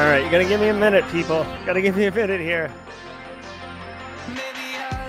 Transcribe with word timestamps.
All 0.00 0.06
right, 0.06 0.24
you 0.24 0.30
gotta 0.30 0.46
give 0.46 0.62
me 0.62 0.68
a 0.68 0.72
minute, 0.72 1.04
people. 1.12 1.44
Gotta 1.66 1.82
give 1.82 1.94
me 1.94 2.06
a 2.06 2.10
minute 2.10 2.40
here. 2.40 2.72
Maybe 4.28 4.78
I 4.78 5.00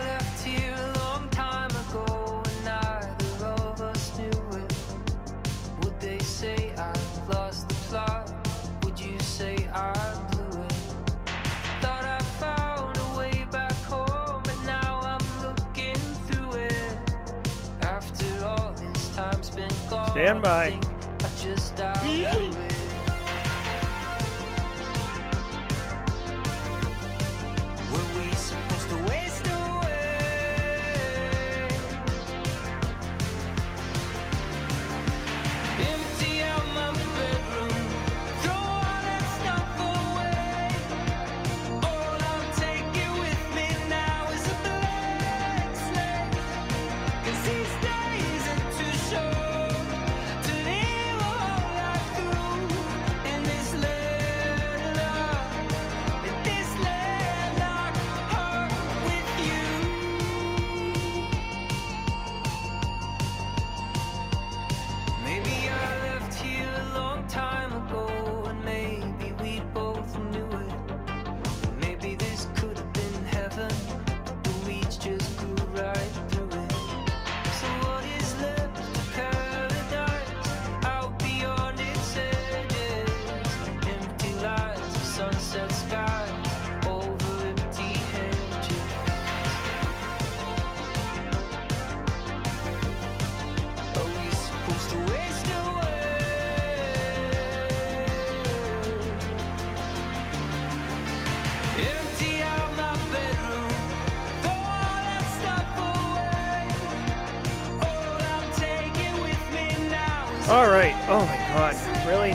All 110.50 110.70
right. 110.70 110.96
Oh 111.08 111.26
my 111.26 111.38
God. 111.54 111.76
Really? 112.08 112.34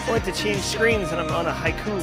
I 0.00 0.10
went 0.10 0.24
to 0.24 0.32
change 0.32 0.62
screens 0.62 1.12
and 1.12 1.20
I'm 1.20 1.30
on 1.30 1.46
a 1.46 1.52
haiku. 1.52 2.00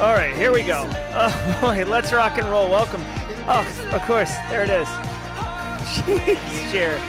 All 0.00 0.14
right, 0.14 0.34
here 0.34 0.50
we 0.50 0.62
go. 0.62 0.88
Oh 1.12 1.58
boy, 1.60 1.84
let's 1.84 2.10
rock 2.10 2.38
and 2.38 2.48
roll. 2.48 2.70
Welcome. 2.70 3.02
Oh, 3.46 3.66
of 3.92 4.00
course, 4.02 4.34
there 4.48 4.62
it 4.62 4.70
is. 4.70 4.88
Jeez, 6.06 6.72
Jared. 6.72 7.02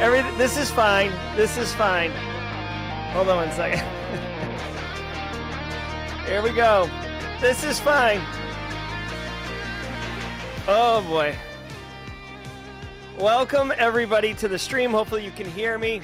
Everything. 0.00 0.38
This 0.38 0.56
is 0.56 0.70
fine. 0.70 1.10
This 1.34 1.56
is 1.56 1.74
fine. 1.74 2.12
Hold 3.12 3.30
on 3.30 3.48
one 3.48 3.50
second. 3.50 3.80
here 6.26 6.42
we 6.42 6.52
go. 6.52 6.88
This 7.40 7.64
is 7.64 7.80
fine. 7.80 8.20
Oh 10.68 11.04
boy. 11.08 11.34
Welcome 13.18 13.72
everybody 13.78 14.34
to 14.34 14.46
the 14.46 14.58
stream. 14.58 14.90
Hopefully 14.90 15.24
you 15.24 15.30
can 15.30 15.50
hear 15.50 15.78
me. 15.78 16.02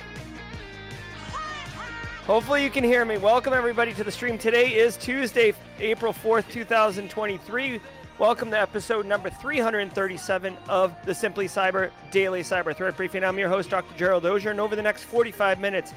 Hopefully 2.25 2.65
you 2.65 2.71
can 2.71 2.83
hear 2.83 3.05
me. 3.05 3.19
Welcome 3.19 3.53
everybody 3.53 3.93
to 3.93 4.03
the 4.03 4.11
stream. 4.11 4.39
Today 4.39 4.69
is 4.69 4.97
Tuesday, 4.97 5.53
April 5.79 6.15
4th, 6.15 6.51
2023. 6.51 7.81
Welcome 8.19 8.51
to 8.51 8.59
episode 8.59 9.05
number 9.05 9.29
337 9.29 10.57
of 10.71 10.95
the 11.05 11.15
Simply 11.15 11.49
Cyber 11.49 11.91
Daily 12.11 12.43
Cyber 12.43 12.75
Threat 12.75 12.97
Briefing. 12.97 13.25
I'm 13.25 13.39
your 13.39 13.51
host, 13.51 13.69
Dr. 13.69 13.95
Gerald 13.99 14.25
Auger, 14.25 14.51
and 14.51 14.61
over 14.61 14.75
the 14.75 14.81
next 14.81 15.03
45 15.03 15.61
minutes, 15.61 15.93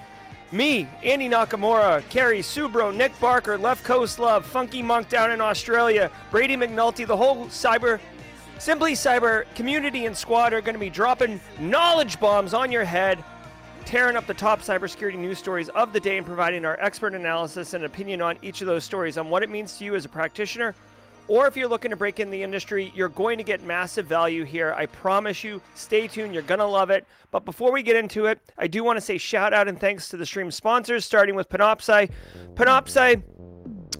me, 0.52 0.86
Andy 1.02 1.30
Nakamura, 1.30 2.08
Kerry 2.10 2.40
Subro, 2.40 2.94
Nick 2.94 3.18
Barker, 3.22 3.58
Left 3.58 3.86
Coast 3.86 4.20
Love, 4.20 4.46
Funky 4.46 4.82
Monk 4.82 5.08
down 5.08 5.32
in 5.32 5.40
Australia, 5.40 6.12
Brady 6.30 6.58
McNulty, 6.58 7.08
the 7.08 7.16
whole 7.16 7.46
cyber 7.46 8.02
Simply 8.58 8.94
Cyber 8.94 9.46
community 9.54 10.06
and 10.06 10.16
squad 10.16 10.54
are 10.54 10.62
going 10.62 10.74
to 10.76 10.80
be 10.80 10.90
dropping 10.90 11.40
knowledge 11.60 12.20
bombs 12.20 12.54
on 12.54 12.72
your 12.72 12.86
head, 12.86 13.24
tearing 13.84 14.16
up 14.16 14.26
the 14.26 14.34
top 14.34 14.62
cybersecurity 14.62 15.18
news 15.18 15.38
stories 15.38 15.70
of 15.70 15.92
the 15.94 16.00
day 16.00 16.18
and 16.18 16.26
providing 16.26 16.66
our 16.66 16.80
expert 16.80 17.14
analysis 17.14 17.74
and 17.74 17.84
opinion 17.84 18.22
on 18.22 18.38
each 18.42 18.62
of 18.62 18.68
those 18.68 18.84
stories 18.84 19.18
on 19.18 19.30
what 19.30 19.44
it 19.44 19.50
means 19.50 19.78
to 19.78 19.86
you 19.86 19.94
as 19.94 20.06
a 20.06 20.10
practitioner. 20.10 20.74
Or 21.28 21.48
if 21.48 21.58
you're 21.58 21.68
looking 21.68 21.90
to 21.90 21.98
break 21.98 22.20
in 22.20 22.30
the 22.30 22.42
industry, 22.42 22.92
you're 22.96 23.10
going 23.10 23.40
to 23.40 23.44
get 23.44 23.64
massive 23.64 24.06
value 24.06 24.44
here. 24.44 24.74
I 24.78 24.86
promise 24.86 25.44
you. 25.44 25.60
Stay 25.74 26.08
tuned. 26.08 26.34
You're 26.34 26.44
going 26.44 26.60
to 26.60 26.66
love 26.66 26.92
it. 26.92 27.06
But 27.32 27.46
before 27.46 27.72
we 27.72 27.82
get 27.82 27.96
into 27.96 28.28
it, 28.28 28.40
I 28.58 28.68
do 28.68 28.84
want 28.84 28.98
to 28.98 29.02
say 29.02 29.18
shout 29.18 29.52
out 29.52 29.68
and 29.68 29.80
thanks 29.80 30.10
to 30.10 30.18
the 30.18 30.26
stream 30.26 30.52
sponsors, 30.52 31.04
starting 31.04 31.36
with 31.36 31.50
Panoptcy. 31.50 32.12
Panoptcy 32.54 33.24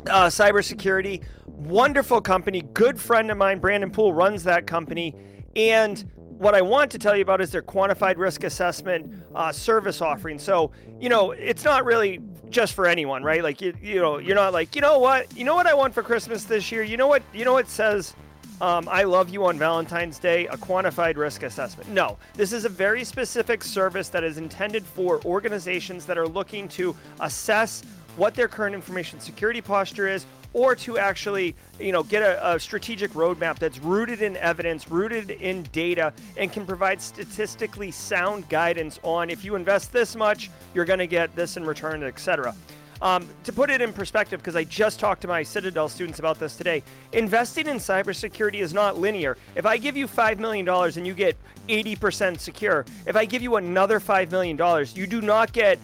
uh, 0.08 0.28
cybersecurity. 0.28 1.24
Wonderful 1.56 2.22
company. 2.22 2.62
Good 2.74 3.00
friend 3.00 3.32
of 3.32 3.38
mine, 3.38 3.60
Brandon 3.60 3.90
Poole, 3.90 4.14
runs 4.14 4.44
that 4.44 4.68
company. 4.68 5.16
And 5.56 6.04
what 6.38 6.54
I 6.54 6.62
want 6.62 6.92
to 6.92 7.00
tell 7.00 7.16
you 7.16 7.22
about 7.22 7.40
is 7.40 7.52
their 7.52 7.62
quantified 7.62 8.18
risk 8.18 8.44
assessment 8.44 9.24
uh, 9.34 9.52
service 9.52 10.02
offering. 10.02 10.38
So, 10.38 10.72
you 11.00 11.08
know, 11.08 11.32
it's 11.32 11.64
not 11.64 11.86
really 11.86 12.20
just 12.50 12.74
for 12.74 12.88
anyone, 12.88 13.24
right? 13.24 13.42
Like, 13.42 13.62
you, 13.62 13.74
you 13.82 14.02
know, 14.02 14.18
you're 14.18 14.36
not 14.36 14.54
like, 14.54 14.76
you 14.76 14.82
know 14.82 15.00
what, 15.00 15.36
you 15.36 15.46
know 15.46 15.56
what 15.56 15.66
I 15.66 15.74
want 15.74 15.94
for 15.94 16.04
Christmas 16.04 16.44
this 16.44 16.72
year. 16.72 16.84
You 16.84 16.98
know 16.98 17.08
what, 17.08 17.24
you 17.34 17.46
know 17.46 17.54
what 17.54 17.70
says 17.70 18.16
um, 18.62 18.88
I 18.90 19.04
love 19.04 19.30
you 19.30 19.46
on 19.46 19.58
Valentine's 19.58 20.18
Day, 20.18 20.48
a 20.48 20.56
quantified 20.56 21.18
risk 21.18 21.44
assessment. 21.44 21.90
No, 21.90 22.18
this 22.36 22.54
is 22.54 22.64
a 22.64 22.70
very 22.70 23.04
specific 23.04 23.64
service 23.64 24.08
that 24.10 24.24
is 24.24 24.38
intended 24.38 24.86
for 24.86 25.22
organizations 25.26 26.06
that 26.06 26.18
are 26.18 26.28
looking 26.28 26.68
to 26.70 26.96
assess 27.20 27.84
what 28.18 28.36
their 28.36 28.48
current 28.48 28.76
information 28.76 29.20
security 29.20 29.62
posture 29.62 30.08
is 30.08 30.26
or 30.54 30.74
to 30.74 30.98
actually 30.98 31.56
you 31.80 31.92
know 31.92 32.04
get 32.04 32.24
a, 32.24 32.56
a 32.56 32.60
strategic 32.60 33.12
roadmap 33.12 33.60
that's 33.60 33.80
rooted 33.80 34.22
in 34.22 34.38
evidence 34.38 34.90
rooted 34.90 35.32
in 35.32 35.64
data 35.72 36.14
and 36.38 36.52
can 36.52 36.66
provide 36.66 37.02
statistically 37.02 37.92
sound 37.92 38.48
guidance 38.50 39.00
on 39.04 39.30
if 39.30 39.44
you 39.44 39.56
invest 39.56 39.92
this 39.92 40.16
much 40.16 40.50
you're 40.74 40.86
going 40.86 41.00
to 41.00 41.08
get 41.08 41.36
this 41.36 41.58
in 41.58 41.66
return 41.66 42.04
etc 42.04 42.56
um, 43.02 43.28
to 43.44 43.52
put 43.52 43.70
it 43.70 43.82
in 43.82 43.92
perspective, 43.92 44.40
because 44.40 44.56
I 44.56 44.64
just 44.64 45.00
talked 45.00 45.22
to 45.22 45.28
my 45.28 45.44
Citadel 45.44 45.90
students 45.90 46.20
about 46.20 46.40
this 46.40 46.56
today, 46.56 46.82
investing 47.12 47.68
in 47.68 47.78
cybersecurity 47.78 48.56
is 48.56 48.74
not 48.74 48.98
linear. 48.98 49.38
If 49.56 49.66
I 49.66 49.78
give 49.78 49.98
you 49.98 50.08
$5 50.08 50.40
million 50.40 50.68
and 50.68 51.06
you 51.06 51.14
get 51.14 51.38
80% 51.68 52.40
secure, 52.40 52.86
if 53.06 53.16
I 53.16 53.26
give 53.26 53.42
you 53.42 53.58
another 53.58 54.00
$5 54.00 54.32
million, 54.32 54.88
you 54.96 55.08
do 55.08 55.22
not 55.22 55.52
get 55.52 55.78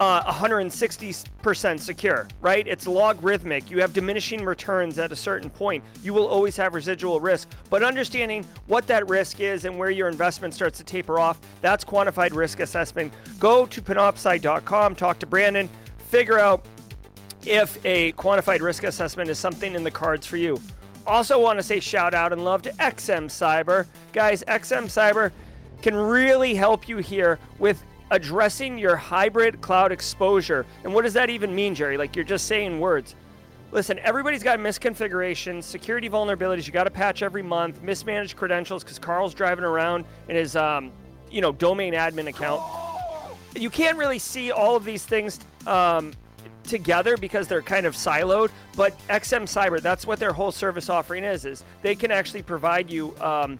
uh, 0.00 0.32
160% 0.32 1.80
secure, 1.80 2.26
right? 2.40 2.66
It's 2.66 2.86
logarithmic. 2.86 3.70
You 3.70 3.80
have 3.80 3.92
diminishing 3.92 4.44
returns 4.44 4.98
at 4.98 5.12
a 5.12 5.16
certain 5.16 5.50
point. 5.50 5.84
You 6.02 6.12
will 6.12 6.26
always 6.26 6.56
have 6.56 6.74
residual 6.74 7.20
risk. 7.20 7.48
But 7.70 7.82
understanding 7.82 8.46
what 8.66 8.86
that 8.88 9.08
risk 9.08 9.40
is 9.40 9.64
and 9.64 9.78
where 9.78 9.90
your 9.90 10.08
investment 10.08 10.54
starts 10.54 10.78
to 10.78 10.84
taper 10.84 11.20
off, 11.20 11.40
that's 11.60 11.84
quantified 11.84 12.34
risk 12.34 12.60
assessment. 12.60 13.12
Go 13.38 13.66
to 13.66 13.80
panoptcy.com, 13.80 14.96
talk 14.96 15.18
to 15.20 15.26
Brandon, 15.26 15.68
figure 16.08 16.38
out 16.38 16.64
if 17.46 17.78
a 17.84 18.12
quantified 18.12 18.60
risk 18.60 18.84
assessment 18.84 19.30
is 19.30 19.38
something 19.38 19.74
in 19.74 19.84
the 19.84 19.90
cards 19.90 20.26
for 20.26 20.36
you. 20.36 20.60
Also, 21.06 21.38
want 21.38 21.58
to 21.58 21.62
say 21.62 21.80
shout 21.80 22.14
out 22.14 22.32
and 22.32 22.44
love 22.44 22.62
to 22.62 22.72
XM 22.72 23.26
Cyber. 23.26 23.86
Guys, 24.12 24.42
XM 24.48 24.84
Cyber 24.84 25.30
can 25.82 25.94
really 25.94 26.54
help 26.54 26.88
you 26.88 26.96
here 26.96 27.38
with 27.58 27.84
addressing 28.10 28.78
your 28.78 28.96
hybrid 28.96 29.60
cloud 29.60 29.92
exposure. 29.92 30.66
And 30.84 30.92
what 30.92 31.02
does 31.02 31.14
that 31.14 31.30
even 31.30 31.54
mean, 31.54 31.74
Jerry? 31.74 31.96
Like 31.96 32.14
you're 32.16 32.24
just 32.24 32.46
saying 32.46 32.78
words. 32.80 33.14
Listen, 33.72 33.98
everybody's 34.00 34.42
got 34.42 34.60
misconfigurations, 34.60 35.64
security 35.64 36.08
vulnerabilities. 36.08 36.66
You 36.66 36.72
got 36.72 36.84
to 36.84 36.90
patch 36.90 37.22
every 37.22 37.42
month, 37.42 37.82
mismanaged 37.82 38.36
credentials 38.36 38.84
because 38.84 39.00
Carl's 39.00 39.34
driving 39.34 39.64
around 39.64 40.04
in 40.28 40.36
his, 40.36 40.54
um, 40.54 40.92
you 41.28 41.40
know, 41.40 41.50
domain 41.50 41.92
admin 41.92 42.28
account. 42.28 42.62
you 43.56 43.70
can't 43.70 43.98
really 43.98 44.20
see 44.20 44.52
all 44.52 44.76
of 44.76 44.84
these 44.84 45.04
things 45.04 45.40
um, 45.66 46.12
together 46.62 47.16
because 47.16 47.48
they're 47.48 47.62
kind 47.62 47.84
of 47.84 47.96
siloed. 47.96 48.50
But 48.76 48.96
XM 49.08 49.42
Cyber, 49.42 49.80
that's 49.80 50.06
what 50.06 50.20
their 50.20 50.32
whole 50.32 50.52
service 50.52 50.88
offering 50.88 51.24
is. 51.24 51.44
Is 51.44 51.64
they 51.82 51.96
can 51.96 52.12
actually 52.12 52.42
provide 52.42 52.88
you. 52.90 53.16
Um, 53.20 53.58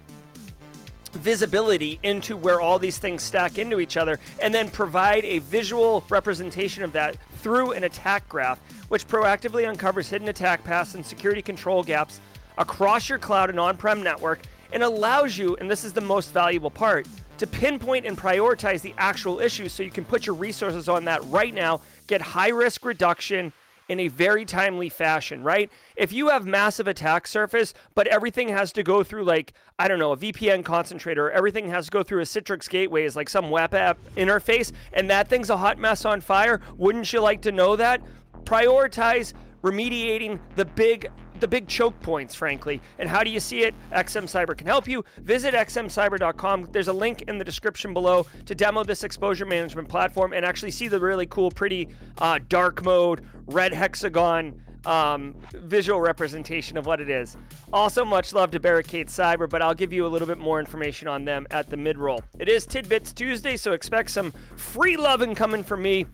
visibility 1.15 1.99
into 2.03 2.37
where 2.37 2.61
all 2.61 2.79
these 2.79 2.99
things 2.99 3.23
stack 3.23 3.59
into 3.59 3.81
each 3.81 3.97
other 3.97 4.19
and 4.41 4.55
then 4.55 4.71
provide 4.71 5.25
a 5.25 5.39
visual 5.41 6.05
representation 6.09 6.83
of 6.83 6.93
that 6.93 7.17
through 7.39 7.73
an 7.73 7.85
attack 7.85 8.29
graph 8.29 8.59
which 8.89 9.07
proactively 9.07 9.69
uncovers 9.69 10.09
hidden 10.09 10.29
attack 10.29 10.63
paths 10.65 10.95
and 10.95 11.05
security 11.05 11.43
control 11.43 11.83
gaps 11.83 12.21
across 12.59 13.09
your 13.09 13.19
cloud 13.19 13.51
and 13.51 13.59
on-prem 13.59 14.03
network 14.03 14.43
and 14.73 14.83
allows 14.83 15.39
you 15.39 15.57
and 15.57 15.71
this 15.71 15.85
is 15.85 15.93
the 15.93 16.01
most 16.01 16.33
valuable 16.33 16.71
part 16.71 17.07
to 17.39 17.47
pinpoint 17.47 18.07
and 18.07 18.17
prioritize 18.17 18.81
the 18.81 18.95
actual 18.99 19.41
issues 19.41 19.73
so 19.73 19.83
you 19.83 19.91
can 19.91 20.05
put 20.05 20.27
your 20.27 20.35
resources 20.35 20.89
on 20.89 21.05
that 21.05 21.25
right 21.25 21.55
now 21.55 21.81
get 22.07 22.21
high 22.21 22.49
risk 22.49 22.85
reduction 22.85 23.53
in 23.89 24.01
a 24.01 24.09
very 24.09 24.45
timely 24.45 24.89
fashion, 24.89 25.43
right? 25.43 25.71
If 25.97 26.13
you 26.13 26.29
have 26.29 26.47
massive 26.47 26.89
attack 26.89 27.27
surface, 27.27 27.75
but 27.95 28.07
everything 28.07 28.49
has 28.49 28.73
to 28.73 28.83
go 28.83 29.03
through 29.03 29.25
like, 29.25 29.53
I 29.79 29.89
don't 29.89 29.99
know, 29.99 30.13
a 30.13 30.17
VPN 30.17 30.65
concentrator, 30.65 31.31
everything 31.31 31.69
has 31.71 31.87
to 31.87 31.91
go 31.91 32.03
through 32.03 32.21
a 32.21 32.25
Citrix 32.25 32.69
gateways, 32.69 33.17
like 33.17 33.29
some 33.29 33.51
web 33.51 33.75
app 33.75 33.99
interface, 34.17 34.73
and 34.93 35.09
that 35.11 35.29
thing's 35.29 35.51
a 35.51 35.57
hot 35.57 35.79
mess 35.79 36.05
on 36.05 36.21
fire, 36.21 36.61
wouldn't 36.77 37.13
you 37.13 37.21
like 37.21 37.43
to 37.43 37.53
know 37.53 37.77
that? 37.77 38.01
Prioritize 38.45 39.33
remediating 39.63 40.39
the 40.57 40.65
big 40.65 41.11
the 41.45 41.49
big 41.49 41.69
choke 41.69 42.01
points, 42.01 42.35
frankly. 42.35 42.81
And 42.99 43.07
how 43.07 43.23
do 43.23 43.29
you 43.29 43.39
see 43.39 43.65
it? 43.65 43.75
XM 43.93 44.23
Cyber 44.23 44.57
can 44.57 44.67
help 44.67 44.89
you. 44.89 45.05
Visit 45.19 45.53
xmcyber.com. 45.53 46.71
There's 46.73 46.89
a 46.89 46.93
link 46.95 47.21
in 47.29 47.37
the 47.37 47.45
description 47.45 47.93
below 47.93 48.25
to 48.47 48.55
demo 48.55 48.83
this 48.83 49.05
exposure 49.05 49.45
management 49.45 49.87
platform 49.87 50.33
and 50.33 50.43
actually 50.43 50.71
see 50.71 50.89
the 50.89 50.99
really 50.99 51.27
cool, 51.27 51.51
pretty 51.51 51.91
uh, 52.17 52.39
dark 52.49 52.83
mode, 52.83 53.27
red 53.47 53.75
hexagon 53.75 54.59
um, 54.87 55.35
visual 55.53 56.01
representation 56.01 56.79
of 56.79 56.87
what 56.87 56.99
it 56.99 57.11
is. 57.11 57.37
Also, 57.75 58.07
much 58.07 58.33
love 58.33 58.51
to 58.53 58.59
Barricade 58.59 59.09
Cyber, 59.09 59.47
but 59.47 59.61
I'll 59.61 59.75
give 59.75 59.93
you 59.93 60.07
a 60.07 60.09
little 60.09 60.27
bit 60.27 60.39
more 60.39 60.61
information 60.61 61.09
on 61.09 61.27
them 61.27 61.47
at 61.51 61.69
the 61.69 61.77
mid 61.77 61.99
roll. 61.99 62.23
It 62.39 62.49
is 62.49 62.65
Tidbits 62.65 63.13
Tuesday, 63.13 63.59
so 63.59 63.73
expect 63.73 64.13
some 64.13 64.33
free 64.57 64.97
loving 64.97 65.35
coming 65.35 65.63
from 65.63 65.83
me, 65.83 66.07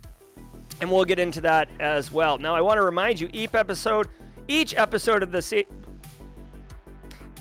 and 0.81 0.91
we'll 0.91 1.05
get 1.05 1.21
into 1.21 1.41
that 1.43 1.69
as 1.79 2.11
well. 2.11 2.37
Now, 2.37 2.57
I 2.57 2.61
want 2.63 2.79
to 2.79 2.83
remind 2.83 3.21
you, 3.21 3.31
each 3.33 3.55
episode 3.55 4.09
each 4.51 4.75
episode 4.75 5.23
of 5.23 5.31
the 5.31 5.65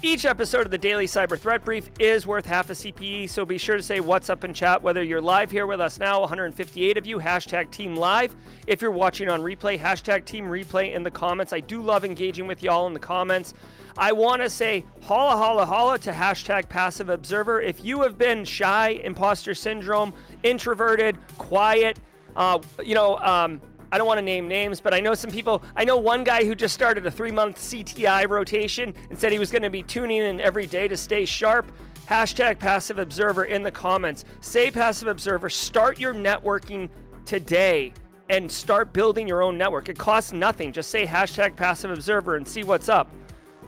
each 0.01 0.25
episode 0.25 0.61
of 0.61 0.71
the 0.71 0.77
Daily 0.77 1.07
Cyber 1.07 1.37
Threat 1.37 1.65
Brief 1.65 1.89
is 1.99 2.25
worth 2.25 2.45
half 2.45 2.69
a 2.69 2.73
CPE, 2.73 3.29
so 3.29 3.45
be 3.45 3.57
sure 3.57 3.75
to 3.75 3.83
say 3.83 3.99
what's 3.99 4.29
up 4.29 4.45
in 4.45 4.53
chat, 4.53 4.81
whether 4.81 5.03
you're 5.03 5.19
live 5.19 5.51
here 5.51 5.65
with 5.65 5.81
us 5.81 5.99
now, 5.99 6.21
158 6.21 6.97
of 6.97 7.05
you, 7.05 7.17
hashtag 7.17 7.69
Team 7.71 7.95
Live. 7.95 8.33
If 8.67 8.81
you're 8.81 8.91
watching 8.91 9.27
on 9.27 9.41
replay, 9.41 9.77
hashtag 9.77 10.23
Team 10.23 10.45
Replay 10.45 10.95
in 10.95 11.03
the 11.03 11.11
comments. 11.11 11.51
I 11.51 11.59
do 11.59 11.81
love 11.81 12.05
engaging 12.05 12.47
with 12.47 12.63
y'all 12.63 12.87
in 12.87 12.93
the 12.93 12.99
comments. 12.99 13.55
I 13.97 14.13
want 14.13 14.41
to 14.41 14.49
say 14.49 14.85
holla, 15.01 15.35
holla, 15.35 15.65
holla 15.65 15.99
to 15.99 16.13
hashtag 16.13 16.69
Passive 16.69 17.09
Observer. 17.09 17.59
If 17.59 17.83
you 17.83 18.01
have 18.03 18.17
been 18.17 18.45
shy, 18.45 19.01
imposter 19.03 19.53
syndrome, 19.53 20.13
introverted, 20.43 21.17
quiet, 21.37 21.99
uh, 22.37 22.59
you 22.85 22.95
know, 22.95 23.17
um, 23.17 23.59
I 23.91 23.97
don't 23.97 24.07
want 24.07 24.19
to 24.19 24.23
name 24.23 24.47
names, 24.47 24.79
but 24.79 24.93
I 24.93 24.99
know 24.99 25.13
some 25.13 25.31
people. 25.31 25.63
I 25.75 25.83
know 25.83 25.97
one 25.97 26.23
guy 26.23 26.43
who 26.43 26.53
just 26.53 26.73
started 26.73 27.05
a 27.05 27.11
three 27.11 27.31
month 27.31 27.57
CTI 27.57 28.29
rotation 28.29 28.93
and 29.09 29.17
said 29.17 29.31
he 29.31 29.39
was 29.39 29.51
going 29.51 29.63
to 29.63 29.69
be 29.69 29.83
tuning 29.83 30.21
in 30.21 30.39
every 30.41 30.67
day 30.67 30.87
to 30.87 30.95
stay 30.95 31.25
sharp. 31.25 31.71
Hashtag 32.07 32.59
passive 32.59 32.99
observer 32.99 33.45
in 33.45 33.63
the 33.63 33.71
comments. 33.71 34.25
Say 34.41 34.71
passive 34.71 35.07
observer. 35.07 35.49
Start 35.49 35.99
your 35.99 36.13
networking 36.13 36.89
today 37.25 37.93
and 38.29 38.51
start 38.51 38.93
building 38.93 39.27
your 39.27 39.41
own 39.41 39.57
network. 39.57 39.89
It 39.89 39.97
costs 39.97 40.33
nothing. 40.33 40.71
Just 40.71 40.91
say 40.91 41.05
hashtag 41.05 41.55
passive 41.55 41.91
observer 41.91 42.35
and 42.35 42.47
see 42.47 42.63
what's 42.63 42.89
up. 42.89 43.11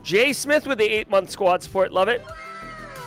Jay 0.02 0.32
Smith 0.32 0.66
with 0.66 0.78
the 0.78 0.84
eight 0.84 1.10
month 1.10 1.30
squad 1.30 1.62
support. 1.62 1.92
Love 1.92 2.08
it. 2.08 2.24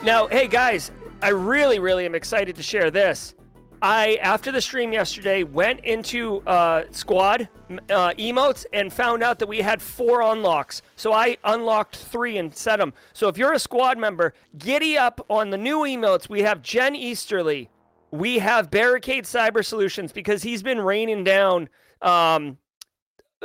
Now, 0.03 0.27
hey 0.27 0.47
guys, 0.47 0.91
I 1.21 1.29
really, 1.29 1.79
really 1.79 2.05
am 2.05 2.15
excited 2.15 2.55
to 2.55 2.63
share 2.63 2.91
this. 2.91 3.35
I 3.81 4.15
after 4.21 4.51
the 4.51 4.61
stream 4.61 4.93
yesterday 4.93 5.43
went 5.43 5.81
into 5.81 6.41
uh, 6.47 6.83
squad 6.91 7.47
uh, 7.89 8.11
emotes 8.17 8.65
and 8.73 8.91
found 8.91 9.23
out 9.23 9.39
that 9.39 9.47
we 9.47 9.59
had 9.59 9.81
four 9.81 10.21
unlocks. 10.21 10.81
So 10.95 11.13
I 11.13 11.37
unlocked 11.43 11.97
three 11.97 12.37
and 12.37 12.55
set 12.55 12.77
them. 12.77 12.93
So 13.13 13.27
if 13.27 13.37
you're 13.37 13.53
a 13.53 13.59
squad 13.59 13.97
member, 13.97 14.33
giddy 14.57 14.97
up 14.97 15.25
on 15.29 15.49
the 15.49 15.57
new 15.57 15.79
emotes. 15.79 16.29
We 16.29 16.41
have 16.41 16.61
Jen 16.61 16.95
Easterly, 16.95 17.69
we 18.11 18.39
have 18.39 18.71
Barricade 18.71 19.25
Cyber 19.25 19.65
Solutions 19.65 20.11
because 20.11 20.43
he's 20.43 20.63
been 20.63 20.79
raining 20.79 21.23
down 21.23 21.69
um, 22.01 22.57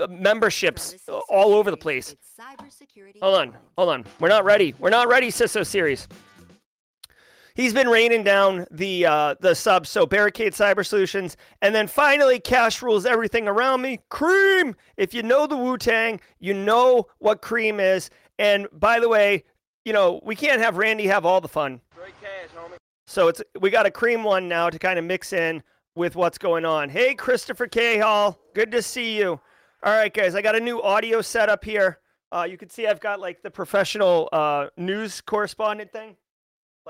memberships 0.08 0.96
all 1.28 1.54
over 1.54 1.70
the 1.70 1.76
place. 1.76 2.14
Hold 3.20 3.38
on, 3.38 3.56
hold 3.76 3.88
on. 3.90 4.04
We're 4.20 4.28
not 4.28 4.44
ready. 4.44 4.74
We're 4.78 4.90
not 4.90 5.08
ready, 5.08 5.28
CISO 5.28 5.66
series 5.66 6.08
he's 7.54 7.72
been 7.72 7.88
raining 7.88 8.22
down 8.24 8.66
the 8.70 9.06
uh, 9.06 9.34
the 9.40 9.54
subs. 9.54 9.88
So 9.88 10.06
Barricade 10.06 10.52
Cyber 10.52 10.86
Solutions, 10.86 11.36
and 11.62 11.74
then 11.74 11.86
finally 11.86 12.40
Cash 12.40 12.82
rules 12.82 13.06
everything 13.06 13.48
around 13.48 13.82
me. 13.82 14.00
Cream. 14.08 14.76
If 14.96 15.14
you 15.14 15.22
know 15.22 15.46
the 15.46 15.56
Wu 15.56 15.76
Tang, 15.78 16.20
you 16.38 16.54
know 16.54 17.06
what 17.18 17.42
cream 17.42 17.80
is. 17.80 18.10
And 18.38 18.66
by 18.72 19.00
the 19.00 19.08
way, 19.08 19.44
you 19.84 19.92
know 19.92 20.20
we 20.24 20.36
can't 20.36 20.60
have 20.60 20.76
Randy 20.76 21.06
have 21.06 21.24
all 21.24 21.40
the 21.40 21.48
fun. 21.48 21.80
Cash, 22.20 22.50
so 23.06 23.28
it's 23.28 23.42
we 23.60 23.70
got 23.70 23.86
a 23.86 23.90
cream 23.90 24.24
one 24.24 24.48
now 24.48 24.70
to 24.70 24.78
kind 24.78 24.98
of 24.98 25.04
mix 25.04 25.32
in 25.32 25.62
with 25.94 26.16
what's 26.16 26.38
going 26.38 26.64
on. 26.64 26.88
Hey, 26.88 27.14
Christopher 27.14 27.66
K. 27.66 27.98
Hall, 27.98 28.38
good 28.54 28.70
to 28.72 28.82
see 28.82 29.18
you. 29.18 29.40
All 29.82 29.92
right, 29.92 30.12
guys, 30.12 30.34
I 30.34 30.42
got 30.42 30.54
a 30.54 30.60
new 30.60 30.80
audio 30.82 31.20
setup 31.20 31.64
here. 31.64 31.98
Uh, 32.32 32.46
you 32.48 32.56
can 32.56 32.70
see 32.70 32.86
I've 32.86 33.00
got 33.00 33.18
like 33.18 33.42
the 33.42 33.50
professional 33.50 34.28
uh, 34.32 34.68
news 34.76 35.20
correspondent 35.20 35.90
thing 35.92 36.16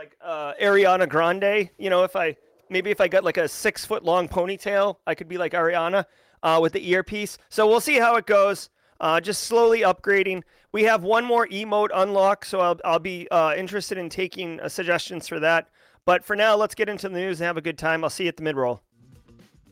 like 0.01 0.17
uh, 0.23 0.55
Ariana 0.63 1.07
Grande. 1.07 1.69
You 1.77 1.91
know, 1.91 2.05
if 2.05 2.17
I 2.17 2.35
maybe 2.71 2.91
if 2.91 3.03
I 3.03 3.09
got 3.09 3.23
like 3.23 3.37
a 3.37 3.47
six 3.47 3.85
foot 3.85 4.03
long 4.03 4.29
ponytail, 4.29 4.97
I 5.07 5.15
could 5.15 5.29
be 5.29 5.37
like 5.37 5.53
Ariana 5.53 6.07
uh, 6.43 6.59
with 6.63 6.73
the 6.73 6.91
earpiece. 6.91 7.37
So 7.51 7.67
we'll 7.67 7.83
see 7.83 7.99
how 7.99 8.17
it 8.17 8.25
goes. 8.25 8.71
Uh, 8.99 9.21
just 9.21 9.43
slowly 9.43 9.81
upgrading. 9.81 10.43
We 10.73 10.85
have 10.85 11.03
one 11.03 11.27
more 11.27 11.47
emote 11.49 11.91
unlock, 11.95 12.47
so 12.47 12.61
I'll 12.61 12.81
I'll 12.83 12.99
be 12.99 13.29
uh, 13.31 13.53
interested 13.55 13.99
in 13.99 14.09
taking 14.09 14.59
uh, 14.61 14.71
suggestions 14.71 15.29
for 15.29 15.39
that. 15.41 15.69
But 16.07 16.25
for 16.25 16.35
now, 16.35 16.57
let's 16.57 16.75
get 16.75 16.89
into 16.89 17.11
the 17.11 17.19
news 17.19 17.41
and 17.41 17.47
have 17.47 17.59
a 17.59 17.63
good 17.63 17.77
time. 17.77 18.03
I'll 18.03 18.09
see 18.09 18.25
you 18.25 18.29
at 18.29 18.39
the 18.39 18.43
mid 18.43 18.57
roll. 18.57 18.81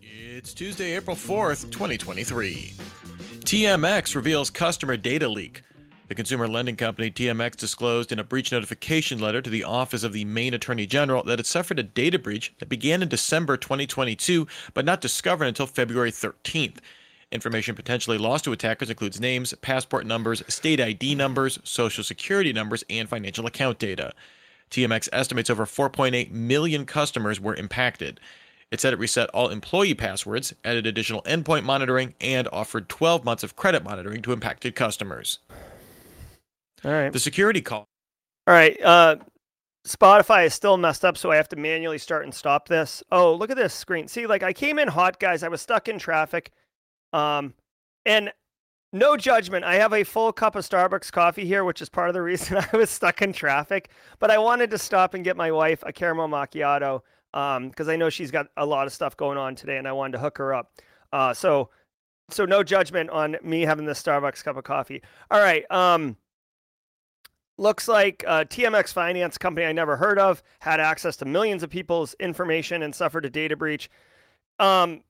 It's 0.02 0.52
Tuesday, 0.52 0.94
April 0.94 1.16
4th, 1.16 1.70
2023. 1.70 2.74
TMX 3.40 4.14
reveals 4.14 4.50
customer 4.50 4.98
data 4.98 5.26
leak. 5.26 5.62
The 6.08 6.14
consumer 6.14 6.48
lending 6.48 6.76
company 6.76 7.10
TMX 7.10 7.54
disclosed 7.56 8.12
in 8.12 8.18
a 8.18 8.24
breach 8.24 8.50
notification 8.50 9.18
letter 9.18 9.42
to 9.42 9.50
the 9.50 9.64
Office 9.64 10.02
of 10.02 10.14
the 10.14 10.24
Maine 10.24 10.54
Attorney 10.54 10.86
General 10.86 11.22
that 11.24 11.38
it 11.38 11.44
suffered 11.44 11.78
a 11.78 11.82
data 11.82 12.18
breach 12.18 12.54
that 12.60 12.70
began 12.70 13.02
in 13.02 13.10
December 13.10 13.58
2022 13.58 14.46
but 14.72 14.86
not 14.86 15.02
discovered 15.02 15.44
until 15.44 15.66
February 15.66 16.10
13th. 16.10 16.78
Information 17.30 17.74
potentially 17.74 18.16
lost 18.16 18.44
to 18.44 18.52
attackers 18.52 18.88
includes 18.88 19.20
names, 19.20 19.52
passport 19.60 20.06
numbers, 20.06 20.42
state 20.48 20.80
ID 20.80 21.14
numbers, 21.14 21.58
social 21.62 22.02
security 22.02 22.54
numbers, 22.54 22.82
and 22.88 23.06
financial 23.06 23.44
account 23.44 23.78
data. 23.78 24.14
TMX 24.70 25.10
estimates 25.12 25.50
over 25.50 25.66
4.8 25.66 26.30
million 26.30 26.86
customers 26.86 27.38
were 27.38 27.54
impacted. 27.54 28.18
It 28.70 28.80
said 28.80 28.94
it 28.94 28.98
reset 28.98 29.28
all 29.30 29.50
employee 29.50 29.94
passwords, 29.94 30.54
added 30.64 30.86
additional 30.86 31.20
endpoint 31.24 31.64
monitoring, 31.64 32.14
and 32.18 32.48
offered 32.50 32.88
12 32.88 33.26
months 33.26 33.42
of 33.42 33.56
credit 33.56 33.84
monitoring 33.84 34.22
to 34.22 34.32
impacted 34.32 34.74
customers. 34.74 35.38
All 36.84 36.92
right. 36.92 37.12
The 37.12 37.18
security 37.18 37.60
call. 37.60 37.88
All 38.46 38.54
right. 38.54 38.80
Uh, 38.82 39.16
Spotify 39.86 40.46
is 40.46 40.54
still 40.54 40.76
messed 40.76 41.04
up, 41.04 41.16
so 41.16 41.30
I 41.30 41.36
have 41.36 41.48
to 41.50 41.56
manually 41.56 41.98
start 41.98 42.24
and 42.24 42.34
stop 42.34 42.68
this. 42.68 43.02
Oh, 43.10 43.34
look 43.34 43.50
at 43.50 43.56
this 43.56 43.74
screen. 43.74 44.06
See, 44.06 44.26
like 44.26 44.42
I 44.42 44.52
came 44.52 44.78
in 44.78 44.88
hot, 44.88 45.18
guys. 45.18 45.42
I 45.42 45.48
was 45.48 45.60
stuck 45.60 45.88
in 45.88 45.98
traffic. 45.98 46.50
Um, 47.12 47.54
and 48.04 48.32
no 48.92 49.16
judgment. 49.16 49.64
I 49.64 49.76
have 49.76 49.92
a 49.92 50.04
full 50.04 50.32
cup 50.32 50.56
of 50.56 50.66
Starbucks 50.66 51.12
coffee 51.12 51.46
here, 51.46 51.64
which 51.64 51.82
is 51.82 51.88
part 51.88 52.08
of 52.08 52.14
the 52.14 52.22
reason 52.22 52.58
I 52.58 52.76
was 52.76 52.90
stuck 52.90 53.22
in 53.22 53.32
traffic. 53.32 53.90
But 54.18 54.30
I 54.30 54.38
wanted 54.38 54.70
to 54.70 54.78
stop 54.78 55.14
and 55.14 55.24
get 55.24 55.36
my 55.36 55.50
wife 55.50 55.82
a 55.86 55.92
caramel 55.92 56.28
macchiato 56.28 57.02
because 57.32 57.88
um, 57.88 57.90
I 57.90 57.96
know 57.96 58.08
she's 58.08 58.30
got 58.30 58.46
a 58.56 58.64
lot 58.64 58.86
of 58.86 58.92
stuff 58.92 59.16
going 59.16 59.38
on 59.38 59.54
today, 59.54 59.78
and 59.78 59.86
I 59.86 59.92
wanted 59.92 60.12
to 60.12 60.18
hook 60.18 60.38
her 60.38 60.54
up. 60.54 60.72
Uh, 61.12 61.34
so, 61.34 61.70
so 62.30 62.44
no 62.44 62.62
judgment 62.62 63.10
on 63.10 63.36
me 63.42 63.62
having 63.62 63.86
this 63.86 64.02
Starbucks 64.02 64.44
cup 64.44 64.56
of 64.56 64.64
coffee. 64.64 65.02
All 65.30 65.40
right. 65.40 65.70
Um, 65.70 66.16
looks 67.58 67.88
like 67.88 68.24
a 68.26 68.44
TMX 68.46 68.92
Finance 68.92 69.36
company 69.36 69.66
I 69.66 69.72
never 69.72 69.96
heard 69.96 70.18
of 70.18 70.42
had 70.60 70.80
access 70.80 71.16
to 71.18 71.24
millions 71.24 71.62
of 71.62 71.70
people's 71.70 72.14
information 72.20 72.82
and 72.82 72.94
suffered 72.94 73.24
a 73.24 73.30
data 73.30 73.56
breach. 73.56 73.90
Um, 74.58 75.02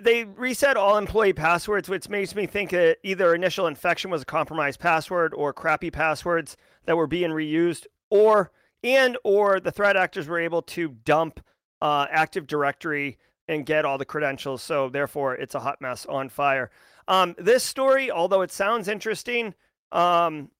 they 0.00 0.24
reset 0.24 0.76
all 0.76 0.98
employee 0.98 1.32
passwords, 1.32 1.88
which 1.88 2.08
makes 2.08 2.34
me 2.34 2.46
think 2.46 2.70
that 2.70 2.98
either 3.02 3.34
initial 3.34 3.66
infection 3.66 4.10
was 4.10 4.22
a 4.22 4.26
compromised 4.26 4.78
password 4.78 5.32
or 5.34 5.52
crappy 5.52 5.90
passwords 5.90 6.56
that 6.84 6.96
were 6.96 7.06
being 7.06 7.30
reused, 7.30 7.86
or 8.10 8.52
and 8.84 9.16
or 9.24 9.58
the 9.58 9.72
threat 9.72 9.96
actors 9.96 10.28
were 10.28 10.38
able 10.38 10.62
to 10.62 10.88
dump 11.04 11.40
uh, 11.80 12.06
Active 12.10 12.46
Directory 12.46 13.18
and 13.48 13.64
get 13.64 13.84
all 13.84 13.96
the 13.96 14.04
credentials. 14.04 14.62
So 14.62 14.88
therefore, 14.88 15.34
it's 15.34 15.54
a 15.54 15.60
hot 15.60 15.80
mess 15.80 16.04
on 16.06 16.28
fire. 16.28 16.70
Um, 17.08 17.34
this 17.38 17.64
story, 17.64 18.10
although 18.10 18.42
it 18.42 18.50
sounds 18.50 18.88
interesting, 18.88 19.54
um, 19.92 20.50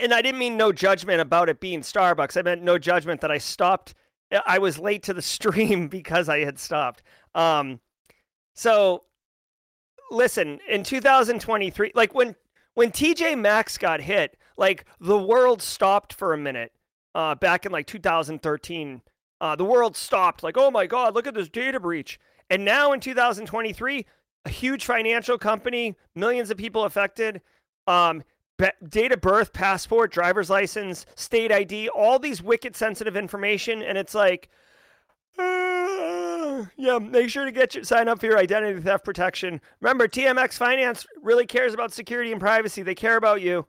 and 0.00 0.12
I 0.12 0.22
didn't 0.22 0.38
mean 0.38 0.56
no 0.56 0.72
judgment 0.72 1.20
about 1.20 1.48
it 1.48 1.60
being 1.60 1.80
Starbucks. 1.80 2.36
I 2.36 2.42
meant 2.42 2.62
no 2.62 2.78
judgment 2.78 3.20
that 3.22 3.30
I 3.30 3.38
stopped. 3.38 3.94
I 4.46 4.58
was 4.58 4.78
late 4.78 5.02
to 5.04 5.14
the 5.14 5.22
stream 5.36 5.88
because 5.88 6.28
I 6.28 6.40
had 6.44 6.58
stopped. 6.58 7.02
Um, 7.34 7.80
so 8.54 9.04
listen, 10.10 10.58
in 10.68 10.82
2023, 10.82 11.92
like 11.94 12.14
when 12.14 12.34
when 12.74 12.90
TJ 12.90 13.38
Maxx 13.38 13.78
got 13.78 14.00
hit, 14.00 14.36
like 14.56 14.84
the 15.00 15.18
world 15.18 15.62
stopped 15.62 16.12
for 16.12 16.32
a 16.32 16.38
minute. 16.38 16.72
Uh, 17.14 17.34
back 17.34 17.66
in 17.66 17.72
like 17.72 17.86
2013, 17.86 19.02
uh, 19.40 19.56
the 19.56 19.64
world 19.64 19.96
stopped. 19.96 20.42
Like, 20.42 20.56
oh 20.56 20.70
my 20.70 20.86
God, 20.86 21.14
look 21.14 21.26
at 21.26 21.34
this 21.34 21.48
data 21.48 21.80
breach. 21.80 22.20
And 22.50 22.64
now 22.64 22.92
in 22.92 23.00
2023, 23.00 24.06
a 24.44 24.48
huge 24.48 24.84
financial 24.84 25.38
company, 25.38 25.96
millions 26.14 26.50
of 26.50 26.56
people 26.56 26.84
affected, 26.84 27.40
um, 27.88 28.22
date 28.88 29.12
of 29.12 29.20
birth, 29.20 29.52
passport, 29.52 30.12
driver's 30.12 30.50
license, 30.50 31.06
state 31.14 31.50
ID, 31.52 31.88
all 31.88 32.18
these 32.18 32.42
wicked 32.42 32.76
sensitive 32.76 33.16
information, 33.16 33.82
and 33.82 33.96
it's 33.96 34.14
like, 34.14 34.48
uh, 35.38 36.64
yeah, 36.76 36.98
make 36.98 37.30
sure 37.30 37.44
to 37.44 37.52
get 37.52 37.74
your 37.74 37.84
sign 37.84 38.08
up 38.08 38.20
for 38.20 38.26
your 38.26 38.38
identity 38.38 38.80
theft 38.80 39.04
protection. 39.04 39.60
Remember, 39.80 40.08
TMX 40.08 40.54
Finance 40.54 41.06
really 41.22 41.46
cares 41.46 41.74
about 41.74 41.92
security 41.92 42.32
and 42.32 42.40
privacy. 42.40 42.82
They 42.82 42.94
care 42.94 43.16
about 43.16 43.40
you. 43.40 43.66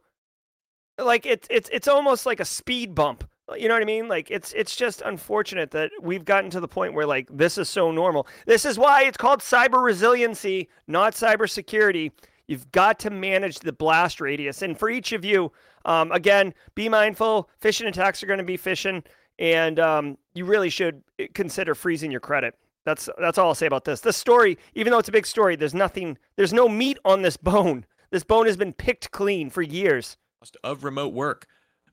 Like 0.97 1.25
it's 1.25 1.47
it's 1.49 1.69
it's 1.71 1.87
almost 1.87 2.25
like 2.25 2.39
a 2.39 2.45
speed 2.45 2.93
bump. 2.93 3.23
You 3.57 3.67
know 3.67 3.73
what 3.73 3.81
I 3.81 3.85
mean? 3.85 4.07
Like 4.07 4.29
it's 4.29 4.51
it's 4.53 4.75
just 4.75 5.01
unfortunate 5.01 5.71
that 5.71 5.91
we've 6.01 6.25
gotten 6.25 6.49
to 6.51 6.59
the 6.59 6.67
point 6.67 6.93
where 6.93 7.05
like 7.05 7.27
this 7.31 7.57
is 7.57 7.69
so 7.69 7.91
normal. 7.91 8.27
This 8.45 8.65
is 8.65 8.77
why 8.77 9.03
it's 9.03 9.17
called 9.17 9.39
cyber 9.39 9.81
resiliency, 9.83 10.67
not 10.87 11.13
cyber 11.13 11.49
security. 11.49 12.11
You've 12.49 12.71
got 12.71 12.97
to 13.01 13.11
manage 13.11 13.59
the 13.59 13.71
blast 13.71 14.19
radius. 14.19 14.63
And 14.63 14.75
for 14.75 14.89
each 14.89 15.11
of 15.11 15.23
you, 15.23 15.51
um, 15.85 16.11
again, 16.11 16.55
be 16.73 16.89
mindful. 16.89 17.47
Phishing 17.61 17.87
attacks 17.87 18.23
are 18.23 18.25
going 18.25 18.39
to 18.39 18.43
be 18.43 18.57
phishing, 18.57 19.05
and 19.37 19.79
um, 19.79 20.17
you 20.33 20.45
really 20.45 20.71
should 20.71 21.03
consider 21.35 21.75
freezing 21.75 22.09
your 22.09 22.19
credit. 22.19 22.55
That's 22.85 23.07
that's 23.19 23.37
all 23.37 23.49
I'll 23.49 23.55
say 23.55 23.67
about 23.67 23.85
this. 23.85 24.01
This 24.01 24.17
story, 24.17 24.57
even 24.73 24.91
though 24.91 24.97
it's 24.97 25.09
a 25.09 25.11
big 25.11 25.27
story, 25.27 25.55
there's 25.55 25.75
nothing, 25.75 26.17
there's 26.37 26.51
no 26.51 26.67
meat 26.67 26.97
on 27.05 27.21
this 27.21 27.37
bone. 27.37 27.85
This 28.09 28.23
bone 28.23 28.47
has 28.47 28.57
been 28.57 28.73
picked 28.73 29.11
clean 29.11 29.51
for 29.51 29.61
years. 29.61 30.17
Of 30.63 30.83
remote 30.83 31.13
work. 31.13 31.45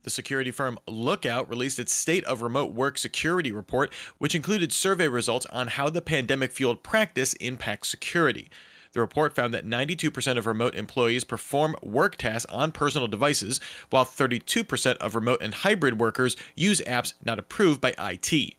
The 0.04 0.10
security 0.10 0.52
firm 0.52 0.78
Lookout 0.88 1.50
released 1.50 1.78
its 1.78 1.92
State 1.92 2.24
of 2.24 2.40
Remote 2.40 2.72
Work 2.72 2.96
Security 2.96 3.52
report, 3.52 3.92
which 4.16 4.34
included 4.34 4.72
survey 4.72 5.08
results 5.08 5.44
on 5.46 5.68
how 5.68 5.90
the 5.90 6.00
pandemic 6.00 6.52
fueled 6.52 6.82
practice 6.82 7.34
impacts 7.34 7.88
security. 7.88 8.48
The 8.96 9.02
report 9.02 9.34
found 9.34 9.52
that 9.52 9.66
92% 9.66 10.38
of 10.38 10.46
remote 10.46 10.74
employees 10.74 11.22
perform 11.22 11.76
work 11.82 12.16
tasks 12.16 12.50
on 12.50 12.72
personal 12.72 13.06
devices, 13.06 13.60
while 13.90 14.06
32% 14.06 14.96
of 14.96 15.14
remote 15.14 15.42
and 15.42 15.52
hybrid 15.52 16.00
workers 16.00 16.34
use 16.54 16.80
apps 16.86 17.12
not 17.22 17.38
approved 17.38 17.82
by 17.82 17.94
IT. 17.98 18.54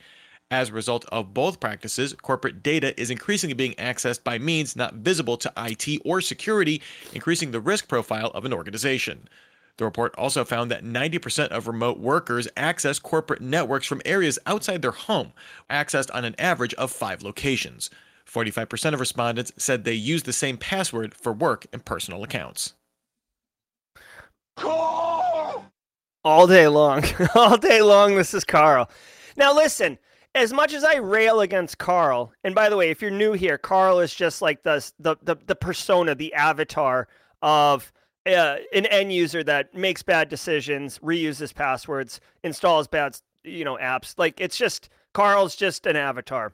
As 0.52 0.70
a 0.70 0.74
result 0.74 1.06
of 1.06 1.34
both 1.34 1.60
practices, 1.60 2.14
corporate 2.22 2.62
data 2.62 2.94
is 3.02 3.10
increasingly 3.10 3.56
being 3.56 3.74
accessed 3.80 4.24
by 4.24 4.38
means 4.38 4.76
not 4.76 4.94
visible 4.94 5.38
to 5.38 5.52
IT 5.58 6.02
or 6.06 6.22
security, 6.22 6.84
increasing 7.14 7.50
the 7.50 7.60
risk 7.60 7.88
profile 7.88 8.30
of 8.36 8.46
an 8.46 8.54
organization. 8.54 9.28
The 9.78 9.86
report 9.86 10.14
also 10.20 10.46
found 10.46 10.70
that 10.70 10.84
90% 10.84 11.48
of 11.48 11.68
remote 11.68 11.98
workers 11.98 12.48
access 12.56 13.00
corporate 13.00 13.42
networks 13.42 13.88
from 13.88 14.04
areas 14.06 14.38
outside 14.46 14.84
their 14.84 14.92
home, 14.92 15.34
accessed 15.68 16.14
on 16.14 16.26
an 16.26 16.36
average 16.38 16.76
of 16.76 16.92
five 16.92 17.24
locations. 17.24 17.90
45% 18.32 18.94
of 18.94 19.00
respondents 19.00 19.52
said 19.58 19.84
they 19.84 19.94
use 19.94 20.24
the 20.24 20.34
same 20.34 20.58
password 20.58 21.14
for 21.14 21.32
work 21.34 21.66
and 21.72 21.84
personal 21.84 22.24
accounts. 22.24 22.74
All 26.24 26.48
day 26.48 26.68
long. 26.68 27.04
All 27.36 27.58
day 27.58 27.82
long, 27.82 28.16
this 28.16 28.34
is 28.34 28.44
Carl. 28.44 28.90
Now, 29.38 29.54
listen, 29.54 29.98
as 30.36 30.52
much 30.52 30.74
as 30.74 30.84
I 30.84 30.96
rail 30.98 31.42
against 31.42 31.78
Carl, 31.78 32.34
and 32.44 32.54
by 32.54 32.70
the 32.70 32.78
way, 32.78 32.90
if 32.90 33.02
you're 33.02 33.12
new 33.12 33.34
here, 33.34 33.58
Carl 33.58 34.00
is 34.00 34.14
just 34.14 34.42
like 34.42 34.64
the, 34.64 34.86
the, 35.00 35.16
the, 35.24 35.38
the 35.46 35.56
persona, 35.56 36.16
the 36.16 36.34
avatar 36.34 37.08
of 37.42 37.92
uh, 38.26 38.58
an 38.74 38.86
end 38.88 39.14
user 39.14 39.44
that 39.44 39.74
makes 39.74 40.04
bad 40.04 40.30
decisions, 40.30 41.00
reuses 41.00 41.54
passwords, 41.54 42.20
installs 42.44 42.88
bad, 42.88 43.18
you 43.44 43.64
know, 43.64 43.78
apps. 43.78 44.16
Like 44.18 44.42
it's 44.42 44.58
just 44.58 44.90
Carl's 45.14 45.56
just 45.56 45.86
an 45.86 45.96
avatar. 45.96 46.54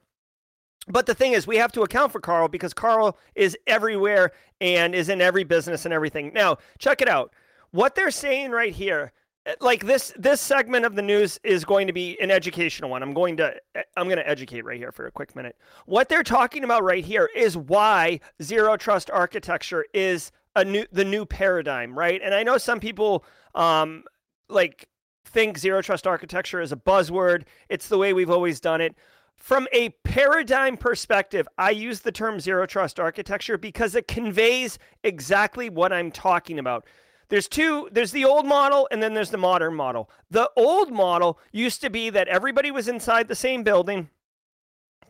But 0.88 1.06
the 1.06 1.16
thing 1.16 1.34
is, 1.34 1.48
we 1.48 1.58
have 1.58 1.72
to 1.74 1.82
account 1.82 2.12
for 2.12 2.20
Carl 2.20 2.48
because 2.48 2.74
Carl 2.74 3.18
is 3.36 3.58
everywhere 3.68 4.32
and 4.60 4.94
is 4.94 5.10
in 5.10 5.22
every 5.22 5.44
business 5.44 5.86
and 5.86 5.94
everything. 5.94 6.34
Now, 6.34 6.58
check 6.78 7.02
it 7.02 7.08
out. 7.08 7.34
What 7.72 7.96
they're 7.96 8.12
saying 8.12 8.52
right 8.52 8.74
here, 8.74 9.14
eh, 9.46 9.56
like 9.62 9.86
this 9.86 10.14
this 10.18 10.42
segment 10.42 10.86
of 10.86 10.96
the 10.96 11.02
news 11.02 11.40
is 11.44 11.64
going 11.64 11.88
to 11.88 11.94
be 11.94 12.20
an 12.20 12.32
educational 12.32 12.90
one. 12.90 13.02
I'm 13.02 13.14
going 13.14 13.38
to 13.38 13.56
eh, 13.76 13.84
I'm 13.96 14.08
going 14.08 14.18
to 14.18 14.28
educate 14.28 14.66
right 14.66 14.78
here 14.78 14.92
for 14.92 15.08
a 15.08 15.12
quick 15.12 15.36
minute. 15.36 15.56
What 15.86 16.10
they're 16.10 16.24
talking 16.24 16.64
about 16.64 16.84
right 16.84 17.04
here 17.04 17.30
is 17.34 17.58
why 17.58 18.20
zero 18.42 18.76
trust 18.78 19.10
architecture 19.10 19.86
is 19.94 20.32
a 20.56 20.66
new 20.66 20.86
the 20.92 21.06
new 21.06 21.26
paradigm, 21.26 21.98
right? 21.98 22.22
And 22.24 22.36
I 22.36 22.44
know 22.44 22.58
some 22.58 22.80
people 22.80 23.24
um 23.56 24.04
like 24.50 24.90
think 25.26 25.58
zero 25.58 25.82
trust 25.82 26.06
architecture 26.06 26.62
is 26.62 26.72
a 26.72 26.78
buzzword. 26.78 27.44
It's 27.70 27.88
the 27.88 27.98
way 27.98 28.14
we've 28.14 28.30
always 28.30 28.60
done 28.60 28.82
it. 28.82 28.96
From 29.38 29.68
a 29.74 29.90
paradigm 30.04 30.78
perspective, 30.78 31.48
I 31.58 31.72
use 31.72 32.00
the 32.00 32.12
term 32.12 32.40
zero 32.40 32.66
trust 32.66 33.00
architecture 33.00 33.58
because 33.58 33.94
it 33.96 34.08
conveys 34.08 34.80
exactly 35.04 35.70
what 35.70 35.92
I'm 35.92 36.12
talking 36.12 36.60
about. 36.60 36.86
There's 37.30 37.48
two, 37.48 37.90
there's 37.92 38.12
the 38.12 38.26
old 38.26 38.46
model 38.46 38.88
and 38.92 39.02
then 39.02 39.14
there's 39.14 39.32
the 39.32 39.38
modern 39.38 39.74
model. 39.74 40.10
The 40.30 40.50
old 40.56 40.92
model 40.92 41.40
used 41.52 41.82
to 41.82 41.90
be 41.90 42.10
that 42.12 42.28
everybody 42.28 42.72
was 42.72 42.88
inside 42.88 43.28
the 43.28 43.36
same 43.36 43.64
building. 43.64 44.10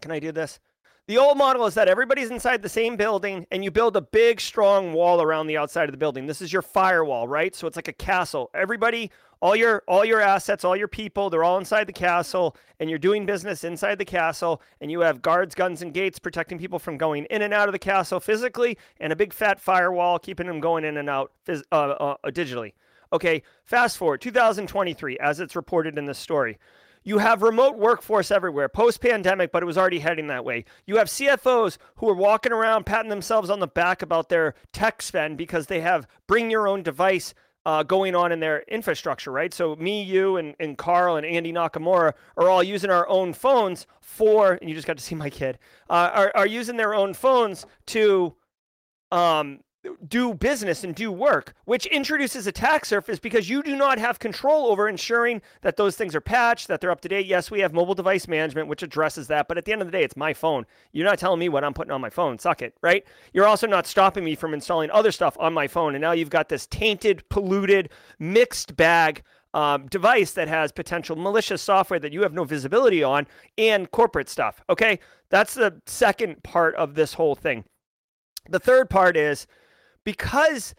Can 0.01 0.11
I 0.11 0.19
do 0.19 0.31
this? 0.31 0.59
The 1.07 1.17
old 1.17 1.37
model 1.37 1.65
is 1.65 1.73
that 1.73 1.89
everybody's 1.89 2.31
inside 2.31 2.61
the 2.61 2.69
same 2.69 2.95
building 2.95 3.45
and 3.51 3.61
you 3.61 3.71
build 3.71 3.97
a 3.97 4.01
big, 4.01 4.39
strong 4.39 4.93
wall 4.93 5.21
around 5.21 5.47
the 5.47 5.57
outside 5.57 5.89
of 5.89 5.91
the 5.91 5.97
building. 5.97 6.27
This 6.27 6.41
is 6.41 6.53
your 6.53 6.61
firewall, 6.61 7.27
right? 7.27 7.53
So 7.53 7.67
it's 7.67 7.75
like 7.75 7.89
a 7.89 7.93
castle. 7.93 8.49
Everybody 8.53 9.11
all 9.43 9.57
your 9.57 9.83
all 9.89 10.05
your 10.05 10.21
assets, 10.21 10.63
all 10.63 10.75
your 10.75 10.87
people, 10.87 11.29
they're 11.29 11.43
all 11.43 11.57
inside 11.57 11.85
the 11.85 11.93
castle, 11.93 12.55
and 12.79 12.89
you're 12.89 12.97
doing 12.97 13.25
business 13.25 13.65
inside 13.65 13.99
the 13.99 14.05
castle, 14.05 14.61
and 14.79 14.89
you 14.89 15.01
have 15.01 15.21
guards, 15.21 15.53
guns, 15.53 15.81
and 15.81 15.93
gates 15.93 16.17
protecting 16.17 16.57
people 16.57 16.79
from 16.79 16.97
going 16.97 17.25
in 17.25 17.41
and 17.41 17.53
out 17.53 17.67
of 17.67 17.73
the 17.73 17.79
castle 17.79 18.21
physically, 18.21 18.77
and 19.01 19.11
a 19.11 19.17
big 19.17 19.33
fat 19.33 19.59
firewall 19.59 20.17
keeping 20.17 20.47
them 20.47 20.61
going 20.61 20.85
in 20.85 20.95
and 20.95 21.09
out 21.09 21.33
phys- 21.45 21.63
uh, 21.73 21.75
uh, 21.75 22.15
digitally. 22.27 22.71
Okay, 23.11 23.43
fast 23.65 23.97
forward 23.97 24.21
2023, 24.21 25.17
as 25.19 25.41
it's 25.41 25.57
reported 25.57 25.97
in 25.97 26.05
this 26.05 26.17
story. 26.17 26.57
You 27.03 27.17
have 27.17 27.41
remote 27.41 27.77
workforce 27.77 28.31
everywhere, 28.31 28.69
post 28.69 29.01
pandemic, 29.01 29.51
but 29.51 29.61
it 29.61 29.65
was 29.65 29.77
already 29.77 29.99
heading 29.99 30.27
that 30.27 30.45
way. 30.45 30.63
You 30.85 30.95
have 30.99 31.09
CFOs 31.09 31.77
who 31.97 32.07
are 32.07 32.15
walking 32.15 32.53
around 32.53 32.85
patting 32.85 33.09
themselves 33.09 33.49
on 33.49 33.59
the 33.59 33.67
back 33.67 34.01
about 34.01 34.29
their 34.29 34.55
tech 34.71 35.01
spend 35.01 35.37
because 35.37 35.67
they 35.67 35.81
have 35.81 36.07
bring 36.27 36.49
your 36.49 36.65
own 36.65 36.81
device 36.81 37.33
uh, 37.65 37.83
going 37.83 38.15
on 38.15 38.31
in 38.31 38.39
their 38.39 38.61
infrastructure, 38.67 39.31
right? 39.31 39.53
So 39.53 39.75
me, 39.77 40.03
you, 40.03 40.37
and, 40.37 40.55
and 40.59 40.77
Carl 40.77 41.15
and 41.15 41.25
Andy 41.25 41.53
Nakamura 41.53 42.13
are 42.37 42.49
all 42.49 42.63
using 42.63 42.89
our 42.89 43.07
own 43.07 43.33
phones 43.33 43.87
for, 44.01 44.53
and 44.53 44.69
you 44.69 44.75
just 44.75 44.87
got 44.87 44.97
to 44.97 45.03
see 45.03 45.15
my 45.15 45.29
kid, 45.29 45.57
uh, 45.89 46.11
are, 46.13 46.31
are 46.35 46.47
using 46.47 46.75
their 46.77 46.93
own 46.93 47.13
phones 47.13 47.65
to 47.87 48.35
um, 49.11 49.59
do 50.07 50.33
business 50.33 50.83
and 50.83 50.95
do 50.95 51.11
work, 51.11 51.53
which 51.65 51.85
introduces 51.87 52.47
attack 52.47 52.85
surface 52.85 53.19
because 53.19 53.49
you 53.49 53.61
do 53.61 53.75
not 53.75 53.99
have 53.99 54.19
control 54.19 54.67
over 54.67 54.87
ensuring 54.87 55.41
that 55.61 55.75
those 55.75 55.95
things 55.95 56.15
are 56.15 56.21
patched, 56.21 56.67
that 56.67 56.79
they're 56.79 56.91
up 56.91 57.01
to 57.01 57.09
date. 57.09 57.25
Yes, 57.25 57.51
we 57.51 57.59
have 57.59 57.73
mobile 57.73 57.95
device 57.95 58.27
management, 58.27 58.67
which 58.67 58.83
addresses 58.83 59.27
that, 59.27 59.47
but 59.47 59.57
at 59.57 59.65
the 59.65 59.71
end 59.71 59.81
of 59.81 59.87
the 59.87 59.91
day, 59.91 60.03
it's 60.03 60.15
my 60.15 60.33
phone. 60.33 60.65
You're 60.91 61.07
not 61.07 61.19
telling 61.19 61.39
me 61.39 61.49
what 61.49 61.63
I'm 61.63 61.73
putting 61.73 61.91
on 61.91 62.01
my 62.01 62.09
phone. 62.09 62.39
Suck 62.39 62.61
it, 62.61 62.75
right? 62.81 63.05
You're 63.33 63.47
also 63.47 63.67
not 63.67 63.87
stopping 63.87 64.23
me 64.23 64.35
from 64.35 64.53
installing 64.53 64.89
other 64.91 65.11
stuff 65.11 65.35
on 65.39 65.53
my 65.53 65.67
phone. 65.67 65.95
And 65.95 66.01
now 66.01 66.13
you've 66.13 66.29
got 66.29 66.49
this 66.49 66.67
tainted, 66.67 67.27
polluted, 67.29 67.89
mixed 68.19 68.75
bag 68.75 69.23
um, 69.53 69.87
device 69.87 70.31
that 70.31 70.47
has 70.47 70.71
potential 70.71 71.15
malicious 71.15 71.61
software 71.61 71.99
that 71.99 72.11
you 72.11 72.23
have 72.23 72.33
no 72.33 72.43
visibility 72.43 73.03
on 73.03 73.27
and 73.57 73.91
corporate 73.91 74.29
stuff. 74.29 74.61
Okay. 74.69 74.99
That's 75.29 75.53
the 75.53 75.81
second 75.85 76.43
part 76.43 76.75
of 76.75 76.95
this 76.95 77.13
whole 77.13 77.35
thing. 77.35 77.65
The 78.49 78.59
third 78.59 78.89
part 78.89 79.15
is, 79.15 79.47
because 80.03 80.73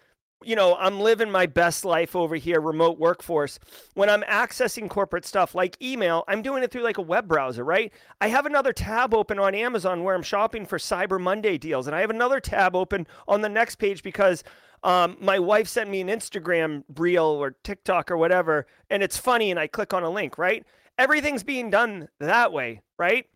you 0.45 0.57
know, 0.57 0.77
I'm 0.77 1.01
living 1.01 1.31
my 1.31 1.47
best 1.47 1.85
life 1.85 2.15
over 2.15 2.37
here, 2.37 2.61
remote 2.61 2.99
workforce. 2.99 3.59
When 3.95 4.11
I'm 4.11 4.23
accessing 4.23 4.89
corporate 4.89 5.25
stuff 5.25 5.55
like 5.55 5.81
email, 5.83 6.25
I'm 6.29 6.43
doing 6.43 6.63
it 6.63 6.71
through 6.71 6.83
like 6.83 6.99
a 6.99 7.03
web 7.03 7.27
browser, 7.27 7.65
right? 7.65 7.93
I 8.21 8.29
have 8.29 8.47
another 8.47 8.73
tab 8.73 9.15
open 9.15 9.39
on 9.39 9.55
Amazon 9.55 10.05
where 10.05 10.15
I'm 10.15 10.23
shopping 10.23 10.67
for 10.67 10.79
Cyber 10.79 11.21
Monday 11.21 11.59
deals. 11.59 11.87
And 11.87 11.97
I 11.97 12.01
have 12.01 12.11
another 12.11 12.41
tab 12.41 12.77
open 12.77 13.07
on 13.27 13.41
the 13.41 13.49
next 13.49 13.77
page 13.77 14.03
because 14.03 14.45
um, 14.83 15.17
my 15.21 15.39
wife 15.39 15.67
sent 15.67 15.89
me 15.89 16.01
an 16.01 16.09
Instagram 16.09 16.85
reel 16.97 17.25
or 17.25 17.57
TikTok 17.65 18.11
or 18.11 18.19
whatever, 18.19 18.67
and 18.91 19.03
it's 19.03 19.17
funny. 19.17 19.51
And 19.51 19.59
I 19.59 19.67
click 19.67 19.95
on 19.95 20.03
a 20.03 20.11
link, 20.11 20.37
right? 20.37 20.65
Everything's 20.99 21.43
being 21.43 21.71
done 21.71 22.09
that 22.21 22.53
way, 22.53 22.83
right? 22.99 23.27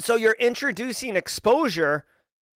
So 0.00 0.16
you're 0.16 0.36
introducing 0.38 1.16
exposure 1.16 2.04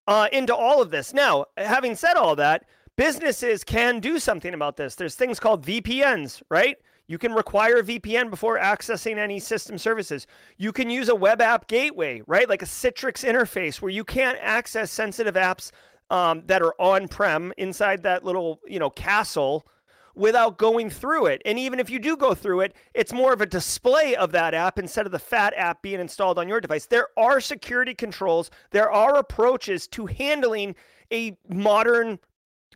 uh, 0.07 0.29
into 0.33 0.55
all 0.55 0.83
of 0.83 0.91
this. 0.91 1.13
Now, 1.13 1.47
having 1.57 1.95
said 1.97 2.15
all 2.15 2.37
that, 2.37 2.65
businesses 2.97 3.65
can 3.65 4.01
do 4.01 4.19
something 4.19 4.55
about 4.55 4.77
this. 4.77 4.95
There's 4.95 5.15
things 5.15 5.41
called 5.41 5.65
VPNs, 5.65 6.43
right? 6.49 6.77
You 7.09 7.19
can 7.19 7.33
require 7.35 7.79
a 7.79 7.83
VPN 7.83 8.31
before 8.31 8.59
accessing 8.59 9.19
any 9.19 9.39
system 9.39 9.77
services. 9.77 10.27
You 10.57 10.73
can 10.73 10.89
use 10.89 11.09
a 11.09 11.15
web 11.15 11.41
app 11.41 11.67
gateway, 11.67 12.23
right? 12.27 12.49
Like 12.49 12.63
a 12.63 12.67
Citrix 12.67 13.29
interface 13.29 13.83
where 13.83 13.91
you 13.91 14.05
can't 14.05 14.39
access 14.41 14.91
sensitive 14.91 15.35
apps 15.35 15.73
um, 16.11 16.43
that 16.47 16.63
are 16.63 16.75
on 16.79 17.09
prem 17.09 17.53
inside 17.57 18.03
that 18.05 18.25
little, 18.25 18.61
you 18.67 18.79
know, 18.79 18.91
castle 18.91 19.67
without 20.15 20.59
going 20.59 20.91
through 20.91 21.27
it. 21.27 21.43
And 21.45 21.59
even 21.59 21.81
if 21.81 21.91
you 21.91 21.99
do 21.99 22.17
go 22.17 22.35
through 22.35 22.61
it, 22.61 22.75
it's 22.95 23.13
more 23.13 23.33
of 23.33 23.41
a 23.41 23.47
display 23.47 24.15
of 24.17 24.33
that 24.33 24.55
app 24.55 24.79
instead 24.79 25.07
of 25.07 25.13
the 25.13 25.19
fat 25.19 25.55
app 25.57 25.83
being 25.83 26.01
installed 26.01 26.39
on 26.39 26.49
your 26.49 26.61
device. 26.61 26.87
There 26.87 27.09
are 27.17 27.41
security 27.41 27.95
controls, 27.95 28.51
there 28.71 28.91
are 28.91 29.17
approaches 29.17 29.87
to 29.89 30.07
handling 30.07 30.75
a 31.13 31.37
modern 31.49 32.19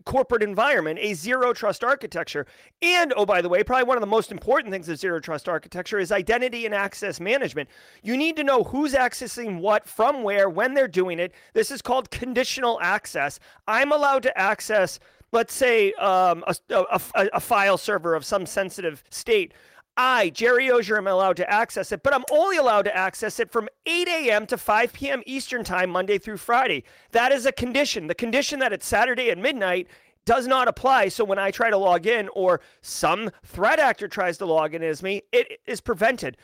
corporate 0.05 0.43
environment, 0.43 0.99
a 1.01 1.15
zero 1.15 1.53
trust 1.53 1.83
architecture. 1.83 2.47
And 2.83 3.13
oh, 3.17 3.27
by 3.27 3.41
the 3.41 3.49
way, 3.49 3.63
probably 3.63 3.85
one 3.85 3.97
of 3.97 4.03
the 4.03 4.07
most 4.07 4.31
important 4.31 4.73
things 4.73 4.89
of 4.89 4.99
zero 4.99 5.21
trust 5.21 5.49
architecture 5.49 5.99
is 5.99 6.13
identity 6.13 6.67
and 6.67 6.75
access 6.75 7.21
management. 7.21 7.69
You 8.03 8.17
need 8.17 8.37
to 8.37 8.45
know 8.45 8.63
who's 8.65 8.95
accessing 8.95 9.61
what, 9.61 9.89
from 9.89 10.23
where, 10.23 10.49
when 10.49 10.75
they're 10.75 10.89
doing 10.89 11.19
it. 11.19 11.33
This 11.55 11.71
is 11.71 11.83
called 11.83 12.11
conditional 12.11 12.79
access. 12.81 13.41
I'm 13.67 13.93
allowed 13.93 14.23
to 14.25 14.39
access, 14.39 15.01
let's 15.33 15.55
say, 15.55 15.93
um, 15.95 16.45
a, 16.47 16.55
a, 16.71 17.01
a 17.35 17.41
file 17.41 17.79
server 17.79 18.15
of 18.15 18.25
some 18.25 18.47
sensitive 18.47 19.03
state. 19.11 19.53
I, 19.97 20.29
Jerry 20.31 20.71
Auger, 20.71 20.99
am 20.99 21.07
allowed 21.07 21.37
to 21.39 21.51
access 21.51 21.91
it, 21.91 22.03
but 22.03 22.15
I'm 22.15 22.25
only 22.31 22.59
allowed 22.59 22.83
to 22.83 22.97
access 22.97 23.41
it 23.41 23.51
from 23.51 23.69
8 23.87 24.09
a.m. 24.09 24.47
to 24.47 24.59
5 24.59 24.93
p.m. 24.93 25.23
Eastern 25.25 25.65
Time, 25.65 25.89
Monday 25.89 26.19
through 26.19 26.37
Friday. 26.37 26.85
That 27.13 27.33
is 27.33 27.47
a 27.47 27.53
condition. 27.53 28.07
The 28.07 28.15
condition 28.15 28.59
that 28.59 28.75
it's 28.75 28.87
Saturday 28.87 29.31
at 29.31 29.39
midnight 29.39 29.89
does 30.27 30.47
not 30.47 30.69
apply. 30.69 31.09
So 31.09 31.25
when 31.25 31.39
I 31.39 31.51
try 31.51 31.71
to 31.71 31.79
log 31.79 32.07
in 32.07 32.29
or 32.35 32.61
some 32.83 33.31
threat 33.45 33.79
actor 33.79 34.09
tries 34.09 34.37
to 34.39 34.47
log 34.47 34.75
in 34.75 34.83
as 34.83 35.03
me, 35.03 35.23
it 35.33 35.61
is 35.67 35.81
prevented. 35.81 36.37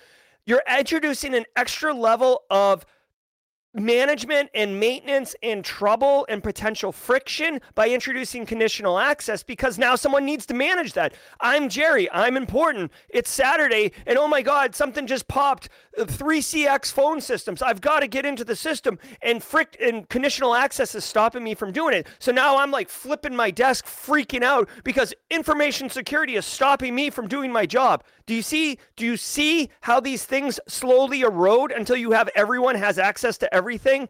You're 0.46 0.62
introducing 0.78 1.34
an 1.34 1.44
extra 1.56 1.92
level 1.92 2.42
of 2.48 2.86
management 3.74 4.50
and 4.54 4.78
maintenance 4.78 5.34
and 5.42 5.64
trouble 5.64 6.26
and 6.28 6.42
potential 6.42 6.92
friction 6.92 7.60
by 7.74 7.88
introducing 7.88 8.44
conditional 8.44 8.98
access 8.98 9.42
because 9.42 9.78
now 9.78 9.96
someone 9.96 10.24
needs 10.24 10.44
to 10.46 10.54
manage 10.54 10.92
that. 10.92 11.14
I'm 11.40 11.68
Jerry. 11.68 12.10
I'm 12.10 12.36
important. 12.36 12.92
It's 13.08 13.30
Saturday, 13.30 13.92
and 14.06 14.18
oh 14.18 14.28
my 14.28 14.42
God, 14.42 14.74
something 14.74 15.06
just 15.06 15.28
popped. 15.28 15.68
Uh, 15.98 16.04
3CX 16.04 16.90
phone 16.92 17.20
systems. 17.20 17.60
I've 17.60 17.80
got 17.80 18.00
to 18.00 18.08
get 18.08 18.24
into 18.24 18.44
the 18.44 18.56
system, 18.56 18.98
and 19.20 19.42
frick 19.42 19.76
and 19.80 20.08
conditional 20.08 20.54
access 20.54 20.94
is 20.94 21.04
stopping 21.04 21.44
me 21.44 21.54
from 21.54 21.72
doing 21.72 21.94
it. 21.94 22.06
So 22.18 22.32
now 22.32 22.56
I'm 22.56 22.70
like 22.70 22.88
flipping 22.88 23.36
my 23.36 23.50
desk, 23.50 23.86
freaking 23.86 24.42
out 24.42 24.68
because 24.84 25.12
information 25.30 25.90
security 25.90 26.36
is 26.36 26.46
stopping 26.46 26.94
me 26.94 27.10
from 27.10 27.28
doing 27.28 27.52
my 27.52 27.66
job. 27.66 28.04
Do 28.26 28.34
you 28.34 28.42
see? 28.42 28.78
Do 28.96 29.04
you 29.04 29.16
see 29.16 29.70
how 29.80 30.00
these 30.00 30.24
things 30.24 30.60
slowly 30.68 31.22
erode 31.22 31.72
until 31.72 31.96
you 31.96 32.12
have 32.12 32.28
everyone 32.34 32.76
has 32.76 32.98
access 32.98 33.38
to 33.38 33.54
everything? 33.54 34.08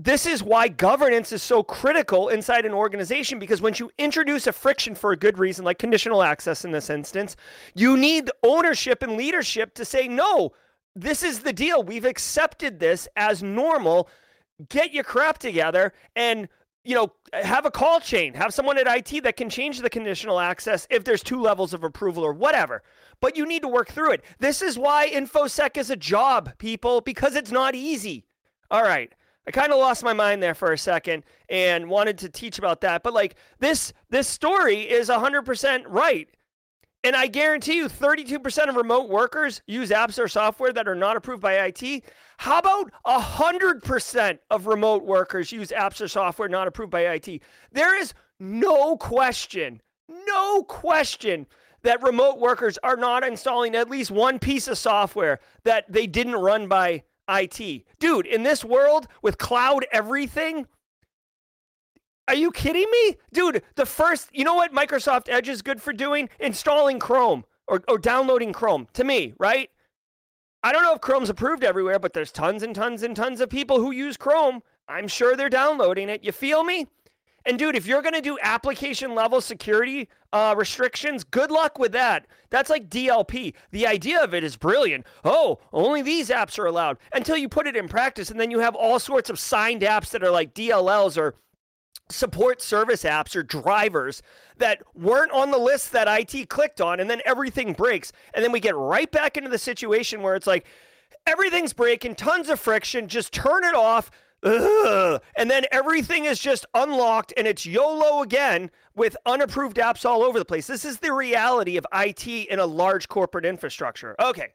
This 0.00 0.26
is 0.26 0.44
why 0.44 0.68
governance 0.68 1.32
is 1.32 1.42
so 1.42 1.64
critical 1.64 2.28
inside 2.28 2.64
an 2.64 2.72
organization 2.72 3.40
because 3.40 3.60
once 3.60 3.80
you 3.80 3.90
introduce 3.98 4.46
a 4.46 4.52
friction 4.52 4.94
for 4.94 5.10
a 5.10 5.16
good 5.16 5.38
reason, 5.38 5.64
like 5.64 5.80
conditional 5.80 6.22
access 6.22 6.64
in 6.64 6.70
this 6.70 6.88
instance, 6.88 7.34
you 7.74 7.96
need 7.96 8.30
ownership 8.44 9.02
and 9.02 9.16
leadership 9.16 9.74
to 9.74 9.84
say, 9.84 10.06
no, 10.06 10.52
this 10.94 11.24
is 11.24 11.40
the 11.40 11.52
deal. 11.52 11.82
We've 11.82 12.04
accepted 12.04 12.78
this 12.78 13.08
as 13.16 13.42
normal. 13.42 14.08
Get 14.68 14.92
your 14.92 15.02
crap 15.02 15.38
together 15.38 15.92
and 16.14 16.48
you 16.84 16.94
know, 16.94 17.12
have 17.34 17.66
a 17.66 17.70
call 17.70 18.00
chain, 18.00 18.32
have 18.32 18.54
someone 18.54 18.78
at 18.78 18.86
IT 18.86 19.22
that 19.24 19.36
can 19.36 19.50
change 19.50 19.80
the 19.80 19.90
conditional 19.90 20.40
access 20.40 20.86
if 20.88 21.04
there's 21.04 21.22
two 21.22 21.38
levels 21.38 21.74
of 21.74 21.84
approval 21.84 22.24
or 22.24 22.32
whatever. 22.32 22.82
But 23.20 23.36
you 23.36 23.46
need 23.46 23.62
to 23.62 23.68
work 23.68 23.88
through 23.88 24.12
it. 24.12 24.24
This 24.38 24.62
is 24.62 24.78
why 24.78 25.10
InfoSec 25.10 25.76
is 25.76 25.90
a 25.90 25.96
job, 25.96 26.56
people, 26.58 27.00
because 27.00 27.34
it's 27.34 27.50
not 27.50 27.74
easy. 27.74 28.24
All 28.70 28.82
right. 28.82 29.12
I 29.46 29.50
kind 29.50 29.72
of 29.72 29.78
lost 29.78 30.04
my 30.04 30.12
mind 30.12 30.42
there 30.42 30.54
for 30.54 30.72
a 30.72 30.78
second 30.78 31.24
and 31.48 31.88
wanted 31.88 32.18
to 32.18 32.28
teach 32.28 32.58
about 32.58 32.82
that. 32.82 33.02
But 33.02 33.14
like 33.14 33.36
this 33.58 33.94
this 34.10 34.28
story 34.28 34.82
is 34.82 35.08
100% 35.08 35.84
right. 35.88 36.28
And 37.04 37.16
I 37.16 37.28
guarantee 37.28 37.76
you 37.76 37.88
32% 37.88 38.68
of 38.68 38.76
remote 38.76 39.08
workers 39.08 39.62
use 39.66 39.90
apps 39.90 40.18
or 40.22 40.28
software 40.28 40.72
that 40.72 40.86
are 40.86 40.94
not 40.94 41.16
approved 41.16 41.40
by 41.40 41.54
IT. 41.54 42.04
How 42.36 42.58
about 42.58 42.92
100% 43.06 44.38
of 44.50 44.66
remote 44.66 45.04
workers 45.04 45.50
use 45.50 45.68
apps 45.70 46.00
or 46.00 46.08
software 46.08 46.48
not 46.48 46.68
approved 46.68 46.90
by 46.90 47.02
IT? 47.02 47.40
There 47.72 47.98
is 47.98 48.12
no 48.40 48.96
question, 48.96 49.80
no 50.26 50.62
question 50.64 51.46
that 51.82 52.02
remote 52.02 52.38
workers 52.38 52.78
are 52.82 52.96
not 52.96 53.24
installing 53.24 53.74
at 53.74 53.90
least 53.90 54.10
one 54.10 54.38
piece 54.38 54.68
of 54.68 54.78
software 54.78 55.40
that 55.64 55.90
they 55.90 56.06
didn't 56.06 56.36
run 56.36 56.68
by 56.68 57.02
IT. 57.28 57.84
Dude, 57.98 58.26
in 58.26 58.42
this 58.42 58.64
world 58.64 59.06
with 59.22 59.38
cloud 59.38 59.86
everything, 59.92 60.66
are 62.26 62.34
you 62.34 62.50
kidding 62.50 62.86
me? 62.90 63.16
Dude, 63.32 63.62
the 63.74 63.86
first, 63.86 64.28
you 64.32 64.44
know 64.44 64.54
what 64.54 64.72
Microsoft 64.72 65.28
Edge 65.28 65.48
is 65.48 65.62
good 65.62 65.80
for 65.80 65.92
doing? 65.92 66.28
Installing 66.38 66.98
Chrome 66.98 67.44
or, 67.66 67.82
or 67.88 67.98
downloading 67.98 68.52
Chrome 68.52 68.86
to 68.94 69.04
me, 69.04 69.34
right? 69.38 69.70
I 70.62 70.72
don't 70.72 70.82
know 70.82 70.94
if 70.94 71.00
Chrome's 71.00 71.30
approved 71.30 71.64
everywhere, 71.64 71.98
but 71.98 72.12
there's 72.12 72.32
tons 72.32 72.62
and 72.62 72.74
tons 72.74 73.02
and 73.02 73.14
tons 73.14 73.40
of 73.40 73.48
people 73.48 73.78
who 73.78 73.92
use 73.92 74.16
Chrome. 74.16 74.60
I'm 74.88 75.08
sure 75.08 75.36
they're 75.36 75.48
downloading 75.48 76.08
it. 76.08 76.24
You 76.24 76.32
feel 76.32 76.64
me? 76.64 76.86
And 77.48 77.58
dude, 77.58 77.76
if 77.76 77.86
you're 77.86 78.02
going 78.02 78.14
to 78.14 78.20
do 78.20 78.38
application 78.42 79.14
level 79.14 79.40
security 79.40 80.10
uh, 80.34 80.54
restrictions, 80.54 81.24
good 81.24 81.50
luck 81.50 81.78
with 81.78 81.92
that. 81.92 82.26
That's 82.50 82.68
like 82.68 82.90
DLP. 82.90 83.54
The 83.70 83.86
idea 83.86 84.22
of 84.22 84.34
it 84.34 84.44
is 84.44 84.54
brilliant. 84.54 85.06
Oh, 85.24 85.58
only 85.72 86.02
these 86.02 86.28
apps 86.28 86.58
are 86.58 86.66
allowed 86.66 86.98
until 87.14 87.38
you 87.38 87.48
put 87.48 87.66
it 87.66 87.74
in 87.74 87.88
practice. 87.88 88.30
And 88.30 88.38
then 88.38 88.50
you 88.50 88.58
have 88.58 88.74
all 88.74 88.98
sorts 88.98 89.30
of 89.30 89.38
signed 89.38 89.80
apps 89.80 90.10
that 90.10 90.22
are 90.22 90.30
like 90.30 90.52
DLLs 90.52 91.16
or 91.16 91.36
support 92.10 92.60
service 92.60 93.02
apps 93.04 93.34
or 93.34 93.42
drivers 93.42 94.20
that 94.58 94.82
weren't 94.94 95.32
on 95.32 95.50
the 95.50 95.58
list 95.58 95.92
that 95.92 96.06
IT 96.06 96.50
clicked 96.50 96.82
on. 96.82 97.00
And 97.00 97.08
then 97.08 97.22
everything 97.24 97.72
breaks. 97.72 98.12
And 98.34 98.44
then 98.44 98.52
we 98.52 98.60
get 98.60 98.76
right 98.76 99.10
back 99.10 99.38
into 99.38 99.48
the 99.48 99.56
situation 99.56 100.20
where 100.20 100.36
it's 100.36 100.46
like, 100.46 100.66
everything's 101.26 101.72
breaking, 101.72 102.16
tons 102.16 102.50
of 102.50 102.60
friction, 102.60 103.08
just 103.08 103.32
turn 103.32 103.64
it 103.64 103.74
off 103.74 104.10
Ugh. 104.42 105.20
And 105.36 105.50
then 105.50 105.64
everything 105.72 106.24
is 106.24 106.38
just 106.38 106.66
unlocked 106.74 107.32
and 107.36 107.46
it's 107.46 107.66
YOLO 107.66 108.22
again 108.22 108.70
with 108.94 109.16
unapproved 109.26 109.76
apps 109.78 110.04
all 110.04 110.22
over 110.22 110.38
the 110.38 110.44
place. 110.44 110.66
This 110.66 110.84
is 110.84 110.98
the 110.98 111.12
reality 111.12 111.76
of 111.76 111.86
IT 111.92 112.26
in 112.26 112.58
a 112.58 112.66
large 112.66 113.08
corporate 113.08 113.44
infrastructure. 113.44 114.14
Okay. 114.20 114.52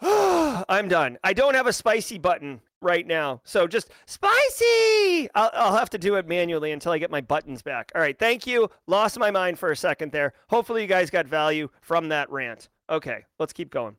I'm 0.00 0.88
done. 0.88 1.18
I 1.24 1.32
don't 1.32 1.54
have 1.54 1.66
a 1.66 1.72
spicy 1.72 2.18
button 2.18 2.60
right 2.80 3.06
now. 3.06 3.40
So 3.44 3.66
just 3.66 3.90
spicy. 4.06 5.28
I'll, 5.34 5.50
I'll, 5.54 5.76
have 5.76 5.90
to 5.90 5.98
do 5.98 6.14
it 6.16 6.28
manually 6.28 6.72
until 6.72 6.92
I 6.92 6.98
get 6.98 7.10
my 7.10 7.20
buttons 7.20 7.62
back. 7.62 7.90
All 7.94 8.00
right. 8.00 8.18
Thank 8.18 8.46
you. 8.46 8.70
Lost 8.86 9.18
my 9.18 9.30
mind 9.30 9.58
for 9.58 9.72
a 9.72 9.76
second 9.76 10.12
there. 10.12 10.34
Hopefully, 10.48 10.82
you 10.82 10.88
guys 10.88 11.10
got 11.10 11.26
value 11.26 11.68
from 11.80 12.08
that 12.10 12.30
rant. 12.30 12.68
Okay. 12.88 13.24
Let's 13.38 13.52
keep 13.52 13.70
going. 13.70 13.96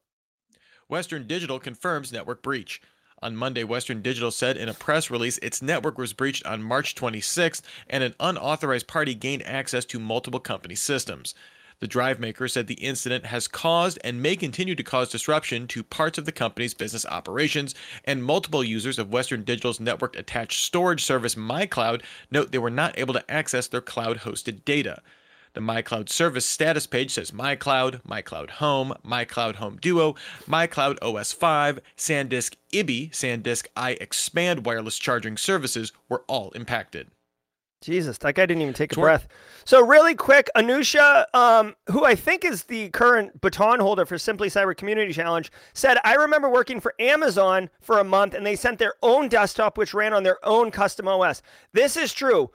Western 0.87 1.27
Digital 1.27 1.59
confirms 1.59 2.11
network 2.11 2.41
breach. 2.41 2.81
On 3.21 3.35
Monday, 3.35 3.65
Western 3.65 4.01
Digital 4.01 4.31
said 4.31 4.55
in 4.55 4.69
a 4.69 4.73
press 4.73 5.09
release 5.09 5.37
its 5.39 5.61
network 5.61 5.97
was 5.97 6.13
breached 6.13 6.45
on 6.45 6.63
March 6.63 6.95
26th 6.95 7.61
and 7.89 8.01
an 8.01 8.15
unauthorized 8.19 8.87
party 8.87 9.13
gained 9.13 9.45
access 9.45 9.83
to 9.85 9.99
multiple 9.99 10.39
company 10.39 10.75
systems. 10.75 11.35
The 11.81 11.87
drive 11.87 12.19
maker 12.19 12.47
said 12.47 12.67
the 12.67 12.75
incident 12.75 13.25
has 13.25 13.47
caused 13.47 13.99
and 14.03 14.21
may 14.21 14.35
continue 14.35 14.75
to 14.75 14.83
cause 14.83 15.09
disruption 15.09 15.67
to 15.67 15.83
parts 15.83 16.17
of 16.17 16.25
the 16.25 16.31
company's 16.31 16.73
business 16.73 17.05
operations, 17.05 17.73
and 18.03 18.23
multiple 18.23 18.63
users 18.63 18.99
of 18.99 19.11
Western 19.11 19.43
Digital's 19.43 19.79
network 19.79 20.17
attached 20.17 20.63
storage 20.63 21.03
service 21.03 21.35
MyCloud 21.35 22.01
note 22.31 22.51
they 22.51 22.57
were 22.57 22.69
not 22.69 22.97
able 22.97 23.13
to 23.13 23.31
access 23.31 23.67
their 23.67 23.81
cloud 23.81 24.19
hosted 24.19 24.65
data. 24.65 25.01
The 25.59 25.65
MyCloud 25.65 26.07
service 26.07 26.45
status 26.45 26.87
page 26.87 27.11
says 27.11 27.31
MyCloud, 27.31 28.01
MyCloud 28.03 28.49
Home, 28.51 28.93
MyCloud 29.05 29.55
Home 29.55 29.75
Duo, 29.75 30.15
MyCloud 30.47 30.99
OS 31.01 31.33
5, 31.33 31.81
SanDisk 31.97 32.55
IBI, 32.71 33.09
SanDisk 33.09 33.65
iXpand 33.75 34.63
wireless 34.63 34.97
charging 34.97 35.35
services 35.35 35.91
were 36.07 36.23
all 36.29 36.51
impacted. 36.51 37.09
Jesus, 37.81 38.17
that 38.19 38.35
guy 38.35 38.45
didn't 38.45 38.61
even 38.61 38.73
take 38.73 38.93
a 38.93 38.95
sure. 38.95 39.03
breath. 39.03 39.27
So 39.65 39.85
really 39.85 40.15
quick, 40.15 40.49
Anusha, 40.55 41.25
um, 41.33 41.75
who 41.87 42.05
I 42.05 42.15
think 42.15 42.45
is 42.45 42.63
the 42.63 42.87
current 42.91 43.41
baton 43.41 43.81
holder 43.81 44.05
for 44.05 44.17
Simply 44.17 44.47
Cyber 44.47 44.77
Community 44.77 45.11
Challenge, 45.11 45.51
said, 45.73 45.97
I 46.05 46.13
remember 46.13 46.49
working 46.49 46.79
for 46.79 46.95
Amazon 46.99 47.69
for 47.81 47.99
a 47.99 48.05
month 48.05 48.33
and 48.33 48.45
they 48.45 48.55
sent 48.55 48.79
their 48.79 48.93
own 49.03 49.27
desktop 49.27 49.77
which 49.77 49.93
ran 49.93 50.13
on 50.13 50.23
their 50.23 50.37
own 50.47 50.71
custom 50.71 51.09
OS. 51.09 51.41
This 51.73 51.97
is 51.97 52.13
true. 52.13 52.49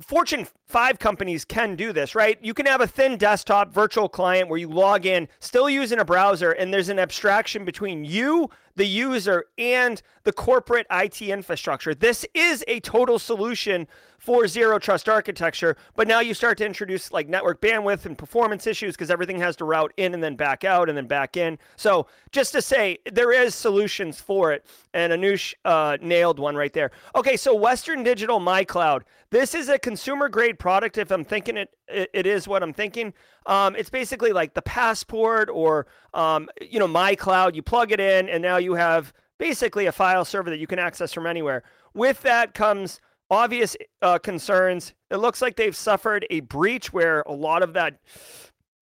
Fortune 0.00 0.46
5 0.68 0.98
companies 0.98 1.44
can 1.44 1.76
do 1.76 1.92
this, 1.92 2.14
right? 2.14 2.38
You 2.42 2.54
can 2.54 2.66
have 2.66 2.80
a 2.80 2.86
thin 2.86 3.16
desktop 3.16 3.72
virtual 3.72 4.08
client 4.08 4.48
where 4.48 4.58
you 4.58 4.68
log 4.68 5.06
in, 5.06 5.28
still 5.40 5.68
using 5.70 5.98
a 5.98 6.04
browser, 6.04 6.52
and 6.52 6.72
there's 6.72 6.88
an 6.88 6.98
abstraction 6.98 7.64
between 7.64 8.04
you, 8.04 8.50
the 8.76 8.86
user 8.86 9.44
and 9.58 10.02
the 10.24 10.32
corporate 10.32 10.86
IT 10.90 11.22
infrastructure. 11.22 11.94
This 11.94 12.26
is 12.34 12.64
a 12.66 12.80
total 12.80 13.18
solution 13.18 13.86
for 14.18 14.48
zero 14.48 14.78
trust 14.78 15.08
architecture, 15.08 15.76
but 15.96 16.08
now 16.08 16.20
you 16.20 16.32
start 16.32 16.56
to 16.56 16.64
introduce 16.64 17.12
like 17.12 17.28
network 17.28 17.60
bandwidth 17.60 18.06
and 18.06 18.16
performance 18.16 18.66
issues 18.66 18.94
because 18.94 19.10
everything 19.10 19.38
has 19.38 19.54
to 19.56 19.66
route 19.66 19.92
in 19.98 20.14
and 20.14 20.22
then 20.22 20.34
back 20.34 20.64
out 20.64 20.88
and 20.88 20.96
then 20.96 21.06
back 21.06 21.36
in. 21.36 21.58
So 21.76 22.06
just 22.32 22.52
to 22.52 22.62
say, 22.62 22.98
there 23.12 23.32
is 23.32 23.54
solutions 23.54 24.20
for 24.20 24.52
it, 24.52 24.64
and 24.94 25.12
Anush 25.12 25.52
uh, 25.66 25.98
nailed 26.00 26.38
one 26.38 26.56
right 26.56 26.72
there. 26.72 26.90
Okay, 27.14 27.36
so 27.36 27.54
Western 27.54 28.02
Digital 28.02 28.40
MyCloud. 28.40 29.02
This 29.30 29.54
is 29.54 29.68
a 29.68 29.78
consumer 29.78 30.28
grade 30.28 30.58
product. 30.58 30.96
If 30.96 31.10
I'm 31.10 31.24
thinking 31.24 31.56
it, 31.56 31.68
it, 31.88 32.10
it 32.12 32.26
is 32.26 32.48
what 32.48 32.62
I'm 32.62 32.72
thinking. 32.72 33.12
Um, 33.46 33.76
it's 33.76 33.90
basically 33.90 34.32
like 34.32 34.54
the 34.54 34.62
passport 34.62 35.48
or 35.52 35.86
um, 36.12 36.48
you 36.60 36.78
know 36.78 36.88
my 36.88 37.14
cloud. 37.14 37.56
You 37.56 37.62
plug 37.62 37.92
it 37.92 38.00
in, 38.00 38.28
and 38.28 38.42
now 38.42 38.56
you 38.56 38.74
have 38.74 39.12
basically 39.38 39.86
a 39.86 39.92
file 39.92 40.24
server 40.24 40.50
that 40.50 40.58
you 40.58 40.66
can 40.66 40.78
access 40.78 41.12
from 41.12 41.26
anywhere. 41.26 41.62
With 41.94 42.22
that 42.22 42.54
comes 42.54 43.00
obvious 43.30 43.76
uh, 44.02 44.18
concerns. 44.18 44.94
It 45.10 45.16
looks 45.16 45.42
like 45.42 45.56
they've 45.56 45.76
suffered 45.76 46.26
a 46.30 46.40
breach 46.40 46.92
where 46.92 47.22
a 47.22 47.32
lot 47.32 47.62
of 47.62 47.72
that 47.74 47.98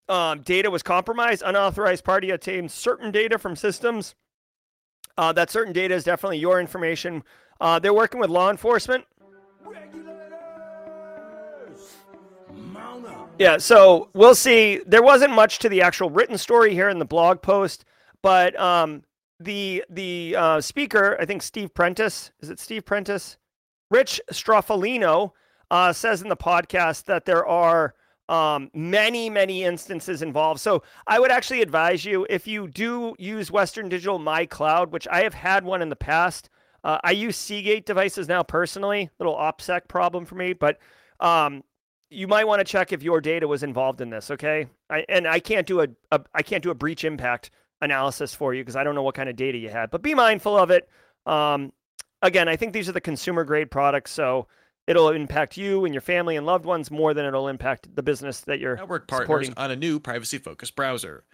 um, 0.08 0.40
data 0.42 0.70
was 0.70 0.82
compromised. 0.82 1.42
Unauthorized 1.44 2.04
party 2.04 2.30
obtained 2.30 2.70
certain 2.70 3.10
data 3.10 3.38
from 3.38 3.56
systems. 3.56 4.14
Uh, 5.16 5.32
that 5.32 5.50
certain 5.50 5.72
data 5.72 5.94
is 5.94 6.04
definitely 6.04 6.38
your 6.38 6.60
information. 6.60 7.22
Uh, 7.60 7.78
they're 7.78 7.94
working 7.94 8.20
with 8.20 8.30
law 8.30 8.50
enforcement. 8.50 9.04
Yeah, 13.38 13.56
so 13.58 14.10
we'll 14.14 14.34
see. 14.34 14.80
There 14.86 15.02
wasn't 15.02 15.32
much 15.32 15.58
to 15.60 15.68
the 15.68 15.82
actual 15.82 16.10
written 16.10 16.38
story 16.38 16.74
here 16.74 16.88
in 16.88 16.98
the 16.98 17.04
blog 17.04 17.42
post, 17.42 17.84
but 18.22 18.58
um, 18.60 19.02
the 19.40 19.84
the 19.90 20.36
uh, 20.38 20.60
speaker, 20.60 21.16
I 21.20 21.24
think 21.24 21.42
Steve 21.42 21.74
Prentice, 21.74 22.30
is 22.40 22.50
it 22.50 22.60
Steve 22.60 22.84
Prentice? 22.84 23.38
Rich 23.90 24.20
Stroffolino 24.30 25.32
uh, 25.70 25.92
says 25.92 26.22
in 26.22 26.28
the 26.28 26.36
podcast 26.36 27.04
that 27.04 27.24
there 27.24 27.46
are 27.46 27.94
um, 28.28 28.70
many, 28.74 29.28
many 29.28 29.64
instances 29.64 30.22
involved. 30.22 30.60
So 30.60 30.82
I 31.06 31.18
would 31.18 31.30
actually 31.30 31.62
advise 31.62 32.04
you 32.04 32.26
if 32.30 32.46
you 32.46 32.68
do 32.68 33.14
use 33.18 33.50
Western 33.50 33.88
Digital 33.88 34.18
My 34.18 34.46
Cloud, 34.46 34.92
which 34.92 35.08
I 35.08 35.22
have 35.22 35.34
had 35.34 35.64
one 35.64 35.82
in 35.82 35.88
the 35.88 35.96
past. 35.96 36.48
Uh, 36.84 36.98
I 37.04 37.10
use 37.12 37.36
Seagate 37.36 37.86
devices 37.86 38.28
now 38.28 38.42
personally. 38.42 39.10
Little 39.18 39.36
OPSEC 39.36 39.88
problem 39.88 40.24
for 40.24 40.36
me, 40.36 40.52
but 40.52 40.78
um, 41.20 41.62
you 42.12 42.28
might 42.28 42.46
want 42.46 42.60
to 42.60 42.64
check 42.64 42.92
if 42.92 43.02
your 43.02 43.20
data 43.20 43.48
was 43.48 43.62
involved 43.62 44.00
in 44.00 44.10
this. 44.10 44.30
Okay, 44.30 44.66
I, 44.90 45.04
and 45.08 45.26
I 45.26 45.40
can't 45.40 45.66
do 45.66 45.80
a, 45.80 45.88
a 46.10 46.20
I 46.34 46.42
can't 46.42 46.62
do 46.62 46.70
a 46.70 46.74
breach 46.74 47.04
impact 47.04 47.50
analysis 47.80 48.34
for 48.34 48.54
you 48.54 48.62
because 48.62 48.76
I 48.76 48.84
don't 48.84 48.94
know 48.94 49.02
what 49.02 49.14
kind 49.14 49.28
of 49.28 49.36
data 49.36 49.58
you 49.58 49.70
had. 49.70 49.90
But 49.90 50.02
be 50.02 50.14
mindful 50.14 50.56
of 50.56 50.70
it. 50.70 50.88
Um, 51.26 51.72
again, 52.20 52.48
I 52.48 52.56
think 52.56 52.72
these 52.72 52.88
are 52.88 52.92
the 52.92 53.00
consumer 53.00 53.44
grade 53.44 53.70
products, 53.70 54.12
so 54.12 54.46
it'll 54.86 55.10
impact 55.10 55.56
you 55.56 55.84
and 55.84 55.94
your 55.94 56.00
family 56.00 56.36
and 56.36 56.46
loved 56.46 56.64
ones 56.64 56.90
more 56.90 57.14
than 57.14 57.24
it'll 57.24 57.48
impact 57.48 57.94
the 57.94 58.02
business 58.02 58.40
that 58.42 58.60
you're 58.60 58.76
Network 58.76 59.08
partners 59.08 59.46
supporting. 59.46 59.54
on 59.56 59.70
a 59.70 59.76
new 59.76 59.98
privacy 59.98 60.38
focused 60.38 60.76
browser. 60.76 61.24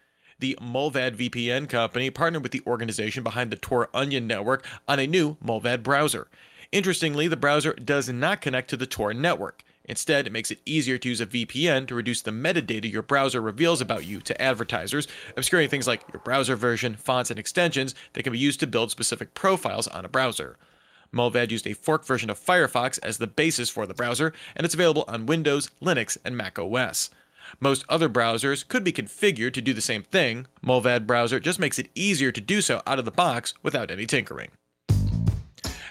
The 0.41 0.57
Mullvad 0.61 1.17
VPN 1.17 1.69
company 1.69 2.11
partnered 2.11 2.45
with 2.45 2.53
the 2.53 2.63
organization 2.65 3.25
behind 3.25 3.51
the 3.51 3.57
Tor 3.57 3.89
Onion 3.93 4.29
network 4.29 4.65
on 4.87 5.01
a 5.01 5.07
new 5.07 5.37
Mullvad 5.45 5.83
browser. 5.83 6.29
Interestingly, 6.71 7.27
the 7.27 7.37
browser 7.37 7.73
does 7.73 8.09
not 8.09 8.41
connect 8.41 8.71
to 8.71 8.77
the 8.77 8.87
Tor 8.87 9.13
network. 9.13 9.65
Instead, 9.89 10.27
it 10.27 10.33
makes 10.33 10.51
it 10.51 10.61
easier 10.65 10.99
to 10.99 11.09
use 11.09 11.21
a 11.21 11.27
VPN 11.27 11.89
to 11.89 11.95
reduce 11.95 12.23
the 12.23 12.31
metadata 12.31 12.91
your 12.91 13.03
browser 13.03 13.41
reveals 13.41 13.81
about 13.81 14.07
you 14.07 14.21
to 14.21 14.41
advertisers, 14.41 15.09
obscuring 15.37 15.69
things 15.69 15.87
like 15.87 16.05
your 16.13 16.21
browser 16.21 16.55
version, 16.55 16.95
fonts, 16.95 17.31
and 17.31 17.39
extensions 17.39 17.95
that 18.13 18.23
can 18.23 18.33
be 18.33 18.39
used 18.39 18.61
to 18.61 18.67
build 18.67 18.91
specific 18.91 19.35
profiles 19.35 19.89
on 19.89 20.05
a 20.05 20.09
browser. 20.09 20.57
Mullvad 21.13 21.51
used 21.51 21.67
a 21.67 21.73
fork 21.73 22.05
version 22.05 22.29
of 22.29 22.39
Firefox 22.39 22.99
as 23.03 23.17
the 23.17 23.27
basis 23.27 23.71
for 23.71 23.87
the 23.87 23.95
browser, 23.95 24.35
and 24.55 24.65
it's 24.65 24.75
available 24.75 25.05
on 25.09 25.27
Windows, 25.27 25.71
Linux, 25.83 26.19
and 26.25 26.37
Mac 26.37 26.59
OS. 26.59 27.11
Most 27.61 27.85
other 27.89 28.11
browsers 28.11 28.67
could 28.69 28.85
be 28.85 28.93
configured 28.93 29.55
to 29.55 29.63
do 29.63 29.73
the 29.73 29.81
same 29.81 30.03
thing. 30.03 30.47
Mullvad 30.63 31.07
browser 31.07 31.41
just 31.41 31.59
makes 31.59 31.79
it 31.79 31.89
easier 31.95 32.31
to 32.31 32.43
do 32.43 32.61
so 32.61 32.83
out 32.87 32.99
of 32.99 33.07
the 33.07 33.11
box 33.11 33.55
without 33.63 33.91
any 33.91 34.05
tinkering. 34.05 34.51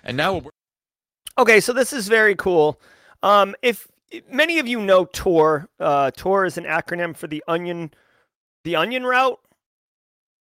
And 0.03 0.15
now 0.15 0.43
Okay, 1.39 1.59
so 1.59 1.71
this 1.71 1.93
is 1.93 2.07
very 2.07 2.35
cool. 2.35 2.79
Um, 3.23 3.55
if 3.61 3.87
many 4.29 4.59
of 4.59 4.67
you 4.67 4.79
know 4.79 5.05
Tor, 5.05 5.69
uh, 5.79 6.11
Tor 6.11 6.45
is 6.45 6.57
an 6.57 6.63
acronym 6.63 7.15
for 7.15 7.27
the 7.27 7.43
Onion, 7.47 7.91
the 8.63 8.75
Onion 8.75 9.03
Route, 9.05 9.39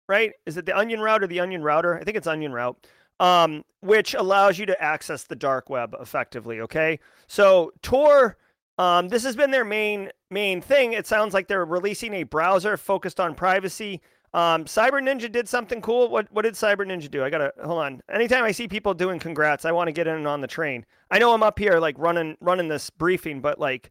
right? 0.08 0.32
Is 0.46 0.56
it 0.56 0.66
the 0.66 0.76
Onion 0.76 1.00
Route 1.00 1.22
or 1.22 1.26
the 1.26 1.40
Onion 1.40 1.62
Router? 1.62 1.98
I 1.98 2.04
think 2.04 2.16
it's 2.16 2.26
Onion 2.26 2.52
Route, 2.52 2.86
um, 3.20 3.64
which 3.80 4.14
allows 4.14 4.58
you 4.58 4.66
to 4.66 4.82
access 4.82 5.24
the 5.24 5.36
dark 5.36 5.70
web 5.70 5.94
effectively. 6.00 6.60
Okay, 6.60 6.98
so 7.26 7.72
Tor, 7.82 8.36
um, 8.78 9.08
this 9.08 9.24
has 9.24 9.36
been 9.36 9.50
their 9.50 9.64
main 9.64 10.10
main 10.30 10.60
thing. 10.60 10.92
It 10.92 11.06
sounds 11.06 11.34
like 11.34 11.48
they're 11.48 11.64
releasing 11.64 12.14
a 12.14 12.22
browser 12.24 12.76
focused 12.76 13.20
on 13.20 13.34
privacy. 13.34 14.00
Um, 14.34 14.64
Cyber 14.64 15.02
Ninja 15.02 15.30
did 15.30 15.48
something 15.48 15.82
cool. 15.82 16.08
What 16.08 16.32
what 16.32 16.42
did 16.42 16.54
Cyber 16.54 16.86
Ninja 16.86 17.10
do? 17.10 17.22
I 17.22 17.28
gotta 17.28 17.52
hold 17.62 17.82
on. 17.82 18.02
Anytime 18.10 18.44
I 18.44 18.52
see 18.52 18.66
people 18.66 18.94
doing 18.94 19.18
congrats, 19.18 19.64
I 19.64 19.72
want 19.72 19.88
to 19.88 19.92
get 19.92 20.06
in 20.06 20.26
on 20.26 20.40
the 20.40 20.46
train. 20.46 20.86
I 21.10 21.18
know 21.18 21.34
I'm 21.34 21.42
up 21.42 21.58
here 21.58 21.78
like 21.78 21.98
running 21.98 22.36
running 22.40 22.68
this 22.68 22.88
briefing, 22.88 23.40
but 23.40 23.58
like 23.58 23.90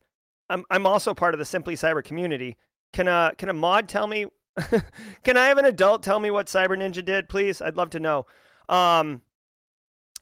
I'm 0.50 0.66
I'm 0.72 0.88
also 0.88 1.14
part 1.14 1.36
of 1.36 1.40
the 1.40 1.46
Simply 1.46 1.76
Cyber 1.76 2.04
community. 2.04 2.58
Can 2.92 3.08
a 3.08 3.34
can 3.38 3.50
a 3.50 3.54
mod 3.54 3.88
tell 3.88 4.08
me? 4.08 4.26
can 5.24 5.38
I 5.38 5.48
have 5.48 5.60
an 5.60 5.66
adult 5.66 6.02
tell 6.02 6.20
me 6.20 6.32
what 6.32 6.48
Cyber 6.48 6.78
Ninja 6.78 7.06
did, 7.06 7.30
please? 7.30 7.62
I'd 7.62 7.78
love 7.78 7.92
to 7.92 8.00
know. 8.00 8.26
Um, 8.68 9.22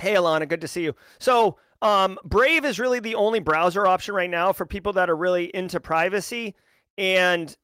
hey 0.01 0.15
Alana, 0.15 0.47
good 0.47 0.61
to 0.61 0.67
see 0.67 0.83
you. 0.83 0.95
So 1.19 1.57
um, 1.81 2.19
Brave 2.25 2.65
is 2.65 2.77
really 2.77 2.99
the 2.99 3.15
only 3.15 3.39
browser 3.39 3.87
option 3.87 4.13
right 4.13 4.29
now 4.29 4.51
for 4.51 4.65
people 4.65 4.93
that 4.93 5.09
are 5.09 5.15
really 5.15 5.45
into 5.55 5.79
privacy 5.79 6.55
and 6.97 7.55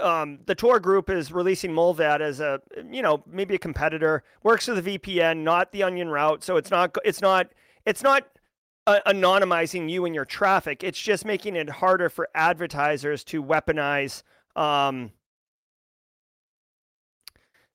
um, 0.00 0.38
the 0.46 0.54
Tor 0.54 0.80
group 0.80 1.10
is 1.10 1.32
releasing 1.32 1.72
Mullvad 1.72 2.20
as 2.20 2.40
a 2.40 2.60
you 2.90 3.02
know 3.02 3.22
maybe 3.26 3.54
a 3.54 3.58
competitor. 3.58 4.22
Works 4.42 4.68
with 4.68 4.86
a 4.86 4.98
VPN, 4.98 5.38
not 5.38 5.72
the 5.72 5.82
Onion 5.82 6.08
route, 6.08 6.44
so 6.44 6.56
it's 6.56 6.70
not 6.70 6.96
it's 7.04 7.20
not 7.20 7.48
it's 7.86 8.02
not 8.02 8.26
uh, 8.86 9.00
anonymizing 9.06 9.90
you 9.90 10.04
and 10.04 10.14
your 10.14 10.24
traffic. 10.24 10.84
It's 10.84 10.98
just 10.98 11.24
making 11.24 11.56
it 11.56 11.68
harder 11.68 12.08
for 12.08 12.28
advertisers 12.34 13.24
to 13.24 13.42
weaponize. 13.42 14.22
Um, 14.56 15.12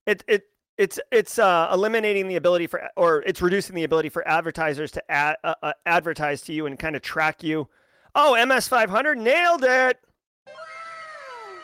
it 0.06 0.24
it 0.28 0.44
it's 0.78 1.00
it's 1.12 1.40
uh, 1.40 1.70
eliminating 1.72 2.28
the 2.28 2.36
ability 2.36 2.68
for 2.68 2.90
or 2.96 3.24
it's 3.24 3.42
reducing 3.42 3.76
the 3.76 3.84
ability 3.84 4.10
for 4.10 4.28
advertisers 4.28 4.92
to 4.92 5.12
ad, 5.12 5.38
uh, 5.44 5.56
uh, 5.64 5.74
advertise 5.86 6.42
to 6.44 6.54
you 6.54 6.66
and 6.66 6.78
kind 6.78 6.96
of 6.96 7.02
track 7.02 7.44
you. 7.44 7.68
Oh, 8.14 8.36
MS500 8.38 9.18
nailed 9.18 9.64
it. 9.64 10.00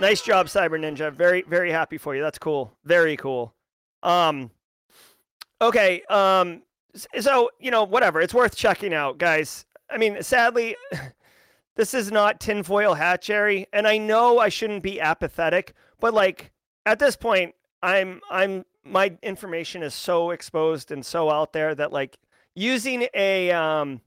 Nice 0.01 0.23
job, 0.23 0.47
Cyber 0.47 0.79
Ninja. 0.79 1.13
Very, 1.13 1.43
very 1.43 1.71
happy 1.71 1.99
for 1.99 2.15
you. 2.15 2.23
That's 2.23 2.39
cool. 2.39 2.75
Very 2.85 3.15
cool. 3.15 3.53
Um, 4.01 4.49
okay. 5.61 6.01
Um, 6.09 6.63
so 7.19 7.51
you 7.59 7.69
know, 7.69 7.83
whatever. 7.83 8.19
It's 8.19 8.33
worth 8.33 8.55
checking 8.55 8.95
out, 8.95 9.19
guys. 9.19 9.63
I 9.91 9.99
mean, 9.99 10.23
sadly, 10.23 10.75
this 11.75 11.93
is 11.93 12.11
not 12.11 12.39
tinfoil 12.39 12.95
hat, 12.95 13.21
Jerry, 13.21 13.67
and 13.73 13.87
I 13.87 13.99
know 13.99 14.39
I 14.39 14.49
shouldn't 14.49 14.81
be 14.81 14.99
apathetic, 14.99 15.75
but 15.99 16.15
like 16.15 16.49
at 16.87 16.97
this 16.97 17.15
point, 17.15 17.53
I'm, 17.83 18.21
I'm, 18.31 18.65
my 18.83 19.15
information 19.21 19.83
is 19.83 19.93
so 19.93 20.31
exposed 20.31 20.89
and 20.89 21.05
so 21.05 21.29
out 21.29 21.53
there 21.53 21.75
that 21.75 21.93
like 21.93 22.17
using 22.55 23.07
a, 23.13 23.51
um, 23.51 24.01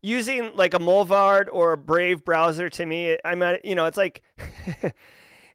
using 0.00 0.52
like 0.54 0.72
a 0.72 0.78
Mullvad 0.78 1.48
or 1.52 1.72
a 1.72 1.76
Brave 1.76 2.24
browser 2.24 2.70
to 2.70 2.86
me, 2.86 3.18
I'm 3.26 3.42
at, 3.42 3.62
you 3.62 3.74
know, 3.74 3.84
it's 3.84 3.98
like. 3.98 4.22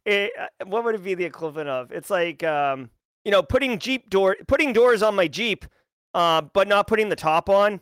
it, 0.05 0.31
uh, 0.39 0.65
what 0.65 0.83
would 0.83 0.95
it 0.95 1.03
be 1.03 1.15
the 1.15 1.25
equivalent 1.25 1.69
of? 1.69 1.91
It's 1.91 2.09
like 2.09 2.43
um, 2.43 2.89
you 3.25 3.31
know, 3.31 3.41
putting 3.41 3.79
Jeep 3.79 4.09
door 4.09 4.37
putting 4.47 4.73
doors 4.73 5.01
on 5.01 5.15
my 5.15 5.27
Jeep, 5.27 5.65
uh, 6.13 6.41
but 6.41 6.67
not 6.67 6.87
putting 6.87 7.09
the 7.09 7.15
top 7.15 7.49
on, 7.49 7.81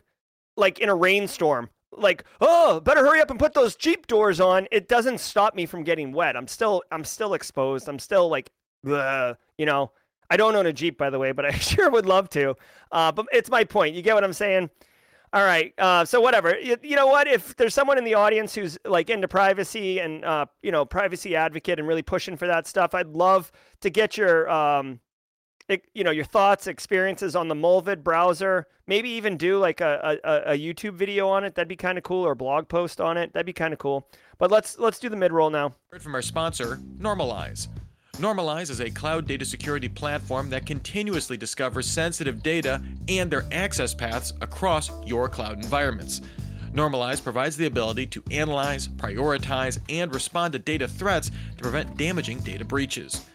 like 0.58 0.80
in 0.80 0.90
a 0.90 0.96
rainstorm. 0.96 1.70
Like, 1.94 2.24
oh, 2.40 2.80
better 2.80 3.02
hurry 3.02 3.20
up 3.20 3.30
and 3.30 3.40
put 3.40 3.54
those 3.54 3.76
Jeep 3.76 4.08
doors 4.08 4.40
on. 4.40 4.68
It 4.72 4.88
doesn't 4.88 5.20
stop 5.20 5.56
me 5.56 5.66
from 5.66 5.84
getting 5.84 6.14
wet. 6.14 6.38
I'm 6.38 6.48
still 6.48 6.84
I'm 6.92 7.04
still 7.04 7.34
exposed. 7.34 7.88
I'm 7.88 8.00
still 8.00 8.30
like, 8.30 8.52
bleh, 8.86 9.36
you 9.58 9.66
know. 9.66 9.92
I 10.30 10.38
don't 10.38 10.56
own 10.56 10.66
a 10.66 10.72
Jeep, 10.72 10.98
by 10.98 11.10
the 11.10 11.20
way, 11.20 11.34
but 11.34 11.46
I 11.46 11.52
sure 11.58 11.90
would 11.90 12.06
love 12.06 12.30
to. 12.30 12.56
Uh, 12.92 13.12
but 13.12 13.26
it's 13.34 13.50
my 13.50 13.66
point. 13.66 13.96
You 13.96 14.02
get 14.02 14.16
what 14.16 14.24
I'm 14.24 14.32
saying? 14.32 14.70
All 15.34 15.44
right. 15.44 15.74
Uh, 15.78 16.04
so 16.04 16.20
whatever. 16.20 16.60
You, 16.60 16.78
you, 16.82 16.96
know 16.96 17.08
what? 17.08 17.28
If 17.28 17.56
there's 17.56 17.74
someone 17.74 17.98
in 17.98 18.04
the 18.04 18.16
audience 18.16 18.54
who's 18.54 18.78
like 18.86 19.10
into 19.10 19.30
privacy 19.30 20.00
and 20.00 20.26
uh, 20.26 20.46
you 20.62 20.72
know 20.72 20.84
privacy 20.84 21.36
advocate 21.36 21.80
and 21.80 21.88
really 21.88 22.02
pushing 22.02 22.36
for 22.36 22.48
that 22.48 22.68
stuff, 22.68 22.94
I'd 22.94 23.08
love 23.08 23.52
to 23.80 23.90
get 23.90 24.18
your 24.18 24.50
um, 24.50 25.00
it, 25.70 25.86
you 25.94 26.04
know 26.04 26.12
your 26.12 26.26
thoughts, 26.26 26.68
experiences 26.68 27.36
on 27.36 27.48
the 27.48 27.56
Mullvad 27.56 28.04
browser. 28.04 28.68
Maybe 28.88 29.10
even 29.12 29.38
do 29.38 29.58
like 29.58 29.80
a, 29.80 30.20
a, 30.24 30.52
a 30.52 30.58
YouTube 30.58 30.96
video 30.96 31.30
on 31.30 31.46
it. 31.46 31.56
That'd 31.56 31.70
be 31.70 31.78
kind 31.78 31.98
of 31.98 32.04
cool, 32.04 32.26
or 32.26 32.34
a 32.34 32.36
blog 32.36 32.68
post 32.68 33.00
on 33.00 33.16
it. 33.16 33.32
That'd 33.32 33.46
be 33.46 33.54
kind 33.54 33.72
of 33.72 33.80
cool. 33.80 34.10
But 34.38 34.52
let's 34.52 34.78
let's 34.80 35.00
do 35.00 35.08
the 35.08 35.16
mid 35.16 35.32
roll 35.32 35.50
now. 35.50 35.74
From 35.98 36.14
our 36.14 36.22
sponsor, 36.22 36.78
Normalyze. 36.98 37.70
Normalyze 38.18 38.70
is 38.70 38.82
a 38.82 38.92
cloud 38.92 39.26
data 39.26 39.46
security 39.46 39.88
platform 39.88 40.50
that 40.50 40.66
continuously 40.66 41.38
discovers 41.38 41.88
sensitive 41.88 42.44
data 42.44 42.82
and 43.08 43.32
their 43.32 43.46
access 43.52 43.94
paths 43.94 44.34
across 44.42 44.92
your 45.06 45.30
cloud 45.30 45.58
environments. 45.64 46.22
Normalyze 46.74 47.24
provides 47.24 47.58
the 47.58 47.66
ability 47.66 48.06
to 48.08 48.24
analyze, 48.30 48.88
prioritize, 48.88 49.80
and 49.90 50.14
respond 50.14 50.54
to 50.54 50.60
data 50.60 50.88
threats 50.88 51.32
to 51.58 51.64
prevent 51.64 51.98
damaging 51.98 52.40
data 52.40 52.64
breaches. 52.66 53.26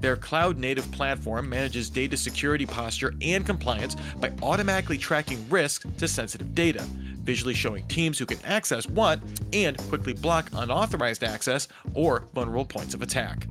Their 0.00 0.16
cloud 0.16 0.58
native 0.58 0.90
platform 0.92 1.48
manages 1.48 1.88
data 1.88 2.16
security 2.16 2.66
posture 2.66 3.14
and 3.22 3.46
compliance 3.46 3.96
by 4.20 4.32
automatically 4.42 4.98
tracking 4.98 5.48
risks 5.48 5.86
to 5.98 6.06
sensitive 6.06 6.54
data, 6.54 6.82
visually 7.22 7.54
showing 7.54 7.86
teams 7.88 8.18
who 8.18 8.26
can 8.26 8.38
access 8.44 8.88
what, 8.88 9.20
and 9.52 9.78
quickly 9.88 10.12
block 10.12 10.50
unauthorized 10.52 11.24
access 11.24 11.68
or 11.94 12.24
vulnerable 12.34 12.64
points 12.64 12.92
of 12.92 13.02
attack. 13.02 13.46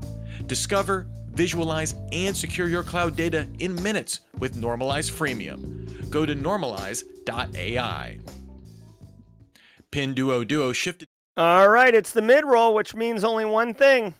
Discover, 0.47 1.07
visualize, 1.31 1.95
and 2.11 2.35
secure 2.35 2.67
your 2.67 2.83
cloud 2.83 3.15
data 3.15 3.47
in 3.59 3.81
minutes 3.81 4.21
with 4.37 4.55
Normalyze 4.55 5.11
Freemium. 5.11 6.09
Go 6.09 6.25
to 6.25 6.35
normalyze.ai. 6.35 8.19
Pinduoduo 9.91 10.73
shifted. 10.75 11.07
All 11.37 11.69
right, 11.69 11.93
it's 11.93 12.11
the 12.11 12.21
mid 12.21 12.45
roll, 12.45 12.73
which 12.73 12.95
means 12.95 13.23
only 13.23 13.45
one 13.45 13.73
thing. 13.73 14.13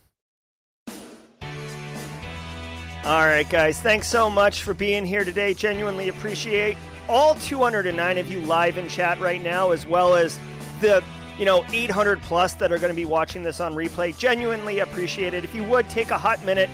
All 3.04 3.24
right, 3.24 3.48
guys, 3.48 3.80
thanks 3.80 4.08
so 4.08 4.28
much 4.28 4.62
for 4.62 4.74
being 4.74 5.06
here 5.06 5.24
today. 5.24 5.54
Genuinely 5.54 6.08
appreciate 6.08 6.76
all 7.08 7.36
209 7.36 8.18
of 8.18 8.30
you 8.30 8.40
live 8.40 8.78
in 8.78 8.88
chat 8.88 9.20
right 9.20 9.40
now, 9.40 9.70
as 9.70 9.86
well 9.86 10.16
as 10.16 10.38
the 10.80 11.04
you 11.38 11.44
know 11.44 11.64
800 11.72 12.20
plus 12.22 12.54
that 12.54 12.72
are 12.72 12.78
going 12.78 12.90
to 12.90 12.96
be 12.96 13.04
watching 13.04 13.42
this 13.42 13.60
on 13.60 13.74
replay. 13.74 14.16
Genuinely 14.16 14.80
appreciate 14.80 15.34
it. 15.34 15.44
If 15.44 15.54
you 15.54 15.64
would 15.64 15.88
take 15.88 16.10
a 16.10 16.18
hot 16.18 16.44
minute, 16.44 16.70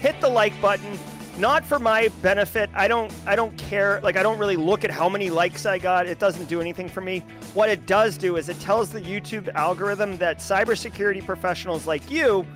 hit 0.00 0.20
the 0.20 0.28
like 0.28 0.58
button. 0.60 0.98
Not 1.38 1.64
for 1.64 1.78
my 1.78 2.08
benefit. 2.20 2.68
I 2.74 2.88
don't 2.88 3.12
I 3.26 3.36
don't 3.36 3.56
care. 3.56 4.00
Like 4.02 4.16
I 4.16 4.22
don't 4.22 4.38
really 4.38 4.56
look 4.56 4.84
at 4.84 4.90
how 4.90 5.08
many 5.08 5.30
likes 5.30 5.64
I 5.64 5.78
got. 5.78 6.06
It 6.06 6.18
doesn't 6.18 6.46
do 6.46 6.60
anything 6.60 6.88
for 6.88 7.00
me. 7.00 7.20
What 7.54 7.70
it 7.70 7.86
does 7.86 8.18
do 8.18 8.36
is 8.36 8.48
it 8.48 8.60
tells 8.60 8.90
the 8.90 9.00
YouTube 9.00 9.48
algorithm 9.54 10.18
that 10.18 10.38
cybersecurity 10.38 11.24
professionals 11.24 11.86
like 11.86 12.10
you 12.10 12.46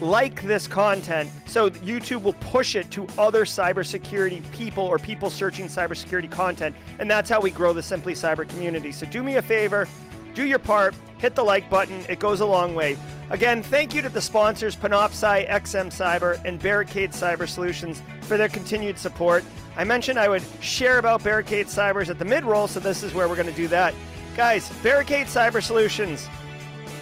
like 0.00 0.42
this 0.42 0.66
content 0.66 1.30
so 1.54 1.70
YouTube 1.70 2.24
will 2.24 2.32
push 2.32 2.74
it 2.74 2.90
to 2.90 3.06
other 3.16 3.44
cybersecurity 3.44 4.42
people 4.50 4.82
or 4.82 4.98
people 4.98 5.30
searching 5.30 5.66
cybersecurity 5.66 6.28
content. 6.28 6.74
And 6.98 7.08
that's 7.08 7.30
how 7.30 7.40
we 7.40 7.52
grow 7.52 7.72
the 7.72 7.80
Simply 7.80 8.14
Cyber 8.14 8.48
community. 8.48 8.90
So 8.90 9.06
do 9.06 9.22
me 9.22 9.36
a 9.36 9.42
favor, 9.42 9.86
do 10.34 10.44
your 10.44 10.58
part, 10.58 10.94
hit 11.18 11.34
the 11.34 11.42
like 11.42 11.70
button. 11.70 12.04
It 12.08 12.18
goes 12.18 12.40
a 12.40 12.46
long 12.46 12.74
way. 12.74 12.98
Again, 13.30 13.62
thank 13.62 13.94
you 13.94 14.02
to 14.02 14.08
the 14.08 14.20
sponsors 14.20 14.76
Panoptcy, 14.76 15.48
XM 15.48 15.86
Cyber, 15.86 16.42
and 16.44 16.60
Barricade 16.60 17.12
Cyber 17.12 17.48
Solutions 17.48 18.02
for 18.22 18.36
their 18.36 18.48
continued 18.48 18.98
support. 18.98 19.44
I 19.76 19.84
mentioned 19.84 20.18
I 20.18 20.28
would 20.28 20.42
share 20.60 20.98
about 20.98 21.24
Barricade 21.24 21.66
Cybers 21.66 22.10
at 22.10 22.18
the 22.18 22.24
mid 22.24 22.44
roll, 22.44 22.68
so 22.68 22.80
this 22.80 23.02
is 23.02 23.14
where 23.14 23.28
we're 23.28 23.36
going 23.36 23.48
to 23.48 23.54
do 23.54 23.68
that. 23.68 23.94
Guys, 24.36 24.68
Barricade 24.82 25.26
Cyber 25.26 25.62
Solutions, 25.62 26.28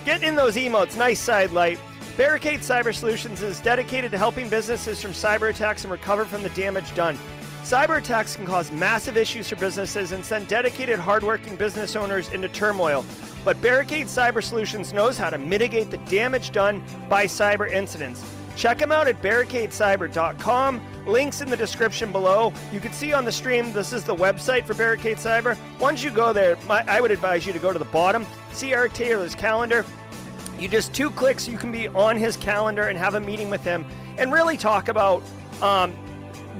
get 0.04 0.22
in 0.22 0.36
those 0.36 0.56
emotes, 0.56 0.96
nice 0.96 1.20
side 1.20 1.50
light. 1.50 1.78
Barricade 2.16 2.60
Cyber 2.60 2.94
Solutions 2.94 3.42
is 3.42 3.60
dedicated 3.60 4.10
to 4.10 4.18
helping 4.18 4.48
businesses 4.48 5.00
from 5.00 5.12
cyber 5.12 5.48
attacks 5.48 5.82
and 5.84 5.90
recover 5.90 6.24
from 6.24 6.42
the 6.42 6.50
damage 6.50 6.94
done. 6.94 7.18
Cyber 7.62 7.98
attacks 7.98 8.34
can 8.34 8.44
cause 8.44 8.72
massive 8.72 9.16
issues 9.16 9.48
for 9.48 9.56
businesses 9.56 10.12
and 10.12 10.24
send 10.24 10.48
dedicated, 10.48 10.98
hardworking 10.98 11.54
business 11.54 11.94
owners 11.94 12.28
into 12.30 12.48
turmoil. 12.48 13.04
But 13.44 13.60
Barricade 13.60 14.08
Cyber 14.08 14.42
Solutions 14.42 14.92
knows 14.92 15.16
how 15.16 15.30
to 15.30 15.38
mitigate 15.38 15.90
the 15.90 15.98
damage 15.98 16.50
done 16.50 16.82
by 17.08 17.26
cyber 17.26 17.70
incidents. 17.70 18.24
Check 18.56 18.78
them 18.78 18.92
out 18.92 19.06
at 19.06 19.22
barricadecyber.com. 19.22 20.82
Links 21.06 21.40
in 21.40 21.48
the 21.48 21.56
description 21.56 22.12
below. 22.12 22.52
You 22.72 22.80
can 22.80 22.92
see 22.92 23.12
on 23.12 23.24
the 23.24 23.32
stream, 23.32 23.72
this 23.72 23.92
is 23.92 24.04
the 24.04 24.14
website 24.14 24.66
for 24.66 24.74
Barricade 24.74 25.16
Cyber. 25.16 25.56
Once 25.78 26.02
you 26.02 26.10
go 26.10 26.32
there, 26.32 26.58
my, 26.66 26.84
I 26.86 27.00
would 27.00 27.10
advise 27.10 27.46
you 27.46 27.52
to 27.52 27.58
go 27.58 27.72
to 27.72 27.78
the 27.78 27.84
bottom, 27.86 28.26
see 28.52 28.74
Eric 28.74 28.92
Taylor's 28.92 29.34
calendar. 29.34 29.84
You 30.58 30.68
just 30.68 30.92
two 30.92 31.10
clicks, 31.10 31.48
you 31.48 31.58
can 31.58 31.72
be 31.72 31.88
on 31.88 32.16
his 32.16 32.36
calendar 32.36 32.88
and 32.88 32.98
have 32.98 33.14
a 33.14 33.20
meeting 33.20 33.50
with 33.50 33.64
him 33.64 33.86
and 34.18 34.32
really 34.32 34.56
talk 34.56 34.88
about 34.88 35.22
um, 35.62 35.94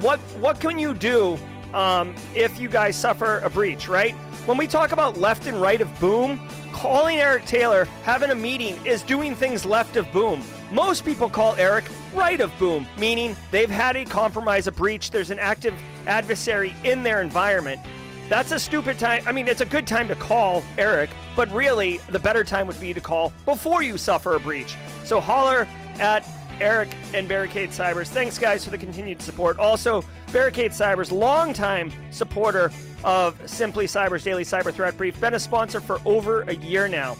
what 0.01 0.19
what 0.41 0.61
can 0.61 0.79
you 0.79 0.95
do 0.95 1.39
um, 1.75 2.15
if 2.35 2.59
you 2.61 2.69
guys 2.69 2.97
suffer 2.97 3.39
a 3.41 3.51
breach, 3.51 3.89
right? 3.89 4.15
When 4.47 4.59
we 4.59 4.67
talk 4.67 4.93
about 4.93 5.19
left 5.19 5.47
and 5.47 5.61
right 5.61 5.81
of 5.81 6.01
boom, 6.01 6.41
calling 6.73 7.19
Eric 7.19 7.45
Taylor, 7.45 7.85
having 8.03 8.31
a 8.31 8.35
meeting 8.35 8.79
is 8.85 9.03
doing 9.03 9.35
things 9.35 9.65
left 9.65 9.97
of 9.97 10.11
boom. 10.13 10.43
Most 10.71 11.05
people 11.05 11.29
call 11.31 11.55
Eric 11.57 11.85
right 12.15 12.41
of 12.41 12.51
boom, 12.59 12.87
meaning 12.99 13.37
they've 13.51 13.71
had 13.71 13.97
a 13.97 14.05
compromise, 14.05 14.67
a 14.67 14.73
breach, 14.73 15.11
there's 15.11 15.31
an 15.31 15.39
active 15.39 15.75
adversary 16.07 16.75
in 16.83 17.03
their 17.03 17.23
environment. 17.23 17.81
That's 18.29 18.53
a 18.53 18.59
stupid 18.59 18.99
time. 18.99 19.23
I 19.27 19.33
mean, 19.33 19.47
it's 19.47 19.61
a 19.61 19.67
good 19.67 19.87
time 19.87 20.09
to 20.09 20.15
call 20.15 20.63
Eric, 20.79 21.11
but 21.37 21.53
really, 21.53 21.99
the 22.09 22.19
better 22.19 22.45
time 22.45 22.67
would 22.67 22.81
be 22.81 22.95
to 22.95 23.01
call 23.01 23.33
before 23.45 23.83
you 23.83 23.99
suffer 23.99 24.35
a 24.35 24.41
breach. 24.41 24.77
So 25.05 25.21
holler 25.21 25.69
at 25.99 26.27
Eric 26.61 26.89
and 27.15 27.29
Barricade 27.29 27.71
Cybers. 27.71 28.09
Thanks, 28.09 28.39
guys, 28.39 28.65
for 28.65 28.71
the 28.71 28.79
continued 28.79 29.21
support. 29.23 29.59
Also, 29.59 30.05
Barricade 30.33 30.73
Cybers, 30.73 31.13
longtime 31.13 31.93
supporter 32.11 32.71
of 33.05 33.41
Simply 33.49 33.87
Cyber's 33.87 34.25
daily 34.25 34.45
cyber 34.45 34.73
threat 34.73 34.97
brief, 34.97 35.21
been 35.21 35.35
a 35.35 35.41
sponsor 35.41 35.81
for 35.81 36.01
over 36.05 36.43
a 36.43 36.55
year 36.55 36.89
now. 36.89 37.17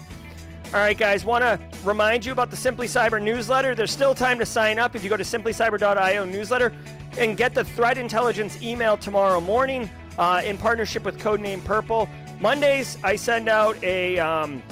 All 0.75 0.81
right, 0.81 0.97
guys, 0.97 1.25
want 1.25 1.43
to 1.43 1.61
remind 1.85 2.25
you 2.25 2.33
about 2.33 2.51
the 2.51 2.57
Simply 2.57 2.87
Cyber 2.87 3.21
newsletter. 3.21 3.75
There's 3.75 3.91
still 3.91 4.15
time 4.15 4.39
to 4.39 4.47
sign 4.47 4.79
up 4.79 4.97
if 4.97 5.05
you 5.05 5.11
go 5.11 5.19
to 5.19 5.23
simplycyber.io 5.23 6.25
newsletter 6.25 6.73
and 7.19 7.37
get 7.37 7.53
the 7.53 7.63
threat 7.63 7.99
intelligence 7.99 8.63
email 8.63 8.97
tomorrow 8.97 9.39
morning 9.39 9.91
uh, 10.17 10.41
in 10.45 10.57
partnership 10.57 11.05
with 11.05 11.19
Codename 11.19 11.63
Purple. 11.63 12.09
Mondays, 12.41 12.97
I 13.05 13.17
send 13.17 13.51
out 13.51 13.77
a 13.85 14.19
um, 14.19 14.63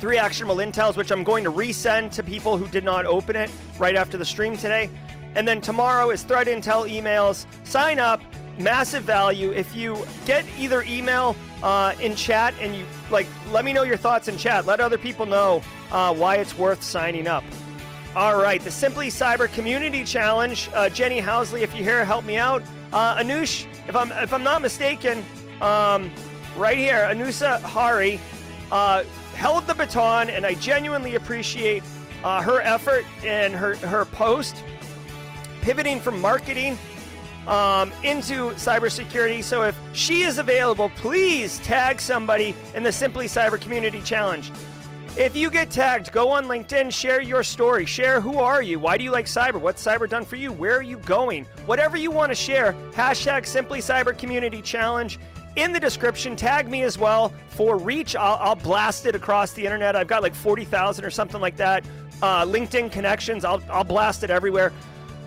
three 0.00 0.18
actionable 0.18 0.56
intels, 0.56 0.96
which 0.96 1.10
I'm 1.10 1.24
going 1.24 1.44
to 1.44 1.52
resend 1.52 2.12
to 2.12 2.22
people 2.22 2.56
who 2.56 2.68
did 2.68 2.84
not 2.84 3.06
open 3.06 3.36
it 3.36 3.50
right 3.78 3.96
after 3.96 4.16
the 4.16 4.24
stream 4.24 4.56
today. 4.56 4.90
And 5.34 5.46
then 5.46 5.60
tomorrow 5.60 6.10
is 6.10 6.22
threat 6.22 6.46
intel 6.46 6.88
emails. 6.90 7.46
Sign 7.64 7.98
up, 7.98 8.22
massive 8.58 9.02
value. 9.02 9.52
If 9.52 9.74
you 9.76 10.06
get 10.24 10.44
either 10.58 10.82
email 10.82 11.36
uh, 11.62 11.94
in 12.00 12.14
chat 12.14 12.54
and 12.60 12.74
you 12.74 12.84
like, 13.10 13.26
let 13.50 13.64
me 13.64 13.72
know 13.72 13.82
your 13.82 13.96
thoughts 13.96 14.28
in 14.28 14.38
chat. 14.38 14.66
Let 14.66 14.80
other 14.80 14.98
people 14.98 15.26
know 15.26 15.62
uh, 15.92 16.14
why 16.14 16.36
it's 16.36 16.56
worth 16.56 16.82
signing 16.82 17.26
up. 17.26 17.44
All 18.14 18.40
right, 18.40 18.62
the 18.62 18.70
Simply 18.70 19.08
Cyber 19.08 19.52
Community 19.52 20.02
Challenge. 20.02 20.70
Uh, 20.72 20.88
Jenny 20.88 21.20
Housley, 21.20 21.60
if 21.60 21.74
you're 21.74 21.84
here, 21.84 22.02
help 22.02 22.24
me 22.24 22.38
out. 22.38 22.62
Uh, 22.90 23.16
Anush, 23.16 23.66
if 23.88 23.94
I'm 23.94 24.10
if 24.12 24.32
I'm 24.32 24.42
not 24.42 24.62
mistaken, 24.62 25.22
um, 25.60 26.10
right 26.56 26.78
here, 26.78 27.06
Anusa 27.10 27.60
Hari 27.60 28.18
uh, 28.72 29.04
held 29.36 29.66
the 29.66 29.74
baton, 29.74 30.30
and 30.30 30.44
I 30.44 30.54
genuinely 30.54 31.14
appreciate 31.14 31.82
uh, 32.24 32.42
her 32.42 32.60
effort 32.62 33.04
and 33.24 33.54
her 33.54 33.76
her 33.76 34.04
post, 34.04 34.64
pivoting 35.60 36.00
from 36.00 36.20
marketing 36.20 36.78
um, 37.46 37.92
into 38.02 38.50
cybersecurity. 38.52 39.42
So 39.44 39.62
if 39.62 39.76
she 39.92 40.22
is 40.22 40.38
available, 40.38 40.90
please 40.96 41.58
tag 41.60 42.00
somebody 42.00 42.54
in 42.74 42.82
the 42.82 42.92
Simply 42.92 43.26
Cyber 43.26 43.60
Community 43.60 44.00
Challenge. 44.02 44.50
If 45.16 45.34
you 45.34 45.50
get 45.50 45.70
tagged, 45.70 46.12
go 46.12 46.28
on 46.28 46.44
LinkedIn, 46.44 46.92
share 46.92 47.22
your 47.22 47.42
story, 47.42 47.86
share 47.86 48.20
who 48.20 48.38
are 48.38 48.60
you, 48.60 48.78
why 48.78 48.98
do 48.98 49.04
you 49.04 49.10
like 49.10 49.24
cyber, 49.24 49.58
what's 49.58 49.82
cyber 49.82 50.06
done 50.06 50.26
for 50.26 50.36
you, 50.36 50.52
where 50.52 50.76
are 50.76 50.82
you 50.82 50.98
going, 50.98 51.46
whatever 51.64 51.96
you 51.96 52.10
want 52.10 52.30
to 52.32 52.34
share. 52.34 52.74
Hashtag 52.92 53.46
Simply 53.46 53.78
Cyber 53.78 54.16
Community 54.16 54.60
Challenge 54.60 55.18
in 55.56 55.72
the 55.72 55.80
description. 55.80 56.36
Tag 56.36 56.68
me 56.68 56.82
as 56.82 56.98
well 56.98 57.32
for 57.48 57.76
reach. 57.76 58.14
I'll, 58.14 58.38
I'll 58.40 58.56
blast 58.56 59.06
it 59.06 59.14
across 59.14 59.52
the 59.52 59.64
internet. 59.64 59.96
I've 59.96 60.06
got 60.06 60.22
like 60.22 60.34
40,000 60.34 61.04
or 61.04 61.10
something 61.10 61.40
like 61.40 61.56
that. 61.56 61.84
Uh, 62.22 62.44
LinkedIn 62.44 62.92
connections. 62.92 63.44
I'll, 63.44 63.62
I'll 63.70 63.84
blast 63.84 64.22
it 64.22 64.30
everywhere. 64.30 64.72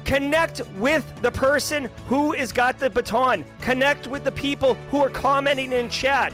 Connect 0.06 0.66
with 0.78 1.06
the 1.22 1.32
person 1.32 1.90
who 2.08 2.32
has 2.32 2.52
got 2.52 2.80
the 2.80 2.90
baton. 2.90 3.46
Connect 3.62 4.08
with 4.08 4.24
the 4.24 4.32
people 4.32 4.76
who 4.90 5.00
are 5.02 5.10
commenting 5.10 5.72
in 5.72 5.90
chat. 5.90 6.34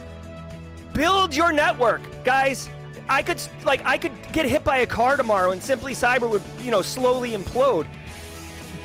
Build 0.94 1.36
your 1.36 1.52
network, 1.52 2.02
guys. 2.24 2.70
I 3.10 3.22
could 3.22 3.42
like 3.66 3.82
I 3.86 3.98
could 3.98 4.14
get 4.32 4.46
hit 4.46 4.64
by 4.64 4.78
a 4.78 4.88
car 4.88 5.18
tomorrow 5.18 5.52
and 5.52 5.62
Simply 5.62 5.94
Cyber 5.94 6.30
would, 6.30 6.42
you 6.62 6.72
know, 6.72 6.82
slowly 6.82 7.32
implode. 7.32 7.86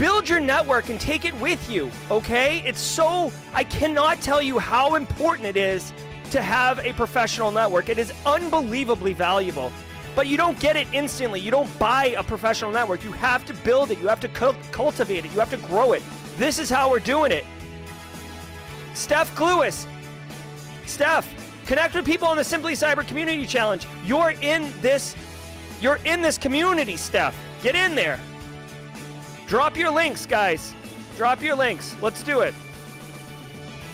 Build 0.00 0.30
your 0.30 0.40
network 0.40 0.88
and 0.88 0.98
take 0.98 1.26
it 1.26 1.38
with 1.42 1.70
you, 1.70 1.90
okay? 2.10 2.62
It's 2.64 2.80
so 2.80 3.30
I 3.52 3.64
cannot 3.64 4.22
tell 4.22 4.40
you 4.40 4.58
how 4.58 4.94
important 4.94 5.46
it 5.46 5.58
is 5.58 5.92
to 6.30 6.40
have 6.40 6.78
a 6.78 6.94
professional 6.94 7.50
network. 7.50 7.90
It 7.90 7.98
is 7.98 8.10
unbelievably 8.24 9.12
valuable. 9.12 9.70
But 10.16 10.26
you 10.26 10.38
don't 10.38 10.58
get 10.58 10.74
it 10.74 10.88
instantly. 10.94 11.38
You 11.38 11.50
don't 11.50 11.78
buy 11.78 12.14
a 12.16 12.22
professional 12.22 12.70
network. 12.70 13.04
You 13.04 13.12
have 13.12 13.44
to 13.44 13.52
build 13.52 13.90
it. 13.90 13.98
You 13.98 14.08
have 14.08 14.20
to 14.20 14.28
cultivate 14.28 15.26
it. 15.26 15.32
You 15.32 15.38
have 15.38 15.50
to 15.50 15.58
grow 15.68 15.92
it. 15.92 16.02
This 16.38 16.58
is 16.58 16.70
how 16.70 16.90
we're 16.90 17.00
doing 17.00 17.30
it. 17.30 17.44
Steph 18.94 19.36
Cluis. 19.36 19.86
Steph, 20.86 21.28
Connect 21.66 21.94
with 21.94 22.06
people 22.06 22.26
on 22.26 22.38
the 22.38 22.42
Simply 22.42 22.72
Cyber 22.72 23.06
Community 23.06 23.46
Challenge. 23.46 23.86
You're 24.06 24.30
in 24.40 24.72
this, 24.80 25.14
you're 25.78 26.00
in 26.06 26.22
this 26.22 26.38
community, 26.38 26.96
Steph. 26.96 27.36
Get 27.62 27.74
in 27.74 27.94
there. 27.94 28.18
Drop 29.50 29.76
your 29.76 29.90
links, 29.90 30.26
guys. 30.26 30.76
Drop 31.16 31.42
your 31.42 31.56
links. 31.56 31.96
Let's 32.00 32.22
do 32.22 32.38
it. 32.38 32.54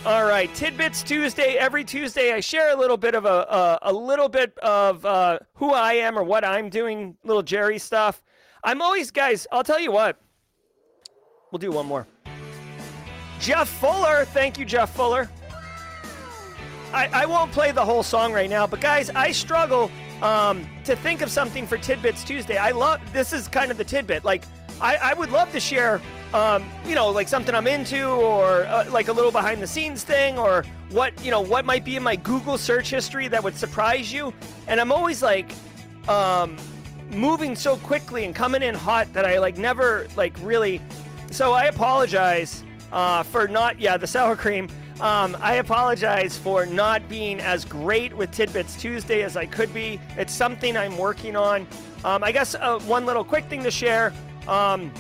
All 0.05 0.27
right, 0.27 0.55
Tidbits 0.55 1.03
Tuesday. 1.03 1.55
Every 1.55 1.83
Tuesday, 1.83 2.35
I 2.35 2.41
share 2.41 2.75
a 2.75 2.77
little 2.77 2.99
bit 2.99 3.15
of 3.15 3.25
a 3.25 3.29
a, 3.29 3.79
a 3.81 3.93
little 3.93 4.29
bit 4.29 4.57
of 4.59 5.07
uh, 5.07 5.39
who 5.55 5.73
I 5.73 5.95
am 5.95 6.19
or 6.19 6.25
what 6.25 6.45
I'm 6.45 6.69
doing, 6.69 7.17
little 7.25 7.43
Jerry 7.43 7.79
stuff. 7.79 8.23
I'm 8.65 8.83
always, 8.83 9.11
guys. 9.11 9.47
I'll 9.51 9.65
tell 9.65 9.81
you 9.81 9.91
what. 9.91 10.21
We'll 11.51 11.59
do 11.59 11.71
one 11.71 11.87
more. 11.87 12.07
Jeff 13.41 13.71
Fuller, 13.81 14.27
thank 14.27 14.59
you, 14.59 14.67
Jeff 14.67 14.95
Fuller. 14.95 15.31
I, 16.93 17.09
I 17.23 17.25
won't 17.25 17.51
play 17.51 17.73
the 17.73 17.85
whole 17.85 18.03
song 18.03 18.31
right 18.31 18.51
now, 18.51 18.67
but 18.67 18.83
guys, 18.83 19.09
I 19.09 19.33
struggle 19.33 19.91
um, 20.21 20.67
to 20.85 20.95
think 20.97 21.23
of 21.23 21.31
something 21.31 21.67
for 21.67 21.79
Tidbits 21.79 22.25
Tuesday. 22.25 22.59
I 22.59 22.73
love 22.73 23.01
this 23.15 23.33
is 23.33 23.49
kind 23.49 23.71
of 23.71 23.79
the 23.79 23.85
tidbit. 23.85 24.23
Like, 24.23 24.45
I, 24.81 24.97
I 24.97 25.15
would 25.15 25.31
love 25.31 25.51
to 25.53 25.61
share, 25.61 26.01
um, 26.35 26.65
you 26.87 26.95
know, 26.95 27.09
like 27.09 27.29
something 27.29 27.55
I'm 27.55 27.67
into, 27.67 28.05
or 28.07 28.65
uh, 28.67 28.91
like 28.91 29.09
a 29.09 29.13
little 29.13 29.33
behind 29.33 29.63
the 29.63 29.67
scenes 29.67 30.05
thing, 30.05 30.39
or 30.39 30.65
what 30.91 31.13
you 31.25 31.31
know, 31.31 31.41
what 31.41 31.65
might 31.65 31.85
be 31.85 31.97
in 31.97 32.03
my 32.03 32.17
Google 32.17 32.59
search 32.59 32.91
history 32.91 33.29
that 33.29 33.43
would 33.43 33.57
surprise 33.57 34.13
you. 34.13 34.33
And 34.67 34.81
I'm 34.81 34.93
always 34.93 35.23
like, 35.23 35.53
um, 36.09 36.57
moving 37.11 37.55
so 37.55 37.77
quickly 37.77 38.25
and 38.25 38.35
coming 38.35 38.63
in 38.63 38.75
hot 38.75 39.13
that 39.13 39.25
I 39.25 39.39
like 39.39 39.59
never 39.59 40.07
like 40.17 40.37
really. 40.43 40.81
So 41.31 41.53
I 41.53 41.65
apologize 41.65 42.65
uh, 42.93 43.23
for 43.23 43.49
not, 43.49 43.81
yeah, 43.81 43.97
the 43.97 44.07
sour 44.07 44.37
cream. 44.37 44.69
Um, 45.01 45.37
I 45.41 45.57
apologize 45.57 46.39
for 46.39 46.65
not 46.65 47.07
being 47.09 47.39
as 47.41 47.65
great 47.65 48.17
with 48.17 48.31
Tidbits 48.31 48.77
Tuesday 48.81 49.23
as 49.23 49.37
I 49.37 49.45
could 49.45 49.73
be. 49.75 50.01
It's 50.17 50.33
something 50.33 50.77
I'm 50.77 50.97
working 50.97 51.37
on. 51.37 51.67
Um, 52.05 52.25
I 52.25 52.33
guess 52.33 52.55
uh, 52.55 52.79
one 52.81 53.05
little 53.05 53.25
quick 53.25 53.45
thing 53.47 53.63
to 53.65 53.71
share. 53.71 54.13
Um, 54.49 54.93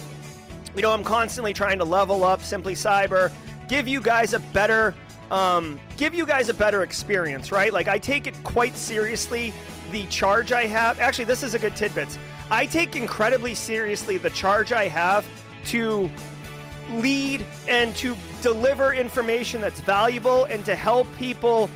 you 0.74 0.82
know, 0.82 0.92
I'm 0.92 1.04
constantly 1.04 1.52
trying 1.52 1.78
to 1.78 1.84
level 1.84 2.24
up 2.24 2.42
Simply 2.42 2.74
Cyber, 2.74 3.32
give 3.68 3.88
you 3.88 4.00
guys 4.00 4.34
a 4.34 4.40
better, 4.40 4.94
um, 5.30 5.80
give 5.96 6.14
you 6.14 6.26
guys 6.26 6.48
a 6.48 6.54
better 6.54 6.82
experience, 6.82 7.50
right? 7.50 7.72
Like 7.72 7.88
I 7.88 7.98
take 7.98 8.26
it 8.26 8.34
quite 8.44 8.76
seriously. 8.76 9.52
The 9.92 10.04
charge 10.06 10.52
I 10.52 10.66
have, 10.66 11.00
actually, 11.00 11.24
this 11.26 11.42
is 11.42 11.54
a 11.54 11.58
good 11.58 11.76
tidbit. 11.76 12.18
I 12.50 12.66
take 12.66 12.96
incredibly 12.96 13.54
seriously 13.54 14.18
the 14.18 14.30
charge 14.30 14.72
I 14.72 14.88
have 14.88 15.26
to 15.66 16.10
lead 16.92 17.44
and 17.68 17.94
to 17.96 18.16
deliver 18.42 18.92
information 18.92 19.60
that's 19.60 19.80
valuable 19.80 20.44
and 20.44 20.64
to 20.64 20.76
help 20.76 21.08
people 21.16 21.70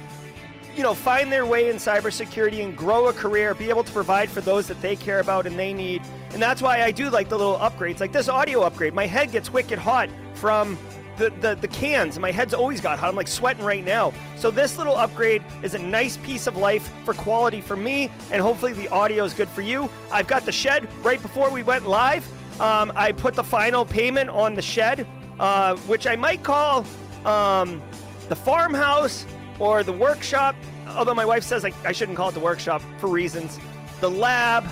you 0.76 0.82
know 0.82 0.94
find 0.94 1.30
their 1.32 1.46
way 1.46 1.70
in 1.70 1.76
cybersecurity 1.76 2.62
and 2.64 2.76
grow 2.76 3.08
a 3.08 3.12
career 3.12 3.54
be 3.54 3.68
able 3.68 3.84
to 3.84 3.92
provide 3.92 4.30
for 4.30 4.40
those 4.40 4.66
that 4.68 4.80
they 4.80 4.96
care 4.96 5.20
about 5.20 5.46
and 5.46 5.58
they 5.58 5.72
need. 5.72 6.02
And 6.32 6.40
that's 6.40 6.62
why 6.62 6.82
i 6.82 6.90
do 6.90 7.10
like 7.10 7.28
the 7.28 7.38
little 7.38 7.58
upgrades 7.58 8.00
like 8.00 8.12
this 8.12 8.28
audio 8.28 8.62
upgrade. 8.62 8.94
My 8.94 9.06
head 9.06 9.32
gets 9.32 9.52
wicked 9.52 9.78
hot 9.78 10.08
from 10.34 10.78
the, 11.16 11.30
the, 11.40 11.54
the 11.54 11.68
cans. 11.68 12.18
My 12.18 12.30
head's 12.30 12.54
always 12.54 12.80
got 12.80 12.98
hot. 12.98 13.08
I'm 13.08 13.16
like 13.16 13.28
sweating 13.28 13.64
right 13.64 13.84
now. 13.84 14.12
So 14.36 14.50
this 14.50 14.78
little 14.78 14.96
upgrade 14.96 15.42
is 15.62 15.74
a 15.74 15.78
nice 15.78 16.16
piece 16.18 16.46
of 16.46 16.56
life 16.56 16.90
for 17.04 17.14
quality 17.14 17.60
for 17.60 17.76
me 17.76 18.10
and 18.30 18.40
hopefully 18.40 18.72
the 18.72 18.88
audio 18.88 19.24
is 19.24 19.34
good 19.34 19.48
for 19.48 19.62
you. 19.62 19.90
I've 20.10 20.26
got 20.26 20.46
the 20.46 20.52
shed. 20.52 20.88
Right 21.02 21.20
before 21.20 21.50
we 21.50 21.62
went 21.62 21.86
live 21.86 22.26
um, 22.60 22.92
I 22.94 23.12
put 23.12 23.34
the 23.34 23.42
final 23.42 23.86
payment 23.86 24.28
on 24.28 24.54
the 24.54 24.60
shed, 24.60 25.06
uh, 25.38 25.76
which 25.86 26.06
I 26.06 26.14
might 26.14 26.42
call 26.42 26.84
um, 27.24 27.82
the 28.28 28.36
farmhouse 28.36 29.24
or 29.60 29.84
the 29.84 29.92
workshop. 29.92 30.56
Although 30.88 31.14
my 31.14 31.24
wife 31.24 31.44
says 31.44 31.64
I, 31.64 31.72
I 31.84 31.92
shouldn't 31.92 32.16
call 32.16 32.30
it 32.30 32.32
the 32.32 32.40
workshop 32.40 32.82
for 32.98 33.08
reasons. 33.08 33.60
The 34.00 34.10
lab, 34.10 34.66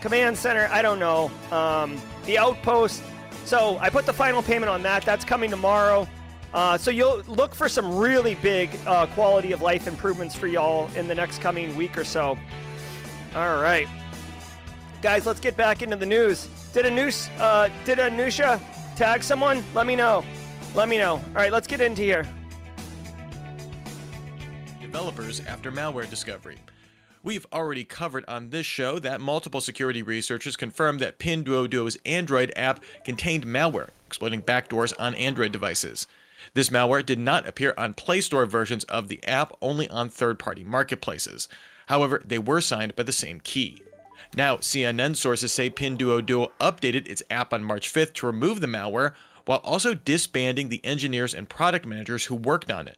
command 0.00 0.36
center, 0.36 0.68
I 0.70 0.82
don't 0.82 0.98
know. 0.98 1.30
Um, 1.50 1.98
the 2.26 2.36
outpost. 2.36 3.02
So 3.46 3.78
I 3.80 3.88
put 3.88 4.04
the 4.04 4.12
final 4.12 4.42
payment 4.42 4.68
on 4.68 4.82
that. 4.82 5.04
That's 5.04 5.24
coming 5.24 5.48
tomorrow. 5.48 6.06
Uh, 6.52 6.76
so 6.76 6.90
you'll 6.90 7.22
look 7.26 7.54
for 7.54 7.68
some 7.68 7.96
really 7.96 8.34
big 8.36 8.70
uh, 8.86 9.06
quality 9.06 9.52
of 9.52 9.62
life 9.62 9.86
improvements 9.86 10.34
for 10.34 10.46
y'all 10.46 10.90
in 10.94 11.06
the 11.06 11.14
next 11.14 11.40
coming 11.40 11.74
week 11.76 11.96
or 11.96 12.04
so. 12.04 12.38
All 13.34 13.60
right, 13.60 13.86
guys, 15.02 15.26
let's 15.26 15.40
get 15.40 15.56
back 15.56 15.82
into 15.82 15.96
the 15.96 16.06
news. 16.06 16.48
Did 16.72 16.86
Anus, 16.86 17.28
uh, 17.38 17.68
did 17.84 17.98
a 17.98 18.10
Anusha 18.10 18.60
tag 18.96 19.22
someone? 19.22 19.62
Let 19.74 19.86
me 19.86 19.94
know. 19.94 20.24
Let 20.74 20.88
me 20.88 20.96
know. 20.96 21.12
All 21.12 21.34
right, 21.34 21.52
let's 21.52 21.66
get 21.66 21.82
into 21.82 22.02
here. 22.02 22.26
Developers 24.88 25.40
after 25.44 25.70
malware 25.70 26.08
discovery. 26.08 26.56
We've 27.22 27.46
already 27.52 27.84
covered 27.84 28.24
on 28.26 28.48
this 28.48 28.64
show 28.64 28.98
that 29.00 29.20
multiple 29.20 29.60
security 29.60 30.02
researchers 30.02 30.56
confirmed 30.56 31.00
that 31.00 31.18
Pinduoduo's 31.18 31.98
Android 32.06 32.50
app 32.56 32.82
contained 33.04 33.44
malware, 33.44 33.90
exploiting 34.06 34.40
backdoors 34.40 34.94
on 34.98 35.14
Android 35.16 35.52
devices. 35.52 36.06
This 36.54 36.70
malware 36.70 37.04
did 37.04 37.18
not 37.18 37.46
appear 37.46 37.74
on 37.76 37.92
Play 37.92 38.22
Store 38.22 38.46
versions 38.46 38.84
of 38.84 39.08
the 39.08 39.22
app, 39.28 39.52
only 39.60 39.90
on 39.90 40.08
third 40.08 40.38
party 40.38 40.64
marketplaces. 40.64 41.48
However, 41.88 42.22
they 42.24 42.38
were 42.38 42.62
signed 42.62 42.96
by 42.96 43.02
the 43.02 43.12
same 43.12 43.40
key. 43.40 43.82
Now, 44.34 44.56
CNN 44.56 45.16
sources 45.16 45.52
say 45.52 45.68
Pinduoduo 45.68 46.48
updated 46.60 47.06
its 47.08 47.22
app 47.28 47.52
on 47.52 47.62
March 47.62 47.92
5th 47.92 48.14
to 48.14 48.26
remove 48.26 48.62
the 48.62 48.66
malware, 48.66 49.12
while 49.44 49.58
also 49.58 49.92
disbanding 49.92 50.70
the 50.70 50.82
engineers 50.82 51.34
and 51.34 51.46
product 51.46 51.84
managers 51.84 52.24
who 52.24 52.34
worked 52.34 52.70
on 52.72 52.88
it. 52.88 52.96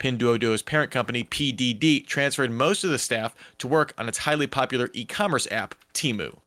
Pinduoduo's 0.00 0.62
parent 0.62 0.90
company, 0.90 1.24
PDD, 1.24 2.06
transferred 2.06 2.50
most 2.50 2.84
of 2.84 2.90
the 2.90 2.98
staff 2.98 3.34
to 3.58 3.68
work 3.68 3.94
on 3.98 4.08
its 4.08 4.18
highly 4.18 4.46
popular 4.46 4.90
e-commerce 4.92 5.48
app, 5.50 5.74
Temu. 5.94 6.38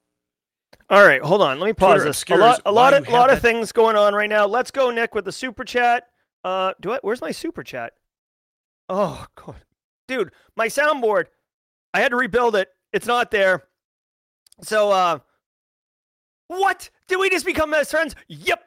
All 0.89 1.05
right, 1.05 1.21
hold 1.21 1.41
on. 1.41 1.59
Let 1.59 1.67
me 1.67 1.73
pause 1.73 2.01
Twitter 2.01 2.09
this. 2.09 2.23
A 2.29 2.35
lot, 2.35 2.61
a 2.65 2.71
lot 2.71 2.93
of, 2.93 3.07
lot 3.07 3.31
of 3.31 3.41
things 3.41 3.71
going 3.71 3.95
on 3.95 4.13
right 4.13 4.29
now. 4.29 4.45
Let's 4.45 4.71
go, 4.71 4.91
Nick, 4.91 5.15
with 5.15 5.23
the 5.23 5.31
super 5.31 5.63
chat. 5.63 6.07
Uh, 6.43 6.73
do 6.81 6.91
I? 6.91 6.99
Where's 7.01 7.21
my 7.21 7.31
super 7.31 7.63
chat? 7.63 7.93
Oh 8.89 9.25
God, 9.35 9.63
dude, 10.07 10.31
my 10.57 10.67
soundboard. 10.67 11.25
I 11.93 12.01
had 12.01 12.09
to 12.09 12.17
rebuild 12.17 12.55
it. 12.57 12.69
It's 12.91 13.07
not 13.07 13.31
there. 13.31 13.63
So, 14.61 14.91
uh, 14.91 15.19
what? 16.47 16.89
Did 17.07 17.19
we 17.19 17.29
just 17.29 17.45
become 17.45 17.71
best 17.71 17.91
friends? 17.91 18.15
Yep. 18.27 18.61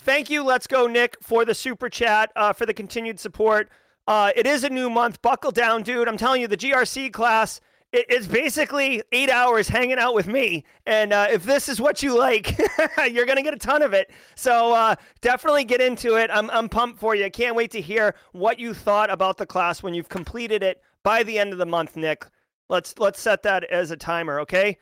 Thank 0.00 0.28
you. 0.28 0.42
Let's 0.42 0.66
go, 0.66 0.86
Nick, 0.86 1.16
for 1.22 1.44
the 1.46 1.54
super 1.54 1.88
chat, 1.88 2.30
uh, 2.36 2.52
for 2.52 2.66
the 2.66 2.74
continued 2.74 3.18
support. 3.18 3.70
Uh, 4.06 4.30
it 4.36 4.46
is 4.46 4.64
a 4.64 4.70
new 4.70 4.88
month. 4.88 5.20
Buckle 5.22 5.50
down, 5.50 5.82
dude. 5.82 6.08
I'm 6.08 6.16
telling 6.16 6.40
you, 6.40 6.48
the 6.48 6.56
GRC 6.56 7.12
class 7.12 7.60
it, 7.92 8.06
it's 8.08 8.26
basically 8.26 9.02
eight 9.12 9.30
hours 9.30 9.68
hanging 9.68 9.98
out 9.98 10.14
with 10.14 10.26
me. 10.26 10.64
And 10.86 11.12
uh, 11.12 11.28
if 11.30 11.44
this 11.44 11.68
is 11.68 11.80
what 11.80 12.02
you 12.02 12.16
like, 12.16 12.58
you're 13.10 13.26
going 13.26 13.36
to 13.36 13.42
get 13.42 13.54
a 13.54 13.58
ton 13.58 13.82
of 13.82 13.92
it. 13.92 14.10
So 14.34 14.72
uh, 14.72 14.96
definitely 15.20 15.64
get 15.64 15.80
into 15.80 16.16
it. 16.16 16.30
I'm, 16.32 16.50
I'm 16.50 16.68
pumped 16.68 16.98
for 16.98 17.14
you. 17.14 17.24
I 17.24 17.30
Can't 17.30 17.56
wait 17.56 17.70
to 17.72 17.80
hear 17.80 18.14
what 18.32 18.58
you 18.58 18.74
thought 18.74 19.10
about 19.10 19.38
the 19.38 19.46
class 19.46 19.82
when 19.82 19.94
you've 19.94 20.08
completed 20.08 20.62
it 20.62 20.82
by 21.02 21.22
the 21.22 21.38
end 21.38 21.52
of 21.52 21.58
the 21.58 21.66
month, 21.66 21.96
Nick. 21.96 22.26
Let's 22.68 22.98
let's 22.98 23.20
set 23.20 23.44
that 23.44 23.62
as 23.64 23.92
a 23.92 23.96
timer, 23.96 24.40
okay? 24.40 24.76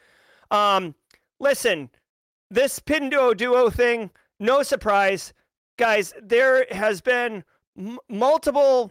Um, 0.50 0.94
listen, 1.38 1.90
this 2.50 2.80
Pinduo 2.80 3.36
Duo 3.36 3.68
thing, 3.68 4.10
no 4.40 4.62
surprise, 4.62 5.34
guys. 5.76 6.14
There 6.22 6.66
has 6.70 7.02
been 7.02 7.44
m- 7.78 7.98
multiple. 8.08 8.90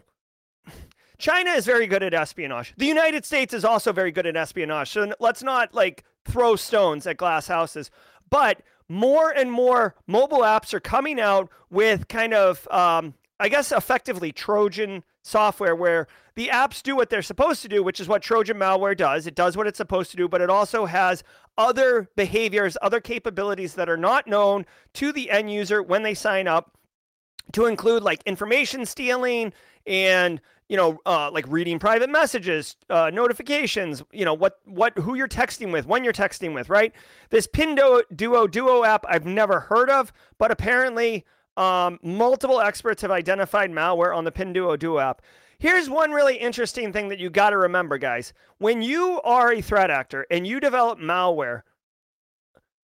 China 1.24 1.52
is 1.52 1.64
very 1.64 1.86
good 1.86 2.02
at 2.02 2.12
espionage. 2.12 2.74
The 2.76 2.84
United 2.84 3.24
States 3.24 3.54
is 3.54 3.64
also 3.64 3.94
very 3.94 4.12
good 4.12 4.26
at 4.26 4.36
espionage. 4.36 4.90
So 4.90 5.10
let's 5.20 5.42
not 5.42 5.72
like 5.72 6.04
throw 6.26 6.54
stones 6.54 7.06
at 7.06 7.16
glass 7.16 7.46
houses. 7.46 7.90
But 8.28 8.60
more 8.90 9.30
and 9.30 9.50
more 9.50 9.94
mobile 10.06 10.40
apps 10.40 10.74
are 10.74 10.80
coming 10.80 11.18
out 11.18 11.48
with 11.70 12.08
kind 12.08 12.34
of, 12.34 12.68
um, 12.70 13.14
I 13.40 13.48
guess, 13.48 13.72
effectively 13.72 14.32
Trojan 14.32 15.02
software 15.22 15.74
where 15.74 16.08
the 16.34 16.48
apps 16.48 16.82
do 16.82 16.94
what 16.94 17.08
they're 17.08 17.22
supposed 17.22 17.62
to 17.62 17.68
do, 17.68 17.82
which 17.82 18.00
is 18.00 18.06
what 18.06 18.20
Trojan 18.20 18.58
malware 18.58 18.94
does. 18.94 19.26
It 19.26 19.34
does 19.34 19.56
what 19.56 19.66
it's 19.66 19.78
supposed 19.78 20.10
to 20.10 20.18
do, 20.18 20.28
but 20.28 20.42
it 20.42 20.50
also 20.50 20.84
has 20.84 21.24
other 21.56 22.06
behaviors, 22.16 22.76
other 22.82 23.00
capabilities 23.00 23.76
that 23.76 23.88
are 23.88 23.96
not 23.96 24.26
known 24.26 24.66
to 24.92 25.10
the 25.10 25.30
end 25.30 25.50
user 25.50 25.82
when 25.82 26.02
they 26.02 26.12
sign 26.12 26.46
up 26.46 26.76
to 27.52 27.64
include 27.64 28.02
like 28.02 28.22
information 28.26 28.84
stealing 28.84 29.54
and 29.86 30.42
you 30.68 30.76
know 30.76 30.98
uh, 31.06 31.30
like 31.32 31.44
reading 31.48 31.78
private 31.78 32.10
messages 32.10 32.76
uh, 32.90 33.10
notifications 33.12 34.02
you 34.12 34.24
know 34.24 34.34
what 34.34 34.58
what 34.64 34.96
who 34.98 35.14
you're 35.14 35.28
texting 35.28 35.72
with 35.72 35.86
when 35.86 36.04
you're 36.04 36.12
texting 36.12 36.54
with 36.54 36.68
right? 36.68 36.92
This 37.30 37.46
pindo 37.46 38.02
duo 38.14 38.46
duo 38.46 38.84
app 38.84 39.04
i've 39.08 39.26
never 39.26 39.60
heard 39.60 39.90
of 39.90 40.12
but 40.38 40.50
apparently 40.50 41.24
um, 41.56 41.98
multiple 42.02 42.60
experts 42.60 43.02
have 43.02 43.10
identified 43.10 43.70
malware 43.70 44.16
on 44.16 44.24
the 44.24 44.32
pinduo 44.32 44.78
duo 44.78 44.98
app. 44.98 45.22
Here's 45.58 45.88
one 45.88 46.10
really 46.10 46.36
interesting 46.36 46.92
thing 46.92 47.08
that 47.10 47.20
you 47.20 47.30
got 47.30 47.50
to 47.50 47.58
remember 47.58 47.96
guys. 47.96 48.32
When 48.58 48.82
you 48.82 49.20
are 49.22 49.52
a 49.52 49.60
threat 49.60 49.90
actor 49.90 50.26
and 50.30 50.46
you 50.46 50.58
develop 50.58 50.98
malware 50.98 51.62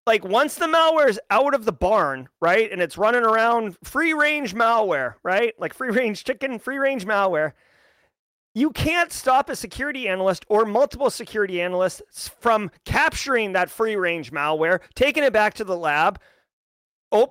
like 0.06 0.24
once 0.24 0.54
the 0.54 0.66
malware 0.66 1.08
is 1.08 1.20
out 1.30 1.54
of 1.54 1.64
the 1.64 1.72
barn, 1.72 2.28
right, 2.40 2.72
and 2.72 2.80
it's 2.80 2.98
running 2.98 3.22
around 3.22 3.76
free 3.84 4.12
range 4.12 4.54
malware, 4.54 5.14
right, 5.22 5.54
like 5.58 5.74
free 5.74 5.90
range 5.90 6.24
chicken, 6.24 6.58
free 6.58 6.78
range 6.78 7.06
malware, 7.06 7.52
you 8.55 8.70
can't 8.70 9.12
stop 9.12 9.48
a 9.48 9.57
security 9.57 10.09
analyst 10.09 10.44
or 10.48 10.64
multiple 10.64 11.11
security 11.11 11.61
analysts 11.61 12.28
from 12.40 12.70
capturing 12.84 13.53
that 13.53 13.70
free 13.70 13.96
range 13.96 14.32
malware, 14.32 14.80
taking 14.94 15.22
it 15.22 15.32
back 15.32 15.55
to 15.55 15.64
the 15.64 15.76
lab, 15.76 16.20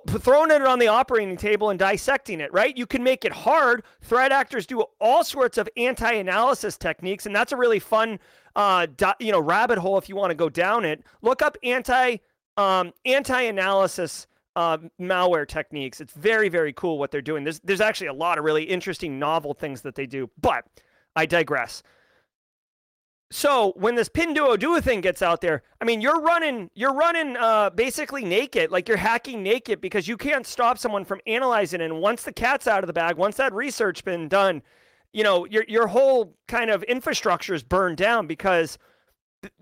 throwing 0.08 0.50
it 0.50 0.62
on 0.62 0.78
the 0.78 0.88
operating 0.88 1.36
table 1.36 1.70
and 1.70 1.78
dissecting 1.78 2.40
it, 2.40 2.52
right? 2.52 2.76
You 2.76 2.86
can 2.86 3.02
make 3.02 3.24
it 3.24 3.32
hard. 3.32 3.82
Threat 4.02 4.32
actors 4.32 4.66
do 4.66 4.84
all 5.00 5.24
sorts 5.24 5.58
of 5.58 5.68
anti-analysis 5.76 6.76
techniques, 6.76 7.26
and 7.26 7.34
that's 7.34 7.52
a 7.52 7.56
really 7.56 7.78
fun, 7.78 8.18
uh, 8.56 8.86
you 9.18 9.32
know, 9.32 9.40
rabbit 9.40 9.78
hole 9.78 9.98
if 9.98 10.08
you 10.08 10.16
want 10.16 10.30
to 10.30 10.34
go 10.34 10.48
down 10.48 10.84
it. 10.84 11.02
Look 11.22 11.42
up 11.42 11.56
anti 11.62 12.16
um, 12.56 12.92
anti-analysis 13.06 14.26
uh, 14.56 14.78
malware 15.00 15.48
techniques. 15.48 16.00
It's 16.00 16.12
very 16.12 16.48
very 16.48 16.72
cool 16.74 16.98
what 16.98 17.10
they're 17.10 17.22
doing. 17.22 17.44
There's 17.44 17.60
there's 17.60 17.80
actually 17.80 18.08
a 18.08 18.14
lot 18.14 18.38
of 18.38 18.44
really 18.44 18.64
interesting 18.64 19.18
novel 19.18 19.54
things 19.54 19.80
that 19.82 19.94
they 19.94 20.06
do, 20.06 20.28
but 20.40 20.64
I 21.16 21.26
digress. 21.26 21.82
So 23.32 23.72
when 23.76 23.94
this 23.94 24.08
Pinduoduo 24.08 24.82
thing 24.82 25.00
gets 25.00 25.22
out 25.22 25.40
there, 25.40 25.62
I 25.80 25.84
mean, 25.84 26.00
you're 26.00 26.20
running, 26.20 26.68
you're 26.74 26.94
running 26.94 27.36
uh, 27.36 27.70
basically 27.70 28.24
naked, 28.24 28.72
like 28.72 28.88
you're 28.88 28.96
hacking 28.96 29.42
naked 29.42 29.80
because 29.80 30.08
you 30.08 30.16
can't 30.16 30.44
stop 30.44 30.78
someone 30.78 31.04
from 31.04 31.20
analyzing. 31.28 31.80
And 31.80 32.00
once 32.00 32.24
the 32.24 32.32
cat's 32.32 32.66
out 32.66 32.82
of 32.82 32.88
the 32.88 32.92
bag, 32.92 33.16
once 33.16 33.36
that 33.36 33.52
research 33.52 34.04
been 34.04 34.28
done, 34.28 34.62
you 35.12 35.22
know, 35.22 35.44
your 35.44 35.64
your 35.68 35.86
whole 35.86 36.36
kind 36.48 36.70
of 36.70 36.82
infrastructure 36.84 37.54
is 37.54 37.62
burned 37.62 37.96
down 37.96 38.26
because 38.26 38.78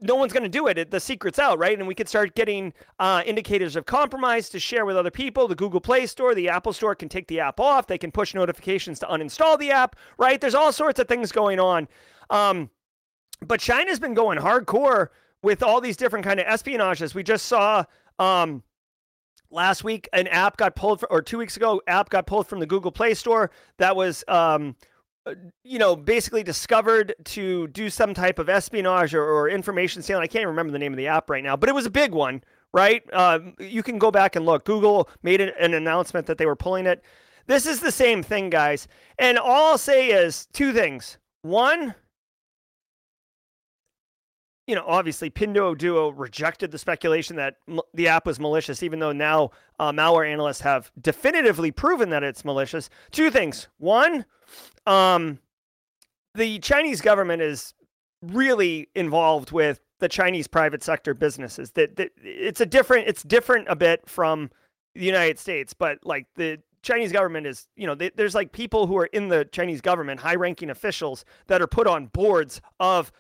no 0.01 0.17
one's 0.17 0.33
going 0.33 0.43
to 0.43 0.49
do 0.49 0.67
it. 0.67 0.91
The 0.91 1.01
secret's 1.01 1.39
out, 1.39 1.59
right? 1.59 1.79
And 1.79 1.87
we 1.87 1.95
could 1.95 2.09
start 2.09 2.35
getting 2.35 2.73
uh, 2.99 3.23
indicators 3.25 3.77
of 3.77 3.87
compromise 3.87 4.49
to 4.51 4.59
share 4.59 4.85
with 4.85 4.97
other 4.97 5.11
people. 5.11 5.47
The 5.47 5.55
Google 5.55 5.81
Play 5.81 6.07
Store, 6.07 6.35
the 6.35 6.49
Apple 6.49 6.73
Store 6.73 6.95
can 6.95 7.09
take 7.09 7.29
the 7.29 7.41
app 7.41 7.61
off. 7.61 7.87
They 7.87 7.99
can 7.99 8.11
push 8.11 8.35
notifications 8.35 8.99
to 9.01 9.07
uninstall 9.07 9.59
the 9.59 9.71
app, 9.71 9.97
right? 10.17 10.41
There's 10.41 10.55
all 10.55 10.73
sorts 10.73 10.99
of 10.99 11.07
things 11.07 11.31
going 11.31 11.61
on. 11.61 11.87
Um, 12.31 12.71
but 13.47 13.61
China's 13.61 14.01
been 14.01 14.15
going 14.15 14.39
hardcore 14.39 15.09
with 15.43 15.63
all 15.63 15.81
these 15.81 15.97
different 15.97 16.25
kind 16.25 16.41
of 16.41 16.47
espionages. 16.47 17.15
We 17.15 17.23
just 17.23 17.47
saw 17.47 17.85
um, 18.19 18.65
last 19.51 19.85
week 19.85 20.09
an 20.13 20.27
app 20.27 20.57
got 20.57 20.75
pulled, 20.75 21.01
for, 21.01 21.11
or 21.13 21.23
two 21.23 21.39
weeks 21.39 21.57
ago, 21.57 21.81
app 21.87 22.11
got 22.11 22.27
pulled 22.27 22.49
from 22.49 22.59
the 22.59 22.67
Google 22.67 22.91
Play 22.91 23.15
Store 23.15 23.53
that 23.79 23.95
was, 23.95 24.25
um, 24.27 24.75
you 25.65 25.79
know, 25.79 25.97
basically 25.97 26.43
discovered 26.43 27.15
to 27.25 27.69
do 27.69 27.91
some 27.91 28.15
type 28.15 28.39
of 28.39 28.49
espionage 28.49 29.15
or, 29.15 29.25
or 29.25 29.49
information 29.49 30.03
stealing. 30.03 30.23
I 30.23 30.27
can't 30.27 30.47
remember 30.47 30.73
the 30.73 30.79
name 30.79 30.93
of 30.93 30.97
the 30.97 31.09
app 31.09 31.31
right 31.31 31.43
now, 31.43 31.57
but 31.57 31.69
it 31.69 31.75
was 31.75 31.87
a 31.87 31.91
big 31.91 32.13
one, 32.13 32.43
right? 32.73 33.03
Uh, 33.13 33.41
you 33.59 33.83
can 33.83 33.99
go 33.99 34.11
back 34.11 34.37
and 34.37 34.47
look. 34.47 34.65
Google 34.65 35.09
made 35.23 35.41
an, 35.41 35.53
an 35.61 35.75
announcement 35.75 36.27
that 36.27 36.39
they 36.39 36.47
were 36.47 36.57
pulling 36.57 36.87
it. 36.87 37.03
This 37.47 37.67
is 37.67 37.81
the 37.81 37.93
same 37.93 38.23
thing, 38.23 38.51
guys. 38.51 38.89
And 39.19 39.39
all 39.39 39.73
I'll 39.73 39.79
say 39.79 40.09
is 40.09 40.47
two 40.53 40.73
things. 40.73 41.19
One, 41.43 41.95
you 44.69 44.75
know, 44.75 44.85
obviously 44.87 45.31
Pinduoduo 45.31 46.13
rejected 46.15 46.71
the 46.71 46.79
speculation 46.79 47.37
that 47.37 47.57
m- 47.67 47.81
the 47.95 48.07
app 48.07 48.27
was 48.27 48.39
malicious, 48.39 48.83
even 48.83 48.99
though 48.99 49.13
now 49.13 49.51
uh, 49.79 49.91
malware 49.91 50.31
analysts 50.31 50.61
have 50.61 50.93
definitively 51.01 51.71
proven 51.71 52.11
that 52.11 52.23
it's 52.23 52.45
malicious. 52.45 52.91
Two 53.11 53.31
things. 53.31 53.67
One, 53.79 54.27
um, 54.87 55.39
the 56.35 56.59
Chinese 56.59 57.01
government 57.01 57.41
is 57.41 57.73
really 58.21 58.91
involved 58.95 59.53
with 59.53 59.81
the 60.01 60.09
Chinese 60.09 60.47
private 60.47 60.83
sector 60.83 61.15
businesses. 61.15 61.71
That, 61.71 62.11
it's 62.23 62.61
a 62.61 62.67
different, 62.67 63.09
it's 63.09 63.23
different 63.23 63.69
a 63.71 63.75
bit 63.75 64.07
from 64.07 64.51
the 64.95 65.05
United 65.05 65.39
States, 65.39 65.73
but 65.73 65.99
like 66.05 66.27
the 66.37 66.59
Chinese 66.83 67.11
government 67.11 67.47
is, 67.47 67.69
you 67.75 67.87
know, 67.87 67.95
they, 67.95 68.11
there's 68.11 68.35
like 68.35 68.53
people 68.53 68.87
who 68.87 68.99
are 68.99 69.07
in 69.07 69.29
the 69.29 69.47
Chinese 69.47 69.81
government, 69.81 70.21
high-ranking 70.21 70.69
officials 70.69 71.25
that 71.47 71.63
are 71.63 71.67
put 71.67 71.87
on 71.87 72.07
boards 72.09 72.61
of 72.79 73.11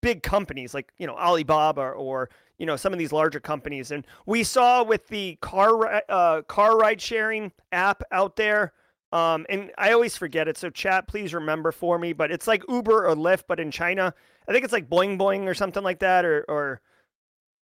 big 0.00 0.22
companies 0.22 0.74
like 0.74 0.92
you 0.98 1.06
know 1.06 1.16
Alibaba 1.16 1.82
or 1.82 2.30
you 2.58 2.66
know 2.66 2.76
some 2.76 2.92
of 2.92 2.98
these 2.98 3.12
larger 3.12 3.40
companies. 3.40 3.90
And 3.90 4.06
we 4.26 4.44
saw 4.44 4.82
with 4.82 5.06
the 5.08 5.36
car 5.40 6.02
uh, 6.08 6.42
car 6.42 6.76
ride 6.76 7.00
sharing 7.00 7.52
app 7.72 8.02
out 8.12 8.36
there. 8.36 8.72
Um, 9.10 9.46
and 9.48 9.70
I 9.78 9.92
always 9.92 10.18
forget 10.18 10.48
it. 10.48 10.58
So 10.58 10.68
chat, 10.68 11.08
please 11.08 11.32
remember 11.32 11.72
for 11.72 11.98
me. 11.98 12.12
But 12.12 12.30
it's 12.30 12.46
like 12.46 12.62
Uber 12.68 13.06
or 13.06 13.14
Lyft, 13.14 13.44
but 13.48 13.58
in 13.58 13.70
China. 13.70 14.12
I 14.46 14.52
think 14.52 14.64
it's 14.64 14.72
like 14.72 14.88
Boing 14.88 15.18
Boing 15.18 15.46
or 15.46 15.54
something 15.54 15.82
like 15.82 16.00
that, 16.00 16.24
or 16.24 16.44
or 16.48 16.80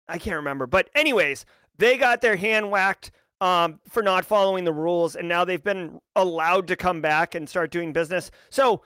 I 0.07 0.17
can't 0.17 0.38
remember. 0.38 0.67
But 0.67 0.89
anyways, 0.95 1.45
they 1.78 1.97
got 1.97 2.21
their 2.21 2.36
hand 2.36 2.71
whacked 2.71 3.11
um, 3.41 3.80
for 3.89 4.01
not 4.01 4.25
following 4.25 4.63
the 4.63 4.73
rules, 4.73 5.15
and 5.15 5.28
now 5.28 5.45
they've 5.45 5.63
been 5.63 5.99
allowed 6.15 6.67
to 6.67 6.75
come 6.75 7.01
back 7.01 7.36
and 7.36 7.47
start 7.47 7.71
doing 7.71 7.93
business. 7.93 8.32
So 8.49 8.82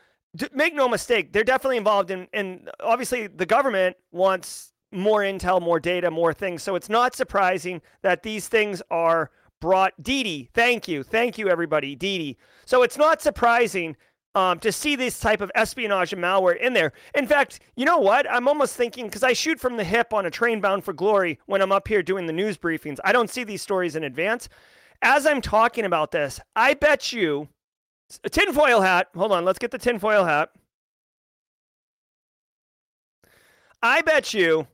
make 0.54 0.74
no 0.74 0.88
mistake, 0.88 1.34
they're 1.34 1.44
definitely 1.44 1.78
involved 1.78 2.12
in, 2.12 2.28
and 2.34 2.70
obviously 2.80 3.28
the 3.28 3.46
government 3.46 3.98
wants 4.12 4.72
more 4.92 5.22
intel, 5.22 5.62
more 5.62 5.80
data, 5.80 6.12
more 6.12 6.34
things. 6.34 6.64
So 6.64 6.76
it's 6.76 6.90
not 6.90 7.16
surprising 7.16 7.82
that 8.02 8.24
these 8.24 8.48
things 8.48 8.82
are 8.92 9.32
brought. 9.60 9.94
Didi, 10.02 10.50
thank 10.54 10.88
you, 10.88 11.04
thank 11.04 11.38
you, 11.38 11.50
everybody, 11.50 11.96
Didi. 11.96 12.38
So 12.66 12.84
it's 12.84 12.98
not 12.98 13.22
surprising 13.22 13.96
um, 14.36 14.60
to 14.60 14.72
see 14.72 14.96
this 14.96 15.20
type 15.20 15.42
of 15.42 15.52
espionage 15.56 16.14
and 16.14 16.24
malware 16.24 16.58
in 16.58 16.74
there. 16.74 16.94
In 17.16 17.28
fact, 17.28 17.60
you 17.76 17.86
know 17.86 17.98
what? 17.98 18.30
I'm 18.30 18.48
almost 18.48 18.76
thinking 18.76 19.06
because 19.06 19.24
I 19.24 19.34
shoot 19.34 19.60
from 19.60 19.78
the 19.78 19.84
hip 19.84 20.14
on 20.14 20.26
a 20.26 20.32
train 20.32 20.62
bound 20.62 20.84
for 20.84 20.94
glory 20.94 21.40
when 21.46 21.62
I'm 21.62 21.72
up 21.72 21.88
here 21.88 22.02
doing 22.02 22.26
the 22.26 22.34
news 22.34 22.58
briefings. 22.58 23.00
I 23.04 23.12
don't 23.12 23.30
see 23.30 23.44
these 23.44 23.62
stories 23.62 23.96
in 23.96 24.04
advance. 24.04 24.48
As 25.02 25.26
I'm 25.26 25.42
talking 25.42 25.86
about 25.86 26.12
this, 26.12 26.40
I 26.56 26.76
bet 26.76 27.12
you 27.12 27.50
a 28.24 28.30
tinfoil 28.30 28.82
hat. 28.82 29.08
Hold 29.16 29.32
on, 29.32 29.46
let's 29.46 29.60
get 29.60 29.72
the 29.72 29.78
tinfoil 29.78 30.26
hat. 30.26 30.50
I 33.84 34.02
bet 34.02 34.34
you 34.34 34.68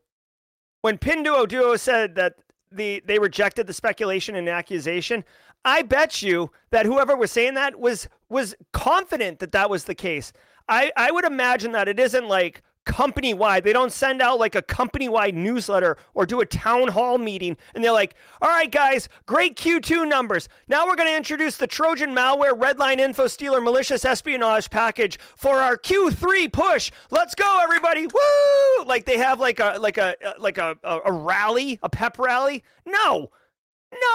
when 0.82 0.98
Pinduoduo 0.98 1.80
said 1.80 2.16
that 2.16 2.36
the 2.72 3.02
they 3.06 3.20
rejected 3.20 3.68
the 3.68 3.74
speculation 3.74 4.36
and 4.36 4.50
accusation, 4.50 5.24
I 5.64 5.82
bet 5.82 6.22
you 6.22 6.52
that 6.72 6.86
whoever 6.86 7.16
was 7.16 7.32
saying 7.32 7.54
that 7.56 7.80
was 7.80 8.08
was 8.30 8.56
confident 8.74 9.40
that 9.40 9.52
that 9.54 9.70
was 9.70 9.86
the 9.86 9.96
case. 9.96 10.34
I 10.68 10.92
I 10.98 11.12
would 11.12 11.26
imagine 11.26 11.72
that 11.74 11.88
it 11.88 12.00
isn't 12.00 12.28
like 12.28 12.62
company 12.88 13.34
wide. 13.34 13.66
They 13.66 13.74
don't 13.74 13.92
send 13.92 14.22
out 14.22 14.40
like 14.40 14.56
a 14.56 14.62
company 14.62 15.10
wide 15.10 15.36
newsletter 15.36 15.98
or 16.14 16.26
do 16.26 16.40
a 16.40 16.46
town 16.46 16.88
hall 16.88 17.18
meeting 17.18 17.58
and 17.76 17.84
they're 17.84 17.92
like, 17.92 18.16
all 18.42 18.50
right, 18.50 18.72
guys, 18.72 19.10
great 19.26 19.58
Q2 19.58 20.08
numbers. 20.08 20.48
Now 20.70 20.88
we're 20.88 20.96
going 20.96 21.10
to 21.10 21.16
introduce 21.16 21.58
the 21.58 21.68
Trojan 21.68 22.16
malware 22.16 22.58
Redline 22.58 23.00
Info 23.00 23.28
Stealer 23.28 23.60
malicious 23.60 24.06
espionage 24.06 24.70
package 24.70 25.20
for 25.36 25.58
our 25.58 25.78
Q3 25.78 26.52
push. 26.52 26.92
Let's 27.12 27.36
go, 27.36 27.60
everybody. 27.62 28.08
Woo! 28.08 28.86
Like 28.86 29.06
they 29.06 29.18
have 29.18 29.40
like 29.40 29.60
a 29.60 29.78
like 29.80 29.98
a 29.98 30.16
like 30.40 30.58
a, 30.58 30.78
a, 30.84 31.00
a 31.06 31.12
rally, 31.12 31.80
a 31.84 31.90
pep 31.90 32.18
rally. 32.18 32.64
No. 32.86 33.30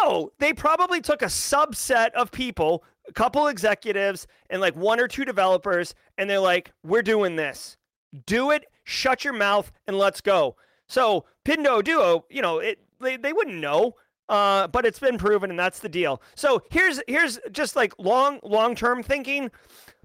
No, 0.03 0.31
they 0.39 0.53
probably 0.53 1.01
took 1.01 1.23
a 1.23 1.27
subset 1.27 2.11
of 2.13 2.31
people, 2.31 2.85
a 3.09 3.13
couple 3.13 3.47
executives, 3.47 4.27
and 4.51 4.61
like 4.61 4.77
one 4.77 5.01
or 5.01 5.09
two 5.09 5.25
developers, 5.25 5.95
and 6.19 6.29
they're 6.29 6.39
like, 6.41 6.73
we're 6.85 7.03
doing 7.03 7.37
this 7.37 7.79
do 8.27 8.51
it, 8.51 8.65
shut 8.85 9.25
your 9.25 9.35
mouth, 9.35 9.73
and 9.87 9.99
let's 9.99 10.21
go. 10.21 10.57
So 10.87 11.25
Pinduoduo, 11.45 12.25
you 12.31 12.43
know, 12.43 12.59
it 12.59 12.79
they, 13.01 13.17
they 13.17 13.33
wouldn't 13.33 13.57
know, 13.59 13.95
uh, 14.29 14.69
but 14.69 14.87
it's 14.87 14.99
been 14.99 15.19
proven, 15.19 15.51
and 15.51 15.59
that's 15.59 15.81
the 15.81 15.89
deal. 15.89 16.23
So 16.35 16.63
here's 16.71 17.01
here's 17.09 17.39
just 17.51 17.77
like 17.77 17.93
long 17.99 18.41
long 18.43 18.75
term 18.75 19.03
thinking. 19.03 19.51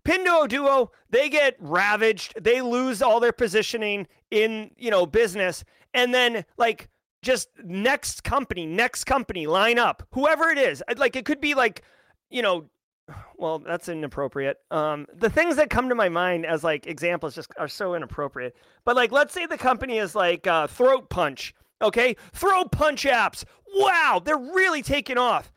Pinduoduo, 0.04 0.90
they 1.10 1.28
get 1.28 1.56
ravaged, 1.60 2.42
they 2.42 2.62
lose 2.62 3.02
all 3.02 3.20
their 3.20 3.34
positioning 3.34 4.08
in 4.32 4.72
you 4.78 4.90
know 4.90 5.06
business, 5.06 5.64
and 5.94 6.14
then 6.14 6.46
like 6.58 6.90
just 7.22 7.50
next 7.64 8.24
company, 8.24 8.66
next 8.66 9.04
company, 9.04 9.48
line 9.48 9.78
up, 9.78 10.08
whoever 10.12 10.50
it 10.50 10.58
is. 10.58 10.82
Like 10.96 11.16
it 11.16 11.26
could 11.26 11.42
be 11.42 11.54
like 11.56 11.84
you 12.30 12.42
know 12.42 12.70
well, 13.38 13.60
that's 13.60 13.90
inappropriate. 13.90 14.58
Um, 14.72 15.08
the 15.14 15.30
things 15.30 15.56
that 15.56 15.70
come 15.70 15.90
to 15.90 15.96
my 15.96 16.10
mind 16.10 16.46
as 16.46 16.64
like 16.64 16.88
examples 16.88 17.36
just 17.36 17.52
are 17.58 17.68
so 17.68 17.96
inappropriate. 17.96 18.56
But 18.86 18.96
like, 18.96 19.12
let's 19.12 19.34
say 19.34 19.46
the 19.46 19.58
company 19.58 19.98
is 19.98 20.16
like 20.16 20.48
uh, 20.48 20.68
Throat 20.68 21.10
Punch. 21.10 21.54
Okay, 21.82 22.16
Throat 22.34 22.72
Punch 22.72 23.04
apps. 23.04 23.46
Wow, 23.76 24.22
they're 24.24 24.38
really 24.38 24.82
taking 24.82 25.18
off. 25.18 25.52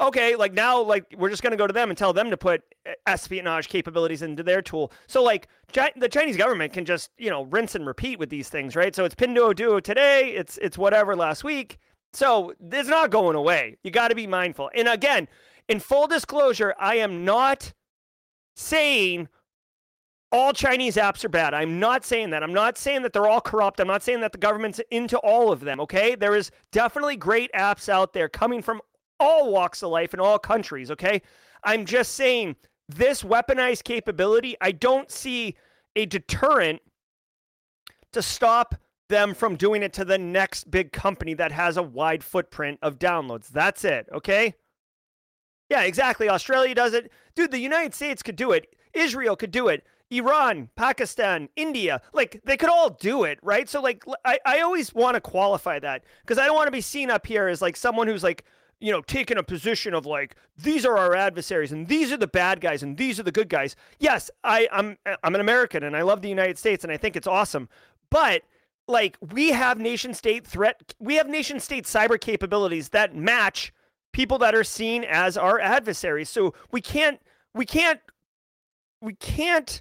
Okay, 0.00 0.36
like 0.36 0.52
now, 0.52 0.80
like 0.80 1.04
we're 1.16 1.30
just 1.30 1.42
gonna 1.42 1.56
go 1.56 1.66
to 1.66 1.72
them 1.72 1.90
and 1.90 1.98
tell 1.98 2.12
them 2.12 2.30
to 2.30 2.36
put 2.36 2.62
espionage 3.06 3.68
capabilities 3.68 4.22
into 4.22 4.42
their 4.42 4.62
tool. 4.62 4.92
So 5.08 5.22
like, 5.22 5.48
Chi- 5.72 5.92
the 5.96 6.08
Chinese 6.08 6.36
government 6.36 6.72
can 6.72 6.84
just 6.84 7.10
you 7.18 7.30
know 7.30 7.44
rinse 7.46 7.74
and 7.74 7.86
repeat 7.86 8.18
with 8.18 8.30
these 8.30 8.48
things, 8.48 8.76
right? 8.76 8.94
So 8.94 9.04
it's 9.04 9.14
Pinduoduo 9.14 9.82
today. 9.82 10.30
It's 10.30 10.56
it's 10.58 10.78
whatever 10.78 11.16
last 11.16 11.42
week. 11.42 11.78
So 12.12 12.54
it's 12.72 12.88
not 12.88 13.10
going 13.10 13.36
away. 13.36 13.76
You 13.82 13.90
got 13.90 14.08
to 14.08 14.14
be 14.14 14.26
mindful. 14.26 14.70
And 14.74 14.88
again, 14.88 15.28
in 15.68 15.80
full 15.80 16.06
disclosure, 16.06 16.74
I 16.78 16.96
am 16.96 17.24
not 17.24 17.72
saying 18.56 19.28
all 20.30 20.52
Chinese 20.52 20.96
apps 20.96 21.24
are 21.24 21.30
bad. 21.30 21.54
I'm 21.54 21.78
not 21.80 22.04
saying 22.04 22.30
that. 22.30 22.42
I'm 22.42 22.52
not 22.52 22.76
saying 22.76 23.02
that 23.02 23.12
they're 23.12 23.28
all 23.28 23.40
corrupt. 23.40 23.80
I'm 23.80 23.86
not 23.86 24.02
saying 24.02 24.20
that 24.20 24.32
the 24.32 24.38
government's 24.38 24.80
into 24.90 25.16
all 25.18 25.50
of 25.50 25.60
them, 25.60 25.80
okay? 25.80 26.14
There 26.14 26.36
is 26.36 26.50
definitely 26.70 27.16
great 27.16 27.50
apps 27.52 27.88
out 27.88 28.12
there 28.12 28.28
coming 28.28 28.60
from 28.60 28.80
all 29.20 29.50
walks 29.52 29.82
of 29.82 29.90
life 29.90 30.12
in 30.14 30.20
all 30.20 30.38
countries, 30.38 30.90
okay? 30.90 31.22
I'm 31.64 31.84
just 31.86 32.14
saying 32.14 32.56
this 32.88 33.22
weaponized 33.22 33.84
capability, 33.84 34.54
I 34.60 34.72
don't 34.72 35.10
see 35.10 35.56
a 35.96 36.06
deterrent 36.06 36.80
to 38.12 38.22
stop 38.22 38.74
them 39.08 39.34
from 39.34 39.56
doing 39.56 39.82
it 39.82 39.92
to 39.94 40.04
the 40.04 40.18
next 40.18 40.70
big 40.70 40.92
company 40.92 41.34
that 41.34 41.52
has 41.52 41.78
a 41.78 41.82
wide 41.82 42.22
footprint 42.22 42.78
of 42.82 42.98
downloads. 42.98 43.48
That's 43.48 43.84
it. 43.84 44.06
Okay. 44.12 44.54
Yeah, 45.68 45.82
exactly. 45.82 46.28
Australia 46.28 46.74
does 46.74 46.94
it. 46.94 47.12
Dude, 47.34 47.50
the 47.50 47.58
United 47.58 47.94
States 47.94 48.22
could 48.22 48.36
do 48.36 48.52
it. 48.52 48.74
Israel 48.94 49.36
could 49.36 49.50
do 49.50 49.68
it. 49.68 49.84
Iran, 50.10 50.70
Pakistan, 50.74 51.48
India, 51.56 52.00
like 52.14 52.40
they 52.44 52.56
could 52.56 52.70
all 52.70 52.90
do 52.90 53.24
it, 53.24 53.38
right? 53.42 53.68
So 53.68 53.82
like 53.82 54.04
I, 54.24 54.38
I 54.46 54.60
always 54.60 54.94
want 54.94 55.16
to 55.16 55.20
qualify 55.20 55.78
that 55.80 56.02
because 56.22 56.38
I 56.38 56.46
don't 56.46 56.54
want 56.56 56.66
to 56.66 56.72
be 56.72 56.80
seen 56.80 57.10
up 57.10 57.26
here 57.26 57.48
as 57.48 57.60
like 57.60 57.76
someone 57.76 58.08
who's 58.08 58.22
like, 58.22 58.44
you 58.80 58.90
know, 58.90 59.02
taking 59.02 59.36
a 59.36 59.42
position 59.42 59.92
of 59.92 60.06
like 60.06 60.34
these 60.56 60.86
are 60.86 60.96
our 60.96 61.14
adversaries 61.14 61.72
and 61.72 61.88
these 61.88 62.10
are 62.10 62.16
the 62.16 62.26
bad 62.26 62.60
guys 62.60 62.82
and 62.82 62.96
these 62.96 63.20
are 63.20 63.22
the 63.22 63.32
good 63.32 63.50
guys. 63.50 63.76
Yes, 63.98 64.30
I, 64.44 64.66
I'm 64.72 64.96
I'm 65.22 65.34
an 65.34 65.42
American 65.42 65.82
and 65.82 65.94
I 65.94 66.02
love 66.02 66.22
the 66.22 66.28
United 66.30 66.58
States 66.58 66.84
and 66.84 66.92
I 66.92 66.96
think 66.96 67.14
it's 67.14 67.26
awesome. 67.26 67.68
But 68.08 68.44
like 68.86 69.18
we 69.34 69.50
have 69.50 69.78
nation 69.78 70.14
state 70.14 70.46
threat 70.46 70.94
we 70.98 71.16
have 71.16 71.28
nation 71.28 71.60
state 71.60 71.84
cyber 71.84 72.18
capabilities 72.18 72.88
that 72.90 73.14
match 73.14 73.74
people 74.18 74.38
that 74.38 74.52
are 74.52 74.64
seen 74.64 75.04
as 75.04 75.36
our 75.36 75.60
adversaries. 75.60 76.28
So 76.28 76.52
we 76.72 76.80
can't 76.80 77.20
we 77.54 77.64
can't 77.64 78.00
we 79.00 79.14
can't 79.14 79.80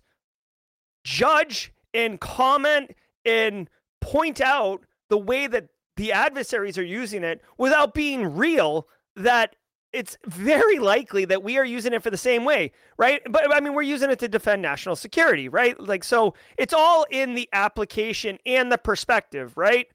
judge 1.03 1.73
and 1.91 2.19
comment 2.19 2.91
and 3.25 3.67
point 3.99 4.39
out 4.39 4.85
the 5.09 5.17
way 5.17 5.47
that 5.47 5.69
the 5.95 6.11
adversaries 6.11 6.77
are 6.77 6.83
using 6.83 7.23
it 7.23 7.41
without 7.57 7.95
being 7.95 8.35
real 8.35 8.87
that 9.15 9.55
it's 9.91 10.19
very 10.27 10.77
likely 10.77 11.25
that 11.25 11.41
we 11.41 11.57
are 11.57 11.65
using 11.65 11.93
it 11.93 12.03
for 12.03 12.11
the 12.11 12.15
same 12.15 12.45
way, 12.45 12.71
right? 12.95 13.21
But 13.27 13.51
I 13.51 13.59
mean, 13.59 13.73
we're 13.73 13.81
using 13.81 14.11
it 14.11 14.19
to 14.19 14.27
defend 14.27 14.61
national 14.61 14.97
security, 14.97 15.49
right? 15.49 15.79
Like, 15.79 16.03
so 16.03 16.35
it's 16.59 16.73
all 16.73 17.07
in 17.09 17.33
the 17.33 17.49
application 17.53 18.37
and 18.45 18.71
the 18.71 18.77
perspective, 18.77 19.57
right? 19.57 19.87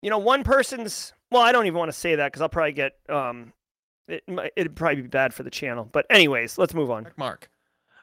You 0.00 0.08
know, 0.08 0.16
one 0.16 0.42
person's, 0.42 1.12
well, 1.30 1.42
I 1.42 1.52
don't 1.52 1.66
even 1.66 1.78
want 1.78 1.90
to 1.90 1.96
say 1.96 2.16
that 2.16 2.26
because 2.28 2.42
I'll 2.42 2.48
probably 2.48 2.72
get, 2.72 2.98
um, 3.08 3.52
it, 4.08 4.24
it'd 4.56 4.76
probably 4.76 5.02
be 5.02 5.08
bad 5.08 5.32
for 5.32 5.42
the 5.42 5.50
channel. 5.50 5.88
But, 5.90 6.06
anyways, 6.10 6.58
let's 6.58 6.74
move 6.74 6.90
on. 6.90 7.08
Mark. 7.16 7.48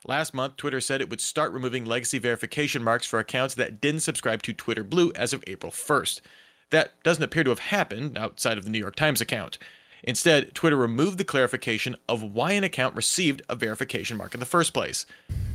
Last 0.06 0.34
month, 0.34 0.58
Twitter 0.58 0.80
said 0.80 1.02
it 1.02 1.10
would 1.10 1.20
start 1.20 1.52
removing 1.52 1.84
legacy 1.84 2.20
verification 2.20 2.84
marks 2.84 3.06
for 3.06 3.20
accounts 3.20 3.56
that 3.56 3.82
didn't 3.82 4.02
subscribe 4.02 4.42
to 4.44 4.54
Twitter 4.54 4.84
Blue 4.84 5.12
as 5.16 5.34
of 5.34 5.44
April 5.48 5.72
1st. 5.72 6.22
That 6.70 7.02
doesn't 7.04 7.24
appear 7.24 7.44
to 7.44 7.50
have 7.50 7.60
happened 7.60 8.18
outside 8.18 8.58
of 8.58 8.64
the 8.64 8.70
New 8.70 8.80
York 8.80 8.96
Times 8.96 9.22
account. 9.22 9.58
Instead, 10.04 10.54
Twitter 10.54 10.78
removed 10.78 11.18
the 11.18 11.24
clarification 11.26 11.96
of 12.08 12.22
why 12.22 12.52
an 12.52 12.64
account 12.64 12.96
received 12.96 13.42
a 13.50 13.56
verification 13.56 14.16
mark 14.16 14.34
in 14.34 14.40
the 14.40 14.46
first 14.46 14.74
place. 14.74 15.06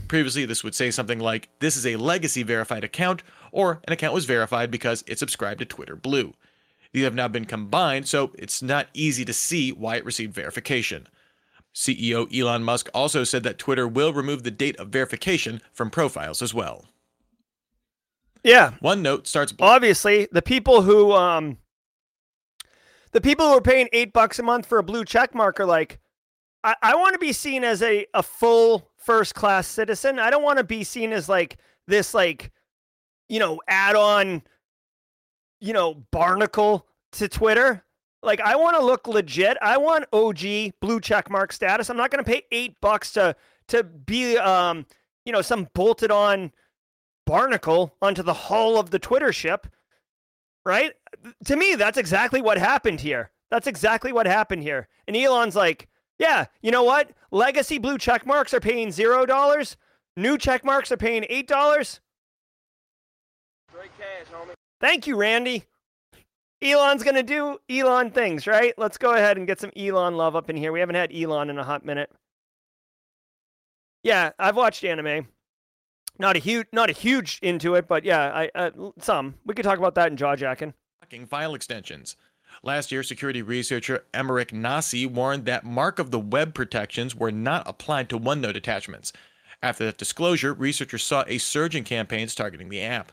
Previously, 0.09 0.45
this 0.45 0.65
would 0.65 0.75
say 0.75 0.91
something 0.91 1.21
like, 1.21 1.49
This 1.61 1.77
is 1.77 1.87
a 1.87 1.97
legacy 1.97 2.43
verified 2.43 2.85
account, 2.85 3.23
or 3.53 3.81
an 3.85 3.93
account 3.93 4.15
was 4.15 4.25
verified 4.25 4.71
because 4.71 5.05
it 5.07 5.19
subscribed 5.19 5.61
to 5.61 5.65
Twitter 5.65 5.97
Blue. 5.97 6.35
These 6.93 7.05
have 7.05 7.15
now 7.15 7.29
been 7.29 7.47
combined, 7.47 8.07
so 8.07 8.33
it's 8.39 8.63
not 8.63 8.89
easy 8.93 9.25
to 9.25 9.33
see 9.33 9.73
why 9.73 9.97
it 9.97 10.05
received 10.05 10.35
verification. 10.35 11.09
CEO 11.75 12.29
Elon 12.39 12.63
Musk 12.63 12.91
also 12.93 13.25
said 13.25 13.43
that 13.45 13.59
Twitter 13.59 13.89
will 13.89 14.13
remove 14.13 14.43
the 14.43 14.51
date 14.51 14.77
of 14.77 14.89
verification 14.89 15.63
from 15.73 15.91
profiles 15.91 16.43
as 16.43 16.53
well. 16.53 16.85
Yeah. 18.45 18.73
OneNote 18.83 19.27
starts. 19.27 19.55
Obviously, 19.61 20.29
the 20.33 20.43
people 20.43 20.83
who 20.83 21.13
um, 21.13 21.57
the 23.13 23.21
people 23.21 23.47
who 23.47 23.57
are 23.57 23.63
paying 23.63 23.89
eight 23.93 24.13
bucks 24.13 24.39
a 24.39 24.43
month 24.43 24.67
for 24.67 24.79
a 24.79 24.83
blue 24.83 25.05
check 25.05 25.35
mark 25.35 25.61
are 25.61 25.67
like, 25.67 25.99
I, 26.65 26.75
I 26.83 26.97
want 26.97 27.15
to 27.15 27.19
be 27.19 27.33
seen 27.33 27.65
as 27.65 27.83
a 27.83 28.07
a 28.15 28.23
full 28.23 28.91
first 28.97 29.35
class 29.35 29.67
citizen. 29.67 30.19
I 30.19 30.31
don't 30.31 30.43
want 30.43 30.59
to 30.59 30.65
be 30.65 30.85
seen 30.85 31.13
as 31.13 31.29
like 31.29 31.57
this 31.87 32.15
like, 32.15 32.53
you 33.29 33.39
know, 33.39 33.61
add 33.69 33.97
on, 33.97 34.43
you 35.63 35.73
know, 35.73 35.95
barnacle 36.11 36.87
to 37.13 37.29
Twitter. 37.29 37.85
Like 38.23 38.41
I 38.41 38.57
want 38.57 38.77
to 38.77 38.85
look 38.85 39.07
legit. 39.07 39.57
I 39.63 39.79
want 39.79 40.07
OG 40.13 40.73
blue 40.81 41.01
check 41.01 41.31
mark 41.31 41.53
status. 41.53 41.89
I'm 41.89 41.97
not 41.97 42.11
going 42.11 42.23
to 42.23 42.31
pay 42.31 42.43
eight 42.51 42.81
bucks 42.81 43.13
to 43.13 43.35
to 43.69 43.85
be 43.85 44.37
um 44.39 44.87
you 45.25 45.33
know 45.33 45.43
some 45.43 45.69
bolted 45.75 46.11
on 46.11 46.53
barnacle 47.27 47.95
onto 48.03 48.23
the 48.23 48.35
hull 48.35 48.79
of 48.79 48.91
the 48.91 48.99
Twitter 48.99 49.33
ship. 49.33 49.67
Right? 50.65 50.93
To 51.47 51.57
me, 51.57 51.75
that's 51.75 51.99
exactly 51.99 52.41
what 52.41 52.59
happened 52.59 53.01
here. 53.01 53.31
That's 53.51 53.67
exactly 53.67 54.13
what 54.13 54.27
happened 54.27 54.63
here. 54.63 54.89
And 55.07 55.17
Elon's 55.17 55.57
like, 55.57 55.89
yeah, 56.19 56.47
you 56.63 56.71
know 56.71 56.85
what? 56.85 57.11
Legacy 57.33 57.79
blue 57.79 57.99
check 57.99 58.27
marks 58.27 58.55
are 58.55 58.61
paying 58.61 58.93
zero 58.93 59.27
dollars. 59.27 59.77
New 60.17 60.39
check 60.39 60.65
marks 60.65 60.93
are 60.93 60.97
paying 60.97 61.25
eight 61.29 61.49
dollars. 61.49 62.01
Thank 64.83 65.07
you, 65.07 65.17
Randy. 65.17 65.65
Elon's 66.61 67.05
going 67.05 67.15
to 67.15 67.23
do 67.23 67.59
Elon 67.71 68.11
things, 68.11 68.47
right? 68.49 68.75
Let's 68.77 68.99
go 68.99 69.15
ahead 69.15 69.39
and 69.39 69.47
get 69.47 69.61
some 69.61 69.71
Elon 69.77 70.17
love 70.17 70.37
up 70.37 70.51
in 70.51 70.57
here. 70.57 70.73
We 70.73 70.81
haven't 70.81 70.97
had 70.97 71.15
Elon 71.15 71.51
in 71.51 71.59
a 71.59 71.65
hot 71.65 71.85
minute. 71.85 72.11
Yeah, 74.03 74.33
I've 74.41 74.57
watched 74.57 74.85
anime. 74.85 75.29
Not 76.19 76.37
a 76.37 76.41
huge, 76.41 76.67
not 76.73 76.91
a 76.91 76.93
huge 76.93 77.39
into 77.43 77.77
it, 77.77 77.87
but 77.87 78.05
yeah, 78.05 78.31
I 78.35 78.51
uh, 78.55 78.71
some. 78.99 79.35
We 79.47 79.55
could 79.55 79.65
talk 79.65 79.79
about 79.79 79.95
that 79.95 80.11
in 80.11 80.17
jaw 80.17 80.37
jacking. 80.37 80.75
File 81.27 81.55
extensions. 81.55 82.17
Last 82.63 82.91
year, 82.91 83.03
security 83.03 83.43
researcher 83.43 84.05
Emeric 84.13 84.53
Nasi 84.53 85.07
warned 85.07 85.45
that 85.47 85.65
mark 85.65 85.99
of 85.99 86.11
the 86.11 86.19
web 86.19 86.55
protections 86.55 87.15
were 87.15 87.33
not 87.33 87.69
applied 87.69 88.09
to 88.11 88.19
OneNote 88.19 88.57
attachments. 88.57 89.13
After 89.63 89.85
that 89.85 89.99
disclosure, 89.99 90.53
researchers 90.53 91.03
saw 91.03 91.25
a 91.27 91.39
surge 91.39 91.77
in 91.77 91.85
campaigns 91.85 92.35
targeting 92.35 92.69
the 92.69 92.83
app. 92.83 93.13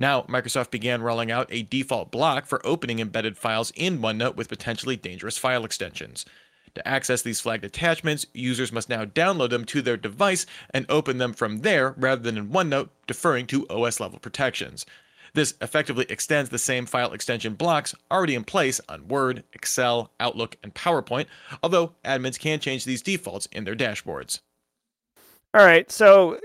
Now, 0.00 0.22
Microsoft 0.22 0.70
began 0.70 1.02
rolling 1.02 1.30
out 1.30 1.46
a 1.50 1.62
default 1.62 2.10
block 2.10 2.46
for 2.46 2.66
opening 2.66 3.00
embedded 3.00 3.36
files 3.36 3.70
in 3.76 3.98
OneNote 3.98 4.34
with 4.34 4.48
potentially 4.48 4.96
dangerous 4.96 5.36
file 5.36 5.62
extensions. 5.62 6.24
To 6.74 6.88
access 6.88 7.20
these 7.20 7.40
flagged 7.40 7.64
attachments, 7.64 8.26
users 8.32 8.72
must 8.72 8.88
now 8.88 9.04
download 9.04 9.50
them 9.50 9.66
to 9.66 9.82
their 9.82 9.98
device 9.98 10.46
and 10.72 10.86
open 10.88 11.18
them 11.18 11.34
from 11.34 11.58
there 11.58 11.94
rather 11.98 12.22
than 12.22 12.38
in 12.38 12.48
OneNote, 12.48 12.88
deferring 13.06 13.46
to 13.48 13.68
OS 13.68 14.00
level 14.00 14.18
protections. 14.18 14.86
This 15.34 15.54
effectively 15.60 16.06
extends 16.08 16.48
the 16.48 16.58
same 16.58 16.86
file 16.86 17.12
extension 17.12 17.52
blocks 17.52 17.94
already 18.10 18.34
in 18.34 18.44
place 18.44 18.80
on 18.88 19.06
Word, 19.06 19.44
Excel, 19.52 20.10
Outlook, 20.18 20.56
and 20.62 20.74
PowerPoint, 20.74 21.26
although 21.62 21.92
admins 22.06 22.38
can 22.38 22.58
change 22.58 22.86
these 22.86 23.02
defaults 23.02 23.46
in 23.52 23.64
their 23.64 23.76
dashboards. 23.76 24.40
All 25.52 25.64
right, 25.64 25.90
so 25.90 26.38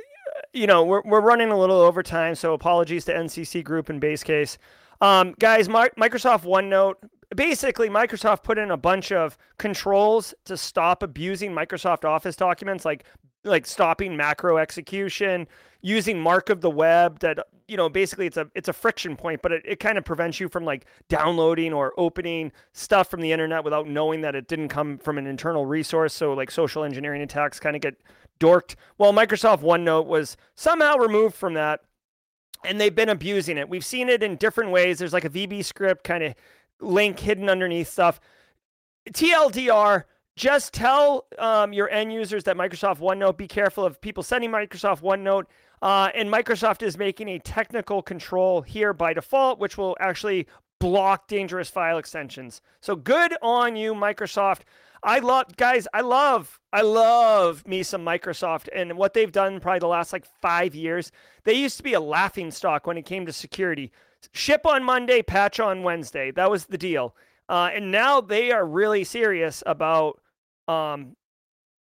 you 0.56 0.68
know, 0.68 0.84
we're, 0.84 1.02
we're 1.04 1.22
running 1.22 1.52
a 1.52 1.60
little 1.60 1.80
over 1.80 2.02
time, 2.02 2.34
so 2.34 2.54
apologies 2.54 3.06
to 3.06 3.14
NCC 3.14 3.64
Group 3.64 3.90
and 3.90 4.00
Base 4.00 4.24
Case. 4.24 4.58
Um, 5.02 5.36
guys, 5.38 5.68
Microsoft 5.68 6.46
OneNote, 6.46 6.96
basically, 7.36 7.90
Microsoft 7.90 8.44
put 8.44 8.58
in 8.58 8.72
a 8.72 8.78
bunch 8.78 9.12
of 9.12 9.38
controls 9.58 10.34
to 10.46 10.56
stop 10.56 11.04
abusing 11.04 11.52
Microsoft 11.52 12.06
Office 12.06 12.36
documents, 12.36 12.86
like 12.86 13.04
like 13.44 13.68
stopping 13.68 14.18
macro 14.18 14.58
execution, 14.58 15.48
using 15.86 16.20
mark 16.20 16.50
of 16.50 16.62
the 16.62 16.70
web 16.70 17.20
that 17.20 17.38
you 17.68 17.78
know 17.78 17.90
basically 17.90 18.26
it's 18.26 18.38
a 18.38 18.50
it's 18.56 18.70
a 18.70 18.74
friction 18.74 19.16
point 19.16 19.40
but 19.44 19.52
it, 19.52 19.62
it 19.66 19.80
kind 19.80 20.00
of 20.00 20.04
prevents 20.04 20.40
you 20.40 20.50
from 20.50 20.66
like 20.66 20.86
downloading 21.10 21.74
or 21.74 21.94
opening 21.98 22.52
stuff 22.74 23.08
from 23.08 23.22
the 23.22 23.32
internet 23.32 23.64
without 23.64 23.88
knowing 23.88 24.22
that 24.22 24.34
it 24.34 24.48
didn't 24.48 24.70
come 24.70 24.98
from 24.98 25.20
an 25.20 25.28
internal 25.28 25.66
resource 25.66 26.12
so 26.12 26.34
like 26.34 26.50
social 26.50 26.84
engineering 26.84 27.22
attacks 27.22 27.60
kind 27.60 27.76
of 27.76 27.84
get 27.84 27.96
dorked. 28.40 28.76
Well, 28.98 29.14
Microsoft 29.14 29.62
OneNote 29.62 30.06
was 30.06 30.38
somehow 30.56 30.98
removed 30.98 31.36
from 31.36 31.54
that, 31.56 31.82
and 32.64 32.80
they've 32.80 32.94
been 32.94 33.10
abusing 33.10 33.58
it. 33.58 33.70
We've 33.70 33.86
seen 33.86 34.10
it 34.10 34.24
in 34.24 34.36
different 34.36 34.72
ways. 34.72 35.00
There's 35.00 35.14
like 35.14 35.26
a 35.26 35.30
VB 35.30 35.64
script 35.64 36.04
kind 36.04 36.24
of 36.24 36.36
link 36.82 37.20
hidden 37.20 37.50
underneath 37.50 37.90
stuff. 37.90 38.20
TLDR, 39.10 40.04
just 40.36 40.74
tell 40.74 41.26
um, 41.38 41.72
your 41.74 41.90
end 41.90 42.12
users 42.12 42.44
that 42.44 42.58
Microsoft 42.58 42.98
OneNote, 42.98 43.38
be 43.38 43.48
careful 43.48 43.86
of 43.86 44.02
people 44.02 44.24
sending 44.24 44.52
Microsoft 44.52 45.02
OneNote. 45.02 45.46
Uh, 45.82 46.10
and 46.16 46.30
Microsoft 46.32 46.82
is 46.82 46.98
making 46.98 47.28
a 47.30 47.40
technical 47.40 48.02
control 48.02 48.62
here 48.62 48.94
by 48.94 49.14
default, 49.14 49.60
which 49.60 49.78
will 49.78 49.96
actually 50.00 50.48
block 50.80 51.28
dangerous 51.28 51.70
file 51.70 51.98
extensions. 51.98 52.62
So 52.82 52.96
good 52.96 53.36
on 53.42 53.76
you, 53.76 53.94
Microsoft. 53.94 54.62
I 55.06 55.20
love 55.20 55.56
guys, 55.56 55.88
I 55.94 56.02
love 56.02 56.60
I 56.74 56.82
love 56.82 57.66
me 57.68 57.84
some 57.84 58.04
Microsoft 58.04 58.68
and 58.76 58.98
what 58.98 59.14
they've 59.14 59.32
done 59.32 59.60
probably 59.60 59.80
the 59.80 59.88
last 59.88 60.12
like 60.12 60.26
5 60.42 60.74
years. 60.74 61.12
They 61.44 61.54
used 61.54 61.78
to 61.78 61.84
be 61.84 61.94
a 61.94 62.00
laughing 62.00 62.50
stock 62.50 62.88
when 62.88 62.98
it 62.98 63.06
came 63.06 63.26
to 63.28 63.32
security. 63.32 63.92
Ship 64.34 64.66
on 64.66 64.84
Monday, 64.84 65.22
patch 65.22 65.60
on 65.60 65.84
Wednesday. 65.84 66.32
That 66.32 66.50
was 66.50 66.66
the 66.66 66.78
deal. 66.78 67.16
Uh, 67.48 67.70
and 67.74 67.92
now 67.92 68.20
they 68.20 68.52
are 68.52 68.66
really 68.66 69.04
serious 69.04 69.62
about 69.68 70.20
um, 70.68 71.16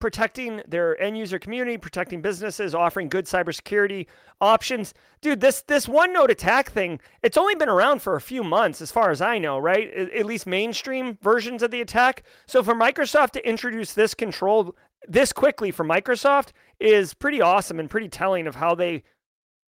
protecting 0.04 0.62
their 0.68 1.01
end 1.01 1.18
user 1.18 1.39
community, 1.39 1.78
protecting 1.78 2.22
businesses, 2.22 2.76
offering 2.76 3.08
good 3.08 3.24
cybersecurity 3.24 4.06
options. 4.41 4.93
Dude, 5.22 5.39
this 5.39 5.62
this 5.62 5.86
OneNote 5.86 6.28
attack 6.28 6.70
thing, 6.70 6.99
it's 7.22 7.38
only 7.38 7.56
been 7.56 7.70
around 7.70 8.01
for 8.01 8.18
a 8.18 8.22
few 8.22 8.43
months 8.43 8.82
as 8.82 8.91
far 8.91 9.12
as 9.12 9.22
I 9.22 9.38
know, 9.38 9.58
right? 9.58 9.89
At 9.93 10.26
least 10.26 10.45
mainstream 10.45 11.18
versions 11.22 11.64
of 11.64 11.72
the 11.72 11.80
attack. 11.80 12.24
So 12.47 12.62
for 12.62 12.74
Microsoft 12.74 13.32
to 13.32 13.47
introduce 13.47 13.93
this 13.93 14.14
control 14.14 14.76
this 15.08 15.32
quickly 15.32 15.72
for 15.72 15.86
Microsoft 15.86 16.49
is 16.82 17.14
pretty 17.14 17.39
awesome 17.39 17.80
and 17.80 17.89
pretty 17.89 18.10
telling 18.10 18.45
of 18.45 18.56
how 18.56 18.76
they 18.76 19.04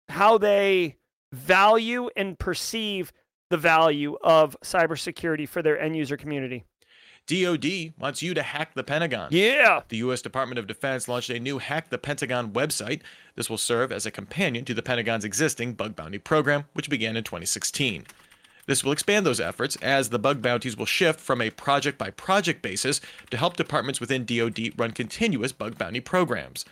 how 0.10 0.38
they 0.38 0.98
value 1.32 2.10
and 2.18 2.38
perceive 2.38 3.14
the 3.50 3.58
value 3.58 4.18
of 4.22 4.58
cybersecurity 4.66 5.48
for 5.48 5.62
their 5.62 5.80
end 5.80 5.96
user 5.96 6.18
community. 6.18 6.66
DoD 7.28 7.94
wants 7.98 8.22
you 8.22 8.34
to 8.34 8.44
hack 8.44 8.74
the 8.76 8.84
Pentagon. 8.84 9.30
Yeah. 9.32 9.82
The 9.90 9.98
U.S. 9.98 10.22
Department 10.22 10.60
of 10.60 10.68
Defense 10.68 11.08
launched 11.08 11.32
a 11.32 11.40
new 11.40 11.58
Hack 11.58 11.90
the 11.90 11.98
Pentagon 11.98 12.52
website. 12.52 13.02
This 13.36 13.50
will 13.50 13.58
serve 13.58 13.92
as 13.92 14.06
a 14.06 14.12
companion 14.12 14.64
to 14.66 14.74
the 14.74 14.84
Pentagon's 14.84 15.26
existing 15.26 15.74
bug 15.74 15.96
bounty 15.96 16.20
program, 16.20 16.66
which 16.74 16.90
began 16.90 17.18
in 17.18 17.24
2016. 17.24 18.06
This 18.68 18.84
will 18.84 18.92
expand 18.92 19.26
those 19.26 19.40
efforts 19.40 19.76
as 19.78 20.10
the 20.10 20.20
bug 20.20 20.42
bounties 20.42 20.78
will 20.78 20.86
shift 20.86 21.20
from 21.20 21.42
a 21.42 21.50
project 21.52 21.98
by 21.98 22.10
project 22.12 22.62
basis 22.62 23.02
to 23.30 23.38
help 23.38 23.58
departments 23.58 24.00
within 24.00 24.26
DoD 24.26 24.72
run 24.78 24.92
continuous 24.92 25.52
bug 25.52 25.78
bounty 25.78 26.00
programs. 26.00 26.66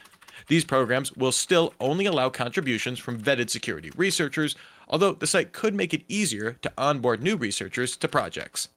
These 0.48 0.66
programs 0.66 1.14
will 1.14 1.32
still 1.32 1.74
only 1.80 2.06
allow 2.06 2.30
contributions 2.30 3.00
from 3.00 3.20
vetted 3.20 3.50
security 3.50 3.92
researchers, 3.96 4.56
although 4.88 5.14
the 5.14 5.28
site 5.28 5.54
could 5.54 5.74
make 5.74 5.94
it 5.94 6.04
easier 6.08 6.54
to 6.62 6.74
onboard 6.78 7.24
new 7.24 7.38
researchers 7.38 7.96
to 7.98 8.08
projects. 8.08 8.70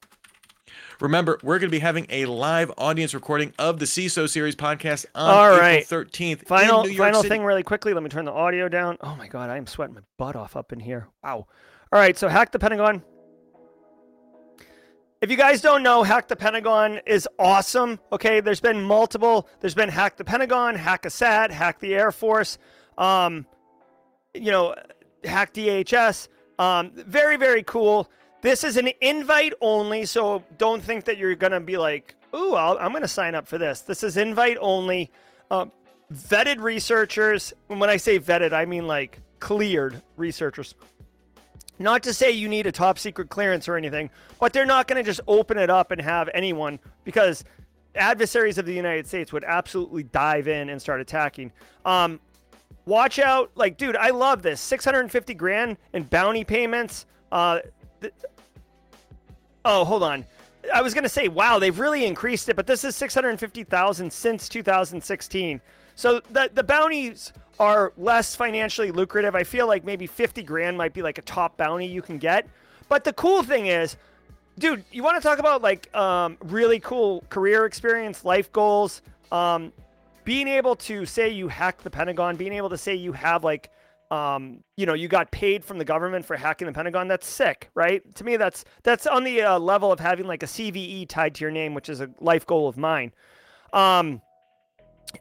Remember, 1.01 1.38
we're 1.42 1.59
going 1.59 1.68
to 1.68 1.74
be 1.76 1.80
having 1.80 2.07
a 2.09 2.24
live 2.26 2.72
audience 2.78 3.12
recording 3.12 3.53
of 3.59 3.78
the 3.78 3.84
CISO 3.84 4.28
series 4.28 4.57
podcast 4.57 5.05
on 5.14 5.30
All 5.30 5.61
April 5.61 6.05
13th. 6.05 6.47
Final 6.47 6.82
in 6.82 6.90
New 6.90 6.97
York 6.97 7.07
final 7.09 7.22
City. 7.22 7.28
thing 7.34 7.44
really 7.44 7.62
quickly. 7.62 7.92
Let 7.92 8.03
me 8.03 8.09
turn 8.09 8.24
the 8.24 8.32
audio 8.32 8.68
down. 8.68 8.97
Oh 9.03 9.14
my 9.16 9.28
god, 9.28 9.51
I 9.51 9.59
am 9.59 9.66
sweating 9.66 9.94
my 9.94 10.01
butt 10.16 10.36
off 10.36 10.57
up 10.57 10.72
in 10.72 10.80
here. 10.80 11.09
Wow. 11.22 11.47
All 11.92 12.01
right, 12.01 12.16
so 12.16 12.28
hack 12.28 12.51
the 12.51 12.59
Pentagon. 12.59 13.03
If 15.20 15.30
you 15.30 15.36
guys 15.36 15.62
don't 15.62 15.82
know, 15.82 16.03
Hack 16.03 16.28
the 16.28 16.36
Pentagon 16.36 17.01
is 17.07 17.26
awesome. 17.38 17.99
Okay, 18.12 18.40
there's 18.40 18.61
been 18.61 18.82
multiple. 18.82 19.49
There's 19.61 19.74
been 19.74 19.88
Hack 19.88 20.18
the 20.18 20.24
Pentagon, 20.24 20.74
Hack 20.74 21.07
a 21.07 21.11
Sat, 21.11 21.51
Hack 21.51 21.80
the 21.80 21.94
Air 21.94 22.12
Force, 22.12 22.59
um, 22.99 23.47
you 24.34 24.51
know, 24.51 24.74
Hack 25.24 25.55
DHS. 25.55 26.28
Um, 26.59 26.92
very, 26.94 27.36
very 27.38 27.62
cool. 27.62 28.11
This 28.43 28.64
is 28.64 28.76
an 28.76 28.91
invite 29.01 29.55
only, 29.61 30.05
so 30.05 30.45
don't 30.59 30.82
think 30.82 31.05
that 31.05 31.18
you're 31.18 31.34
gonna 31.34 31.61
be 31.61 31.76
like, 31.76 32.14
"Ooh, 32.34 32.55
I'll, 32.55 32.78
I'm 32.78 32.93
gonna 32.93 33.09
sign 33.09 33.34
up 33.34 33.47
for 33.47 33.59
this." 33.59 33.80
This 33.80 34.03
is 34.03 34.16
invite 34.16 34.59
only. 34.61 35.11
Um, 35.51 35.72
vetted 36.12 36.61
researchers. 36.61 37.53
When 37.66 37.91
I 37.91 37.97
say 37.97 38.18
vetted, 38.18 38.53
I 38.53 38.64
mean 38.64 38.87
like 38.87 39.20
cleared 39.41 40.03
researchers. 40.16 40.74
Not 41.78 42.03
to 42.05 42.14
say 42.14 42.30
you 42.30 42.49
need 42.49 42.66
a 42.66 42.72
top 42.72 42.99
secret 42.99 43.28
clearance 43.28 43.68
or 43.68 43.76
anything, 43.76 44.11
but 44.41 44.53
they're 44.53 44.64
not 44.64 44.89
going 44.89 44.97
to 44.97 45.09
just 45.09 45.20
open 45.28 45.59
it 45.59 45.68
up 45.68 45.91
and 45.91 46.01
have 46.01 46.30
anyone 46.32 46.78
because 47.05 47.45
adversaries 47.95 48.57
of 48.57 48.64
the 48.64 48.72
United 48.72 49.07
States 49.07 49.32
would 49.32 49.45
absolutely 49.45 50.05
dive 50.05 50.49
in 50.49 50.70
and 50.70 50.80
start 50.80 51.01
attacking. 51.01 51.53
Um, 51.84 52.18
watch 52.87 53.18
out, 53.18 53.51
like, 53.57 53.76
dude, 53.76 53.97
I 53.97 54.11
love 54.11 54.43
this 54.43 54.61
650 54.61 55.34
grand 55.34 55.76
in 55.93 56.05
bounty 56.05 56.45
payments. 56.45 57.05
Uh, 57.30 57.59
oh, 59.64 59.84
hold 59.84 60.03
on. 60.03 60.24
I 60.72 60.82
was 60.82 60.94
going 60.94 61.05
to 61.05 61.11
say, 61.11 61.28
wow, 61.28 61.59
they've 61.59 61.78
really 61.78 62.07
increased 62.07 62.49
it, 62.49 62.57
but 62.57 62.66
this 62.66 62.84
is 62.84 62.97
650,000 62.97 64.12
since 64.12 64.49
2016. 64.49 65.61
So 65.94 66.20
the 66.30 66.51
the 66.53 66.62
bounties 66.62 67.32
are 67.59 67.92
less 67.97 68.34
financially 68.36 68.90
lucrative. 68.90 69.34
I 69.34 69.44
feel 69.44 69.66
like 69.66 69.84
maybe 69.84 70.07
50 70.07 70.42
grand 70.42 70.76
might 70.76 70.92
be 70.92 71.03
like 71.03 71.18
a 71.18 71.22
top 71.22 71.57
bounty 71.57 71.86
you 71.86 72.03
can 72.03 72.18
get. 72.18 72.47
But 72.88 73.05
the 73.05 73.12
cool 73.14 73.42
thing 73.42 73.66
is, 73.66 73.97
dude, 74.59 74.84
you 74.92 75.03
want 75.03 75.20
to 75.20 75.26
talk 75.26 75.38
about 75.38 75.62
like 75.62 75.94
um, 75.94 76.36
really 76.44 76.80
cool 76.80 77.24
career 77.30 77.64
experience, 77.64 78.24
life 78.24 78.53
goals, 78.53 79.03
um, 79.32 79.72
being 80.24 80.49
able 80.49 80.76
to 80.76 81.07
say 81.07 81.30
you 81.30 81.49
hack 81.49 81.82
the 81.82 81.90
Pentagon, 81.90 82.36
being 82.36 82.53
able 82.53 82.68
to 82.70 82.78
say 82.78 82.94
you 82.94 83.12
have 83.12 83.42
like, 83.44 83.70
um, 84.11 84.63
you 84.77 84.87
know, 84.87 84.95
you 84.95 85.09
got 85.09 85.31
paid 85.31 85.65
from 85.65 85.79
the 85.79 85.85
government 85.85 86.25
for 86.25 86.37
hacking 86.37 86.67
the 86.67 86.73
Pentagon. 86.73 87.09
That's 87.09 87.27
sick, 87.27 87.71
right? 87.75 88.03
To 88.15 88.25
me, 88.25 88.37
that's 88.37 88.65
that's 88.83 89.07
on 89.07 89.25
the 89.25 89.43
uh, 89.43 89.59
level 89.59 89.91
of 89.91 89.99
having 89.99 90.27
like 90.27 90.43
a 90.43 90.47
CVE 90.47 91.09
tied 91.09 91.35
to 91.37 91.41
your 91.43 91.51
name, 91.51 91.75
which 91.75 91.89
is 91.89 92.01
a 92.01 92.11
life 92.21 92.47
goal 92.47 92.69
of 92.69 92.77
mine. 92.77 93.13
Um, 93.73 94.21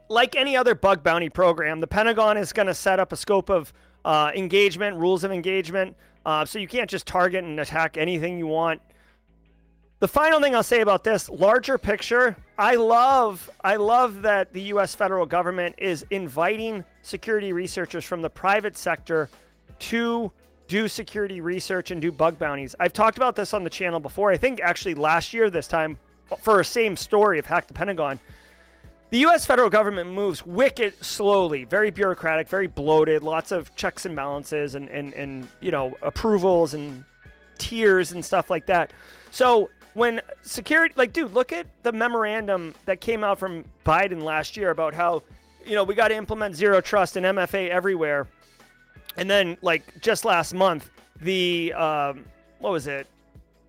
like 0.09 0.35
any 0.35 0.55
other 0.55 0.75
bug 0.75 1.03
bounty 1.03 1.29
program, 1.29 1.79
the 1.79 1.87
Pentagon 1.87 2.37
is 2.37 2.53
going 2.53 2.67
to 2.67 2.73
set 2.73 2.99
up 2.99 3.11
a 3.11 3.17
scope 3.17 3.49
of 3.49 3.73
uh, 4.03 4.31
engagement, 4.35 4.97
rules 4.97 5.23
of 5.23 5.31
engagement. 5.31 5.95
Uh, 6.25 6.45
so 6.45 6.59
you 6.59 6.67
can't 6.67 6.89
just 6.89 7.05
target 7.05 7.43
and 7.43 7.59
attack 7.59 7.97
anything 7.97 8.37
you 8.37 8.47
want. 8.47 8.81
The 9.99 10.07
final 10.09 10.41
thing 10.41 10.53
I'll 10.53 10.61
say 10.61 10.81
about 10.81 11.05
this 11.05 11.29
larger 11.29 11.77
picture, 11.77 12.35
I 12.57 12.75
love, 12.75 13.49
I 13.63 13.77
love 13.77 14.23
that 14.23 14.51
the 14.51 14.61
U.S. 14.63 14.93
federal 14.93 15.25
government 15.25 15.75
is 15.77 16.05
inviting 16.09 16.83
security 17.01 17.53
researchers 17.53 18.03
from 18.03 18.21
the 18.21 18.29
private 18.29 18.77
sector 18.77 19.29
to 19.79 20.33
do 20.67 20.89
security 20.89 21.39
research 21.39 21.91
and 21.91 22.01
do 22.01 22.11
bug 22.11 22.37
bounties. 22.37 22.75
I've 22.77 22.91
talked 22.91 23.15
about 23.15 23.37
this 23.37 23.53
on 23.53 23.63
the 23.63 23.69
channel 23.69 24.01
before. 24.01 24.31
I 24.31 24.37
think 24.37 24.59
actually 24.59 24.95
last 24.95 25.33
year 25.33 25.49
this 25.49 25.67
time 25.67 25.97
for 26.41 26.59
a 26.59 26.65
same 26.65 26.97
story 26.97 27.39
of 27.39 27.45
Hack 27.45 27.67
the 27.67 27.73
Pentagon. 27.73 28.19
The 29.11 29.19
U.S. 29.19 29.45
federal 29.45 29.69
government 29.69 30.11
moves 30.11 30.45
wicked 30.45 31.01
slowly, 31.01 31.63
very 31.63 31.89
bureaucratic, 31.89 32.49
very 32.49 32.67
bloated, 32.67 33.23
lots 33.23 33.53
of 33.53 33.73
checks 33.77 34.05
and 34.05 34.13
balances 34.13 34.75
and, 34.75 34.89
and, 34.89 35.13
and 35.13 35.47
you 35.61 35.71
know 35.71 35.95
approvals 36.01 36.73
and 36.73 37.05
tiers 37.57 38.11
and 38.11 38.25
stuff 38.25 38.49
like 38.49 38.65
that. 38.65 38.91
So 39.31 39.69
when 39.95 40.21
security, 40.43 40.93
like, 40.97 41.13
dude, 41.13 41.33
look 41.33 41.51
at 41.51 41.65
the 41.83 41.91
memorandum 41.91 42.75
that 42.85 43.01
came 43.01 43.23
out 43.23 43.39
from 43.39 43.63
Biden 43.85 44.21
last 44.21 44.55
year 44.55 44.69
about 44.69 44.93
how 44.93 45.23
you 45.65 45.73
know 45.73 45.83
we 45.83 45.95
got 45.95 46.09
to 46.09 46.15
implement 46.15 46.55
zero 46.55 46.81
trust 46.81 47.15
and 47.15 47.25
MFA 47.25 47.69
everywhere, 47.69 48.27
and 49.17 49.29
then 49.29 49.57
like 49.61 49.83
just 50.01 50.25
last 50.25 50.53
month, 50.53 50.91
the 51.21 51.73
um, 51.73 52.25
what 52.59 52.71
was 52.71 52.87
it? 52.87 53.07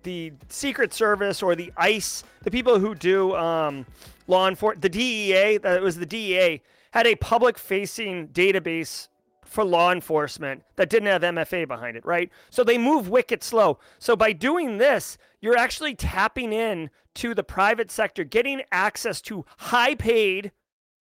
The 0.03 0.33
Secret 0.49 0.93
Service 0.93 1.41
or 1.41 1.55
the 1.55 1.71
ICE, 1.77 2.23
the 2.43 2.51
people 2.51 2.77
who 2.77 2.93
do 2.93 3.33
um, 3.35 3.85
law 4.27 4.49
enforcement, 4.49 4.81
the 4.81 4.89
DEA, 4.89 5.57
that 5.57 5.81
was 5.81 5.97
the 5.97 6.05
DEA, 6.05 6.61
had 6.91 7.07
a 7.07 7.15
public 7.15 7.57
facing 7.57 8.27
database 8.29 9.07
for 9.45 9.63
law 9.63 9.91
enforcement 9.93 10.61
that 10.75 10.89
didn't 10.89 11.07
have 11.07 11.21
MFA 11.21 11.67
behind 11.67 11.95
it, 11.95 12.05
right? 12.05 12.29
So 12.49 12.63
they 12.63 12.77
move 12.77 13.09
wicked 13.09 13.43
slow. 13.43 13.79
So 13.97 14.15
by 14.15 14.33
doing 14.33 14.77
this, 14.77 15.17
you're 15.41 15.57
actually 15.57 15.95
tapping 15.95 16.53
in 16.53 16.89
to 17.15 17.33
the 17.33 17.43
private 17.43 17.91
sector, 17.91 18.23
getting 18.23 18.61
access 18.71 19.21
to 19.21 19.45
high 19.57 19.95
paid, 19.95 20.51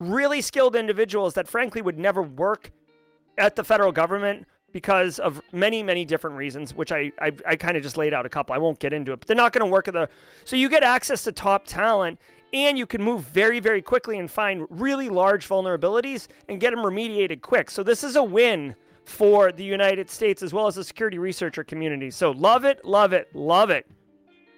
really 0.01 0.41
skilled 0.41 0.76
individuals 0.76 1.34
that 1.34 1.49
frankly 1.49 1.82
would 1.82 1.99
never 1.99 2.22
work 2.22 2.70
at 3.39 3.57
the 3.57 3.64
federal 3.64 3.93
government 3.93 4.47
because 4.72 5.18
of 5.18 5.41
many, 5.53 5.82
many 5.82 6.05
different 6.05 6.37
reasons, 6.37 6.74
which 6.74 6.93
I 6.93 7.12
I, 7.20 7.32
I 7.47 7.57
kind 7.57 7.76
of 7.76 7.82
just 7.82 7.97
laid 7.97 8.12
out 8.12 8.26
a 8.26 8.28
couple. 8.28 8.55
I 8.55 8.59
won't 8.59 8.78
get 8.78 8.93
into 8.93 9.12
it, 9.12 9.20
but 9.20 9.26
they're 9.26 9.37
not 9.37 9.53
going 9.53 9.64
to 9.64 9.70
work 9.70 9.89
at 9.89 9.95
the. 9.95 10.09
So 10.45 10.57
you 10.57 10.68
get 10.68 10.82
access 10.82 11.24
to 11.24 11.32
top 11.32 11.66
talent, 11.66 12.18
and 12.53 12.78
you 12.78 12.87
can 12.87 13.03
move 13.03 13.22
very, 13.22 13.61
very 13.61 13.82
quickly 13.82 14.18
and 14.18 14.30
find 14.30 14.66
really 14.68 15.09
large 15.09 15.49
vulnerabilities 15.49 16.28
and 16.49 16.61
get 16.61 16.70
them 16.70 16.80
remediated 16.80 17.41
quick. 17.41 17.70
So 17.70 17.82
this 17.82 18.05
is 18.05 18.16
a 18.16 18.22
win 18.22 18.74
for 19.05 19.53
the 19.53 19.64
United 19.64 20.11
States 20.11 20.43
as 20.43 20.53
well 20.53 20.66
as 20.66 20.74
the 20.74 20.84
security 20.84 21.18
researcher 21.18 21.64
community. 21.64 22.11
So 22.11 22.32
love 22.32 22.64
it, 22.64 22.84
love 22.84 23.12
it, 23.12 23.34
love 23.34 23.70
it. 23.70 23.87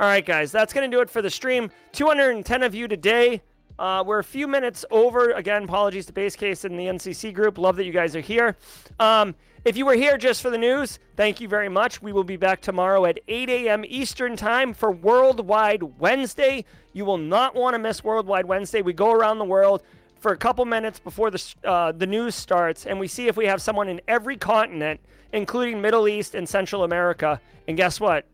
All 0.01 0.07
right, 0.07 0.25
guys, 0.25 0.53
that's 0.53 0.73
going 0.73 0.89
to 0.89 0.97
do 0.97 1.01
it 1.01 1.11
for 1.11 1.23
the 1.23 1.31
stream. 1.31 1.73
210 1.91 2.63
of 2.63 2.73
you 2.73 2.87
today. 2.87 3.43
Uh, 3.81 4.05
we're 4.07 4.21
a 4.21 4.25
few 4.25 4.47
minutes 4.47 4.85
over. 4.93 5.33
Again, 5.33 5.65
apologies 5.65 6.07
to 6.07 6.13
Base 6.13 6.37
Case 6.37 6.65
and 6.65 6.79
the 6.79 6.85
NCC 6.85 7.35
group. 7.35 7.59
Love 7.59 7.75
that 7.77 7.85
you 7.85 7.93
guys 7.93 8.15
are 8.15 8.21
here. 8.21 8.57
Um, 9.01 9.35
if 9.65 9.77
you 9.77 9.85
were 9.85 9.97
here 9.97 10.17
just 10.17 10.41
for 10.41 10.51
the 10.51 10.59
news, 10.59 11.01
thank 11.17 11.41
you 11.41 11.49
very 11.49 11.69
much. 11.69 12.01
We 12.01 12.13
will 12.13 12.23
be 12.23 12.37
back 12.37 12.61
tomorrow 12.61 13.07
at 13.07 13.19
8 13.27 13.51
a.m. 13.51 13.85
Eastern 13.89 14.37
Time 14.37 14.73
for 14.73 14.93
Worldwide 14.93 15.83
Wednesday. 15.83 16.65
You 16.93 17.05
will 17.05 17.19
not 17.19 17.57
want 17.57 17.75
to 17.75 17.81
miss 17.81 18.05
Worldwide 18.05 18.45
Wednesday. 18.45 18.83
We 18.83 18.93
go 18.93 19.11
around 19.11 19.39
the 19.39 19.45
world 19.45 19.83
for 20.21 20.31
a 20.31 20.37
couple 20.37 20.65
minutes 20.65 21.01
before 21.01 21.33
the, 21.33 21.55
uh, 21.65 21.91
the 21.91 22.07
news 22.07 22.37
starts, 22.37 22.87
and 22.87 23.01
we 23.01 23.09
see 23.09 23.27
if 23.27 23.37
we 23.37 23.47
have 23.47 23.61
someone 23.61 23.89
in 23.89 24.01
every 24.07 24.37
continent, 24.37 25.01
including 25.33 25.81
Middle 25.81 26.07
East 26.07 26.37
and 26.37 26.49
Central 26.49 26.85
America. 26.85 27.41
And 27.67 27.77
guess 27.77 27.99
what? 27.99 28.27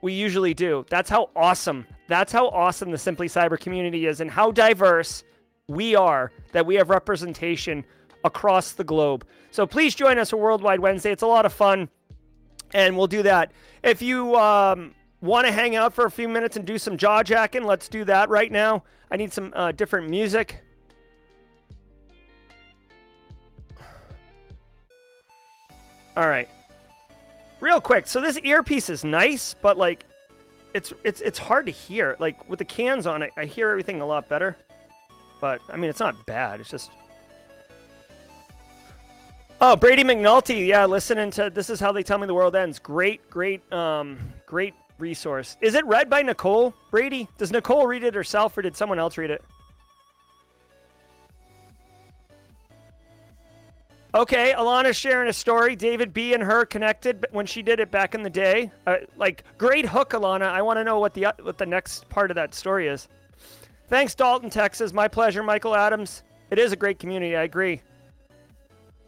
We 0.00 0.12
usually 0.12 0.54
do. 0.54 0.86
That's 0.88 1.10
how 1.10 1.30
awesome. 1.34 1.86
That's 2.06 2.32
how 2.32 2.48
awesome 2.48 2.90
the 2.90 2.98
Simply 2.98 3.28
Cyber 3.28 3.58
community 3.58 4.06
is, 4.06 4.20
and 4.20 4.30
how 4.30 4.52
diverse 4.52 5.24
we 5.66 5.94
are 5.94 6.32
that 6.52 6.64
we 6.64 6.76
have 6.76 6.88
representation 6.88 7.84
across 8.24 8.72
the 8.72 8.84
globe. 8.84 9.26
So 9.50 9.66
please 9.66 9.94
join 9.94 10.18
us 10.18 10.30
for 10.30 10.36
Worldwide 10.36 10.80
Wednesday. 10.80 11.12
It's 11.12 11.22
a 11.22 11.26
lot 11.26 11.46
of 11.46 11.52
fun, 11.52 11.88
and 12.72 12.96
we'll 12.96 13.06
do 13.06 13.22
that. 13.22 13.52
If 13.82 14.02
you 14.02 14.36
um, 14.36 14.94
want 15.20 15.46
to 15.46 15.52
hang 15.52 15.76
out 15.76 15.92
for 15.92 16.04
a 16.06 16.10
few 16.10 16.28
minutes 16.28 16.56
and 16.56 16.64
do 16.64 16.78
some 16.78 16.96
jaw 16.96 17.22
jacking, 17.22 17.64
let's 17.64 17.88
do 17.88 18.04
that 18.04 18.28
right 18.28 18.50
now. 18.50 18.84
I 19.10 19.16
need 19.16 19.32
some 19.32 19.52
uh, 19.54 19.72
different 19.72 20.08
music. 20.10 20.62
All 26.16 26.28
right. 26.28 26.48
Real 27.60 27.80
quick. 27.80 28.06
So 28.06 28.20
this 28.20 28.38
earpiece 28.38 28.88
is 28.88 29.04
nice, 29.04 29.54
but 29.60 29.76
like 29.76 30.04
it's 30.74 30.92
it's 31.04 31.20
it's 31.20 31.38
hard 31.38 31.66
to 31.66 31.72
hear. 31.72 32.16
Like 32.18 32.48
with 32.48 32.58
the 32.58 32.64
cans 32.64 33.06
on 33.06 33.22
it, 33.22 33.32
I 33.36 33.44
hear 33.44 33.70
everything 33.70 34.00
a 34.00 34.06
lot 34.06 34.28
better. 34.28 34.56
But 35.40 35.60
I 35.68 35.76
mean, 35.76 35.90
it's 35.90 36.00
not 36.00 36.26
bad. 36.26 36.60
It's 36.60 36.70
just 36.70 36.90
Oh, 39.60 39.74
Brady 39.74 40.04
McNulty. 40.04 40.68
Yeah, 40.68 40.86
listening 40.86 41.32
to 41.32 41.50
This 41.50 41.68
Is 41.68 41.80
How 41.80 41.90
They 41.90 42.04
Tell 42.04 42.16
Me 42.16 42.28
the 42.28 42.34
World 42.34 42.54
Ends. 42.54 42.78
Great, 42.78 43.28
great, 43.28 43.60
um, 43.72 44.16
great 44.46 44.72
resource. 44.98 45.56
Is 45.60 45.74
it 45.74 45.84
read 45.84 46.08
by 46.08 46.22
Nicole 46.22 46.72
Brady? 46.92 47.26
Does 47.38 47.50
Nicole 47.50 47.88
read 47.88 48.04
it 48.04 48.14
herself 48.14 48.56
or 48.56 48.62
did 48.62 48.76
someone 48.76 49.00
else 49.00 49.18
read 49.18 49.30
it? 49.30 49.42
Okay, 54.14 54.54
Alana's 54.56 54.96
sharing 54.96 55.28
a 55.28 55.32
story. 55.34 55.76
David 55.76 56.14
B 56.14 56.32
and 56.32 56.42
her 56.42 56.64
connected 56.64 57.26
when 57.30 57.44
she 57.44 57.60
did 57.60 57.78
it 57.78 57.90
back 57.90 58.14
in 58.14 58.22
the 58.22 58.30
day. 58.30 58.72
Uh, 58.86 58.96
like 59.16 59.44
great 59.58 59.84
hook, 59.84 60.10
Alana. 60.10 60.50
I 60.50 60.62
want 60.62 60.78
to 60.78 60.84
know 60.84 60.98
what 60.98 61.12
the 61.12 61.26
uh, 61.26 61.32
what 61.42 61.58
the 61.58 61.66
next 61.66 62.08
part 62.08 62.30
of 62.30 62.34
that 62.36 62.54
story 62.54 62.88
is. 62.88 63.08
Thanks, 63.88 64.14
Dalton, 64.14 64.48
Texas. 64.48 64.94
My 64.94 65.08
pleasure, 65.08 65.42
Michael 65.42 65.74
Adams. 65.74 66.22
It 66.50 66.58
is 66.58 66.72
a 66.72 66.76
great 66.76 66.98
community. 66.98 67.36
I 67.36 67.42
agree. 67.42 67.82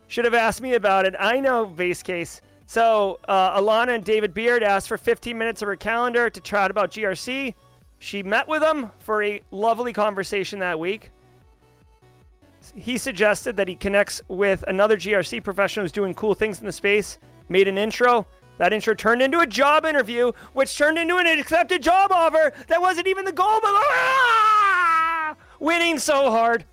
Should 0.08 0.26
have 0.26 0.34
asked 0.34 0.60
me 0.60 0.74
about 0.74 1.06
it. 1.06 1.14
I 1.18 1.40
know 1.40 1.64
base 1.64 2.02
case. 2.02 2.42
So 2.66 3.20
uh, 3.26 3.58
Alana 3.58 3.94
and 3.94 4.04
David 4.04 4.34
Beard 4.34 4.62
asked 4.62 4.88
for 4.88 4.98
15 4.98 5.36
minutes 5.36 5.62
of 5.62 5.68
her 5.68 5.76
calendar 5.76 6.28
to 6.28 6.40
chat 6.40 6.70
about 6.70 6.90
GRC. 6.90 7.54
She 8.00 8.22
met 8.22 8.46
with 8.46 8.60
them 8.60 8.90
for 8.98 9.22
a 9.22 9.40
lovely 9.50 9.92
conversation 9.92 10.58
that 10.58 10.78
week 10.78 11.10
he 12.76 12.98
suggested 12.98 13.56
that 13.56 13.68
he 13.68 13.74
connects 13.74 14.22
with 14.28 14.64
another 14.68 14.96
GRC 14.96 15.42
professional 15.42 15.84
who's 15.84 15.92
doing 15.92 16.14
cool 16.14 16.34
things 16.34 16.60
in 16.60 16.66
the 16.66 16.72
space, 16.72 17.18
made 17.48 17.68
an 17.68 17.78
intro. 17.78 18.26
That 18.58 18.72
intro 18.72 18.94
turned 18.94 19.22
into 19.22 19.40
a 19.40 19.46
job 19.46 19.86
interview, 19.86 20.32
which 20.52 20.76
turned 20.76 20.98
into 20.98 21.16
an 21.16 21.26
accepted 21.26 21.82
job 21.82 22.12
offer 22.12 22.52
that 22.68 22.80
wasn't 22.80 23.06
even 23.06 23.24
the 23.24 23.32
goal, 23.32 23.58
but 23.62 23.70
ah! 23.70 25.36
winning 25.60 25.98
so 25.98 26.30
hard. 26.30 26.64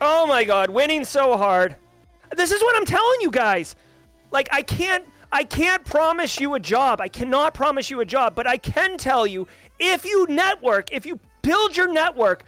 Oh 0.00 0.26
my 0.26 0.42
God, 0.42 0.70
winning 0.70 1.04
so 1.04 1.36
hard. 1.36 1.76
This 2.36 2.50
is 2.50 2.60
what 2.60 2.74
I'm 2.76 2.86
telling 2.86 3.20
you 3.20 3.30
guys. 3.30 3.76
Like, 4.30 4.48
I 4.52 4.62
can't. 4.62 5.04
I 5.34 5.44
can't 5.44 5.82
promise 5.82 6.38
you 6.38 6.54
a 6.54 6.60
job. 6.60 7.00
I 7.00 7.08
cannot 7.08 7.54
promise 7.54 7.88
you 7.88 8.00
a 8.00 8.04
job, 8.04 8.34
but 8.34 8.46
I 8.46 8.58
can 8.58 8.98
tell 8.98 9.26
you 9.26 9.48
if 9.78 10.04
you 10.04 10.26
network, 10.28 10.92
if 10.92 11.06
you 11.06 11.18
build 11.40 11.74
your 11.74 11.90
network, 11.90 12.44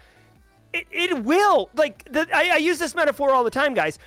it, 0.75 0.87
it 0.91 1.25
will. 1.25 1.71
Like, 1.75 2.05
the, 2.13 2.29
I, 2.35 2.51
I 2.55 2.57
use 2.57 2.79
this 2.79 2.95
metaphor 2.95 3.31
all 3.31 3.45
the 3.45 3.51
time, 3.51 3.75
guys. 3.75 3.99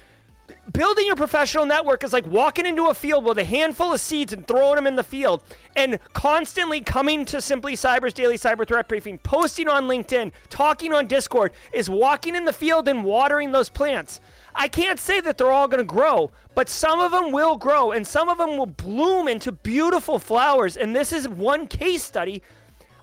Building 0.72 1.05
your 1.05 1.15
professional 1.15 1.65
network 1.65 2.03
is 2.03 2.13
like 2.13 2.26
walking 2.28 2.65
into 2.65 2.88
a 2.88 2.93
field 2.93 3.26
with 3.26 3.38
a 3.38 3.43
handful 3.43 3.93
of 3.93 3.99
seeds 3.99 4.34
and 4.34 4.47
throwing 4.47 4.76
them 4.76 4.88
in 4.88 4.95
the 4.95 5.03
field, 5.03 5.41
and 5.76 5.99
constantly 6.13 6.82
coming 6.82 7.26
to 7.26 7.41
Simply 7.41 7.76
Cyber's 7.76 8.13
daily 8.13 8.38
cyber 8.38 8.68
threat 8.68 8.88
briefing, 8.88 9.18
posting 9.20 9.68
on 9.68 9.88
LinkedIn, 9.88 10.32
talking 10.49 10.93
on 10.93 11.07
Discord, 11.07 11.51
is 11.74 11.89
walking 11.89 12.36
in 12.36 12.45
the 12.45 12.53
field 12.53 12.88
and 12.88 13.03
watering 13.03 13.51
those 13.51 13.70
plants. 13.70 14.20
I 14.55 14.68
can't 14.68 14.99
say 14.99 15.22
that 15.22 15.38
they're 15.38 15.51
all 15.51 15.68
going 15.68 15.80
to 15.80 15.84
grow, 15.86 16.32
but 16.55 16.68
some 16.68 16.99
of 16.99 17.11
them 17.11 17.32
will 17.32 17.57
grow 17.57 17.91
and 17.91 18.05
some 18.05 18.28
of 18.28 18.38
them 18.38 18.57
will 18.57 18.65
bloom 18.65 19.28
into 19.28 19.51
beautiful 19.51 20.18
flowers. 20.18 20.76
And 20.76 20.95
this 20.95 21.13
is 21.13 21.30
one 21.30 21.68
case 21.68 22.03
study. 22.03 22.41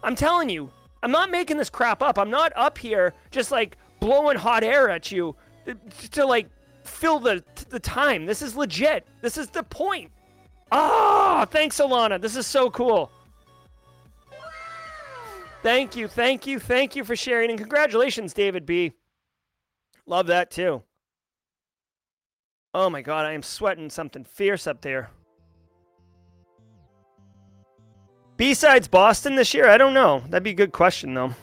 I'm 0.03 0.17
telling 0.17 0.49
you, 0.51 0.71
I'm 1.05 1.11
not 1.11 1.30
making 1.30 1.59
this 1.59 1.68
crap 1.68 2.02
up. 2.02 2.18
I'm 2.18 2.30
not 2.30 2.50
up 2.57 2.78
here 2.78 3.12
just 3.30 3.50
like 3.50 3.76
blowing 4.00 4.38
hot 4.38 4.64
air 4.64 4.88
at 4.88 5.12
you 5.12 5.36
to 6.12 6.24
like 6.24 6.48
fill 6.82 7.20
the 7.20 7.44
the 7.68 7.78
time. 7.78 8.24
This 8.24 8.40
is 8.40 8.57
legit. 8.57 9.07
This 9.20 9.36
is 9.36 9.50
the 9.50 9.62
point. 9.62 10.11
Ah, 10.72 11.42
oh, 11.42 11.44
thanks, 11.44 11.78
Alana. 11.78 12.18
This 12.18 12.36
is 12.36 12.46
so 12.46 12.70
cool. 12.70 13.12
Thank 15.62 15.94
you, 15.94 16.09
thank 16.09 16.46
you, 16.46 16.59
thank 16.59 16.96
you 16.96 17.05
for 17.05 17.16
sharing, 17.16 17.50
and 17.50 17.59
congratulations, 17.59 18.32
David 18.32 18.64
B. 18.64 18.92
Love 20.07 20.26
that 20.28 20.50
too. 20.50 20.82
Oh 22.72 22.88
my 22.88 23.02
god, 23.02 23.26
I 23.26 23.32
am 23.32 23.42
sweating 23.42 23.90
something 23.90 24.24
fierce 24.24 24.66
up 24.66 24.80
there. 24.80 25.11
BSides 28.39 28.91
Boston 28.91 29.37
this 29.37 29.55
year? 29.55 29.68
I 29.68 29.76
don't 29.76 29.95
know. 29.95 30.22
That'd 30.28 30.43
be 30.43 30.51
a 30.51 30.55
good 30.55 30.72
question, 30.72 31.14
though. 31.14 31.35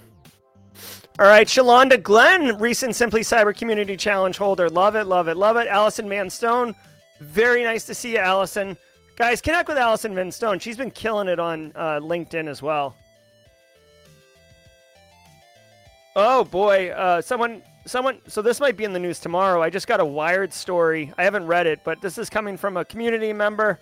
All 1.20 1.28
right, 1.28 1.48
Shalonda 1.48 2.02
Glenn, 2.02 2.58
recent 2.58 2.96
Simply 2.96 3.22
Cyber 3.22 3.56
Community 3.56 3.96
Challenge 3.96 4.36
holder. 4.38 4.70
Love 4.70 4.96
it, 4.96 5.06
love 5.06 5.28
it, 5.28 5.38
love 5.38 5.58
it. 5.58 5.68
Allison 5.68 6.10
Manstone, 6.10 6.74
very 7.20 7.64
nice 7.64 7.86
to 7.86 7.94
see 7.94 8.14
you, 8.14 8.18
Allison. 8.18 8.76
Guys, 9.18 9.40
connect 9.40 9.70
with 9.70 9.78
Allison 9.78 10.16
Manstone. 10.16 10.58
She's 10.58 10.78
been 10.78 10.90
killing 10.90 11.28
it 11.28 11.40
on 11.40 11.74
uh, 11.76 12.00
LinkedIn 12.00 12.48
as 12.48 12.62
well. 12.62 12.96
Oh 16.16 16.44
boy, 16.44 16.90
uh, 16.90 17.22
someone, 17.22 17.62
someone. 17.86 18.20
So 18.28 18.42
this 18.42 18.60
might 18.60 18.76
be 18.76 18.84
in 18.84 18.92
the 18.92 19.00
news 19.00 19.20
tomorrow. 19.20 19.62
I 19.62 19.70
just 19.70 19.88
got 19.88 20.00
a 20.00 20.06
Wired 20.06 20.52
story. 20.52 21.14
I 21.18 21.24
haven't 21.24 21.46
read 21.46 21.68
it, 21.68 21.82
but 21.84 22.02
this 22.02 22.18
is 22.18 22.30
coming 22.30 22.58
from 22.58 22.78
a 22.78 22.84
community 22.84 23.32
member. 23.32 23.80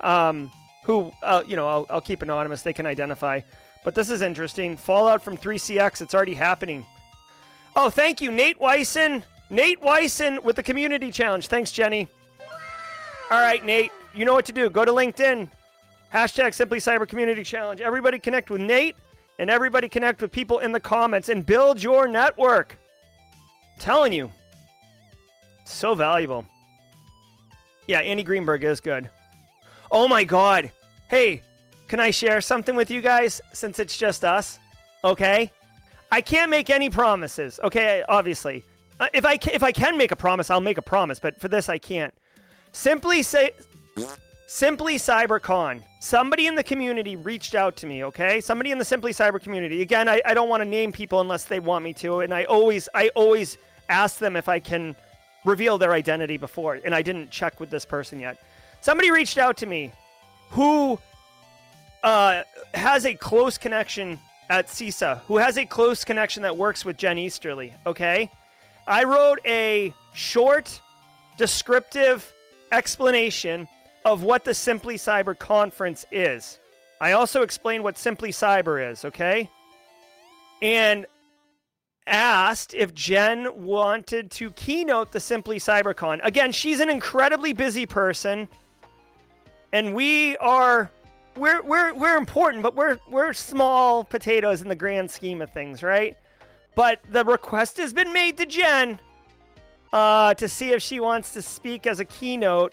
Um, 0.00 0.50
who, 0.88 1.12
uh, 1.22 1.42
you 1.46 1.54
know, 1.54 1.68
I'll, 1.68 1.86
I'll 1.90 2.00
keep 2.00 2.22
anonymous. 2.22 2.62
They 2.62 2.72
can 2.72 2.86
identify. 2.86 3.42
But 3.84 3.94
this 3.94 4.08
is 4.08 4.22
interesting. 4.22 4.74
Fallout 4.74 5.22
from 5.22 5.36
3CX. 5.36 6.00
It's 6.00 6.14
already 6.14 6.32
happening. 6.32 6.84
Oh, 7.76 7.90
thank 7.90 8.22
you, 8.22 8.32
Nate 8.32 8.58
Wyson. 8.58 9.22
Nate 9.50 9.82
Wyson 9.82 10.40
with 10.42 10.56
the 10.56 10.62
community 10.62 11.12
challenge. 11.12 11.48
Thanks, 11.48 11.72
Jenny. 11.72 12.08
All 13.30 13.40
right, 13.40 13.62
Nate. 13.64 13.92
You 14.14 14.24
know 14.24 14.32
what 14.32 14.46
to 14.46 14.52
do. 14.52 14.70
Go 14.70 14.86
to 14.86 14.90
LinkedIn. 14.90 15.50
Hashtag 16.12 16.54
Simply 16.54 16.78
Cyber 16.78 17.06
Community 17.06 17.44
Challenge. 17.44 17.82
Everybody 17.82 18.18
connect 18.18 18.48
with 18.48 18.62
Nate 18.62 18.96
and 19.38 19.50
everybody 19.50 19.90
connect 19.90 20.22
with 20.22 20.32
people 20.32 20.60
in 20.60 20.72
the 20.72 20.80
comments 20.80 21.28
and 21.28 21.44
build 21.44 21.82
your 21.82 22.08
network. 22.08 22.78
I'm 23.74 23.80
telling 23.80 24.14
you. 24.14 24.32
So 25.66 25.94
valuable. 25.94 26.46
Yeah, 27.86 28.00
Andy 28.00 28.22
Greenberg 28.22 28.64
is 28.64 28.80
good. 28.80 29.10
Oh 29.90 30.08
my 30.08 30.24
God. 30.24 30.70
Hey, 31.08 31.42
can 31.88 32.00
I 32.00 32.10
share 32.10 32.40
something 32.42 32.76
with 32.76 32.90
you 32.90 33.00
guys 33.00 33.40
since 33.54 33.78
it's 33.78 33.96
just 33.96 34.24
us? 34.24 34.58
Okay? 35.02 35.50
I 36.12 36.20
can't 36.20 36.50
make 36.50 36.68
any 36.68 36.90
promises. 36.90 37.58
Okay, 37.64 38.04
obviously. 38.08 38.64
Uh, 39.00 39.08
if 39.14 39.24
I 39.24 39.38
if 39.52 39.62
I 39.62 39.72
can 39.72 39.96
make 39.96 40.10
a 40.12 40.16
promise, 40.16 40.50
I'll 40.50 40.60
make 40.60 40.78
a 40.78 40.82
promise, 40.82 41.18
but 41.18 41.40
for 41.40 41.48
this 41.48 41.68
I 41.68 41.78
can't. 41.78 42.12
Simply 42.72 43.22
say 43.22 43.52
Simply 44.46 44.96
CyberCon. 44.96 45.82
Somebody 46.00 46.46
in 46.46 46.54
the 46.54 46.62
community 46.62 47.16
reached 47.16 47.54
out 47.54 47.76
to 47.76 47.86
me, 47.86 48.04
okay? 48.04 48.40
Somebody 48.40 48.70
in 48.70 48.78
the 48.78 48.84
Simply 48.84 49.12
Cyber 49.12 49.40
community. 49.40 49.82
Again, 49.82 50.08
I, 50.08 50.22
I 50.24 50.32
don't 50.32 50.48
want 50.48 50.62
to 50.62 50.64
name 50.64 50.90
people 50.90 51.20
unless 51.20 51.44
they 51.44 51.60
want 51.60 51.84
me 51.84 51.92
to, 51.94 52.20
and 52.20 52.32
I 52.32 52.44
always 52.44 52.88
I 52.94 53.08
always 53.14 53.58
ask 53.88 54.18
them 54.18 54.36
if 54.36 54.48
I 54.48 54.58
can 54.58 54.96
reveal 55.44 55.78
their 55.78 55.92
identity 55.92 56.36
before, 56.36 56.80
and 56.84 56.94
I 56.94 57.02
didn't 57.02 57.30
check 57.30 57.60
with 57.60 57.70
this 57.70 57.84
person 57.84 58.20
yet. 58.20 58.38
Somebody 58.80 59.10
reached 59.10 59.38
out 59.38 59.56
to 59.58 59.66
me 59.66 59.92
who 60.50 60.98
uh, 62.02 62.42
has 62.74 63.04
a 63.06 63.14
close 63.14 63.58
connection 63.58 64.18
at 64.50 64.68
CISA, 64.68 65.20
who 65.22 65.36
has 65.36 65.58
a 65.58 65.66
close 65.66 66.04
connection 66.04 66.42
that 66.42 66.56
works 66.56 66.84
with 66.84 66.96
Jen 66.96 67.18
Easterly. 67.18 67.74
Okay. 67.86 68.30
I 68.86 69.04
wrote 69.04 69.40
a 69.44 69.92
short, 70.14 70.80
descriptive 71.36 72.32
explanation 72.72 73.68
of 74.04 74.22
what 74.22 74.44
the 74.44 74.54
Simply 74.54 74.96
Cyber 74.96 75.38
conference 75.38 76.06
is. 76.10 76.58
I 77.00 77.12
also 77.12 77.42
explained 77.42 77.84
what 77.84 77.98
Simply 77.98 78.30
Cyber 78.30 78.90
is. 78.90 79.04
Okay. 79.04 79.50
And 80.62 81.06
asked 82.06 82.74
if 82.74 82.94
Jen 82.94 83.48
wanted 83.54 84.30
to 84.32 84.50
keynote 84.52 85.12
the 85.12 85.20
Simply 85.20 85.58
CyberCon. 85.58 86.20
Again, 86.22 86.52
she's 86.52 86.80
an 86.80 86.88
incredibly 86.88 87.52
busy 87.52 87.84
person 87.86 88.48
and 89.72 89.94
we 89.94 90.36
are 90.38 90.90
we're 91.36 91.62
we're 91.62 91.94
we're 91.94 92.16
important, 92.16 92.62
but 92.62 92.74
we're 92.74 92.98
we're 93.08 93.32
small 93.32 94.04
potatoes 94.04 94.62
in 94.62 94.68
the 94.68 94.76
grand 94.76 95.10
scheme 95.10 95.40
of 95.42 95.50
things, 95.50 95.82
right? 95.82 96.16
But 96.74 97.00
the 97.10 97.24
request 97.24 97.76
has 97.78 97.92
been 97.92 98.12
made 98.12 98.36
to 98.38 98.46
Jen 98.46 99.00
uh, 99.92 100.34
to 100.34 100.48
see 100.48 100.70
if 100.70 100.82
she 100.82 101.00
wants 101.00 101.32
to 101.32 101.42
speak 101.42 101.86
as 101.86 102.00
a 102.00 102.04
keynote 102.04 102.72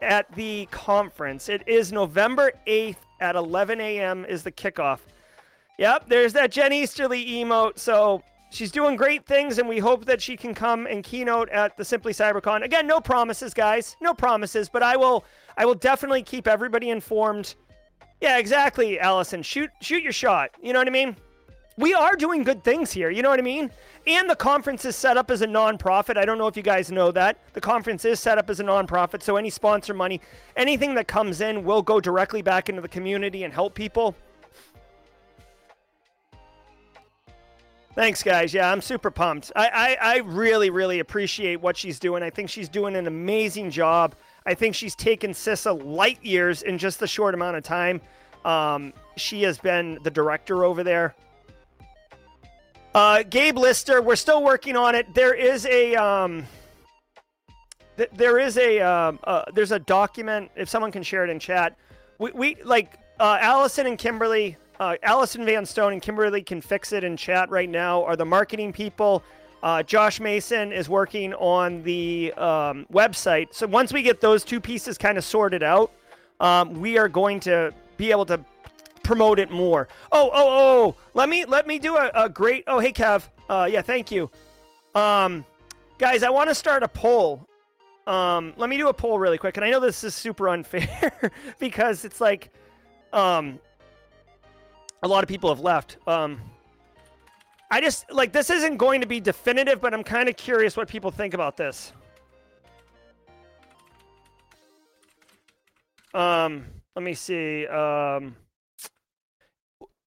at 0.00 0.30
the 0.34 0.66
conference. 0.70 1.48
It 1.48 1.62
is 1.66 1.92
November 1.92 2.52
8th 2.66 2.96
at 3.20 3.36
11 3.36 3.80
a.m. 3.80 4.24
is 4.24 4.42
the 4.42 4.52
kickoff. 4.52 5.00
Yep, 5.78 6.08
there's 6.08 6.32
that 6.32 6.50
Jen 6.50 6.72
Easterly 6.72 7.24
emote. 7.24 7.78
So 7.78 8.22
she's 8.50 8.70
doing 8.72 8.96
great 8.96 9.26
things, 9.26 9.58
and 9.58 9.68
we 9.68 9.78
hope 9.78 10.04
that 10.06 10.20
she 10.20 10.36
can 10.36 10.54
come 10.54 10.86
and 10.86 11.02
keynote 11.04 11.48
at 11.50 11.76
the 11.76 11.84
Simply 11.84 12.12
CyberCon. 12.12 12.62
Again, 12.64 12.86
no 12.86 13.00
promises, 13.00 13.54
guys. 13.54 13.96
No 14.00 14.12
promises, 14.12 14.68
but 14.68 14.82
I 14.82 14.96
will 14.96 15.24
I 15.56 15.64
will 15.64 15.74
definitely 15.74 16.22
keep 16.22 16.46
everybody 16.46 16.90
informed. 16.90 17.54
Yeah, 18.20 18.38
exactly, 18.38 19.00
Allison. 19.00 19.42
Shoot 19.42 19.70
shoot 19.80 20.02
your 20.02 20.12
shot. 20.12 20.50
You 20.62 20.72
know 20.72 20.78
what 20.78 20.88
I 20.88 20.92
mean? 20.92 21.16
We 21.78 21.94
are 21.94 22.16
doing 22.16 22.42
good 22.42 22.62
things 22.62 22.92
here, 22.92 23.10
you 23.10 23.22
know 23.22 23.30
what 23.30 23.38
I 23.38 23.42
mean? 23.42 23.70
And 24.06 24.28
the 24.28 24.36
conference 24.36 24.84
is 24.84 24.94
set 24.94 25.16
up 25.16 25.30
as 25.30 25.40
a 25.40 25.46
nonprofit. 25.46 26.18
I 26.18 26.26
don't 26.26 26.36
know 26.36 26.46
if 26.46 26.56
you 26.56 26.62
guys 26.62 26.90
know 26.90 27.10
that. 27.12 27.38
The 27.54 27.62
conference 27.62 28.04
is 28.04 28.20
set 28.20 28.36
up 28.36 28.50
as 28.50 28.60
a 28.60 28.64
nonprofit, 28.64 29.22
so 29.22 29.36
any 29.36 29.48
sponsor 29.48 29.94
money, 29.94 30.20
anything 30.56 30.94
that 30.96 31.08
comes 31.08 31.40
in 31.40 31.64
will 31.64 31.80
go 31.80 31.98
directly 31.98 32.42
back 32.42 32.68
into 32.68 32.82
the 32.82 32.88
community 32.88 33.44
and 33.44 33.54
help 33.54 33.74
people. 33.74 34.14
Thanks, 37.94 38.22
guys. 38.22 38.52
Yeah, 38.52 38.70
I'm 38.70 38.80
super 38.80 39.10
pumped. 39.10 39.52
I, 39.56 39.96
I, 40.02 40.14
I 40.14 40.16
really, 40.18 40.70
really 40.70 41.00
appreciate 41.00 41.60
what 41.60 41.76
she's 41.76 41.98
doing. 41.98 42.22
I 42.22 42.30
think 42.30 42.50
she's 42.50 42.68
doing 42.68 42.96
an 42.96 43.06
amazing 43.06 43.70
job. 43.70 44.14
I 44.46 44.54
think 44.54 44.74
she's 44.74 44.94
taken 44.94 45.32
CISA 45.32 45.84
light 45.84 46.22
years 46.24 46.62
in 46.62 46.78
just 46.78 46.98
the 46.98 47.06
short 47.06 47.34
amount 47.34 47.56
of 47.56 47.62
time. 47.62 48.00
Um, 48.44 48.92
she 49.16 49.42
has 49.42 49.58
been 49.58 49.98
the 50.02 50.10
director 50.10 50.64
over 50.64 50.82
there. 50.82 51.14
Uh, 52.94 53.22
Gabe 53.22 53.56
Lister, 53.56 54.02
we're 54.02 54.16
still 54.16 54.42
working 54.42 54.76
on 54.76 54.94
it. 54.94 55.14
There 55.14 55.32
is 55.32 55.64
a 55.66 55.94
um, 55.94 56.44
th- 57.96 58.10
there 58.12 58.38
is 58.38 58.58
a 58.58 58.80
um, 58.80 59.18
uh, 59.24 59.44
there's 59.54 59.72
a 59.72 59.78
document. 59.78 60.50
If 60.56 60.68
someone 60.68 60.92
can 60.92 61.02
share 61.02 61.24
it 61.24 61.30
in 61.30 61.38
chat, 61.38 61.76
we, 62.18 62.32
we 62.32 62.56
like 62.64 62.98
uh, 63.18 63.38
Allison 63.40 63.86
and 63.86 63.96
Kimberly, 63.96 64.58
uh, 64.78 64.96
Allison 65.02 65.46
Van 65.46 65.64
Stone 65.64 65.94
and 65.94 66.02
Kimberly 66.02 66.42
can 66.42 66.60
fix 66.60 66.92
it 66.92 67.02
in 67.02 67.16
chat 67.16 67.48
right 67.48 67.70
now. 67.70 68.04
Are 68.04 68.16
the 68.16 68.26
marketing 68.26 68.72
people? 68.72 69.22
Uh, 69.62 69.82
Josh 69.82 70.18
Mason 70.18 70.72
is 70.72 70.88
working 70.88 71.34
on 71.34 71.82
the 71.82 72.32
um, 72.34 72.86
website. 72.92 73.54
So 73.54 73.66
once 73.66 73.92
we 73.92 74.02
get 74.02 74.20
those 74.20 74.42
two 74.44 74.60
pieces 74.60 74.98
kind 74.98 75.16
of 75.16 75.24
sorted 75.24 75.62
out, 75.62 75.92
um, 76.40 76.80
we 76.80 76.98
are 76.98 77.08
going 77.08 77.38
to 77.40 77.72
be 77.96 78.10
able 78.10 78.26
to 78.26 78.44
promote 79.04 79.38
it 79.38 79.50
more. 79.50 79.88
Oh, 80.10 80.30
oh, 80.32 80.48
oh! 80.48 80.96
Let 81.14 81.28
me 81.28 81.44
let 81.44 81.66
me 81.66 81.78
do 81.78 81.96
a, 81.96 82.10
a 82.14 82.28
great. 82.28 82.64
Oh, 82.66 82.80
hey, 82.80 82.92
Kev. 82.92 83.28
Uh, 83.48 83.68
yeah, 83.70 83.82
thank 83.82 84.10
you. 84.10 84.30
Um, 84.94 85.44
guys, 85.98 86.22
I 86.22 86.30
want 86.30 86.48
to 86.48 86.54
start 86.54 86.82
a 86.82 86.88
poll. 86.88 87.46
Um, 88.06 88.54
let 88.56 88.68
me 88.68 88.76
do 88.76 88.88
a 88.88 88.94
poll 88.94 89.18
really 89.18 89.38
quick, 89.38 89.56
and 89.56 89.64
I 89.64 89.70
know 89.70 89.78
this 89.78 90.02
is 90.02 90.14
super 90.14 90.48
unfair 90.48 91.30
because 91.60 92.04
it's 92.04 92.20
like, 92.20 92.50
um, 93.12 93.60
a 95.04 95.08
lot 95.08 95.22
of 95.22 95.28
people 95.28 95.50
have 95.50 95.60
left. 95.60 95.98
Um, 96.08 96.40
I 97.72 97.80
just 97.80 98.12
like 98.12 98.32
this 98.32 98.50
isn't 98.50 98.76
going 98.76 99.00
to 99.00 99.06
be 99.06 99.18
definitive, 99.18 99.80
but 99.80 99.94
I'm 99.94 100.04
kind 100.04 100.28
of 100.28 100.36
curious 100.36 100.76
what 100.76 100.88
people 100.88 101.10
think 101.10 101.32
about 101.32 101.56
this. 101.56 101.94
Um, 106.12 106.66
let 106.94 107.02
me 107.02 107.14
see. 107.14 107.66
Um, 107.68 108.36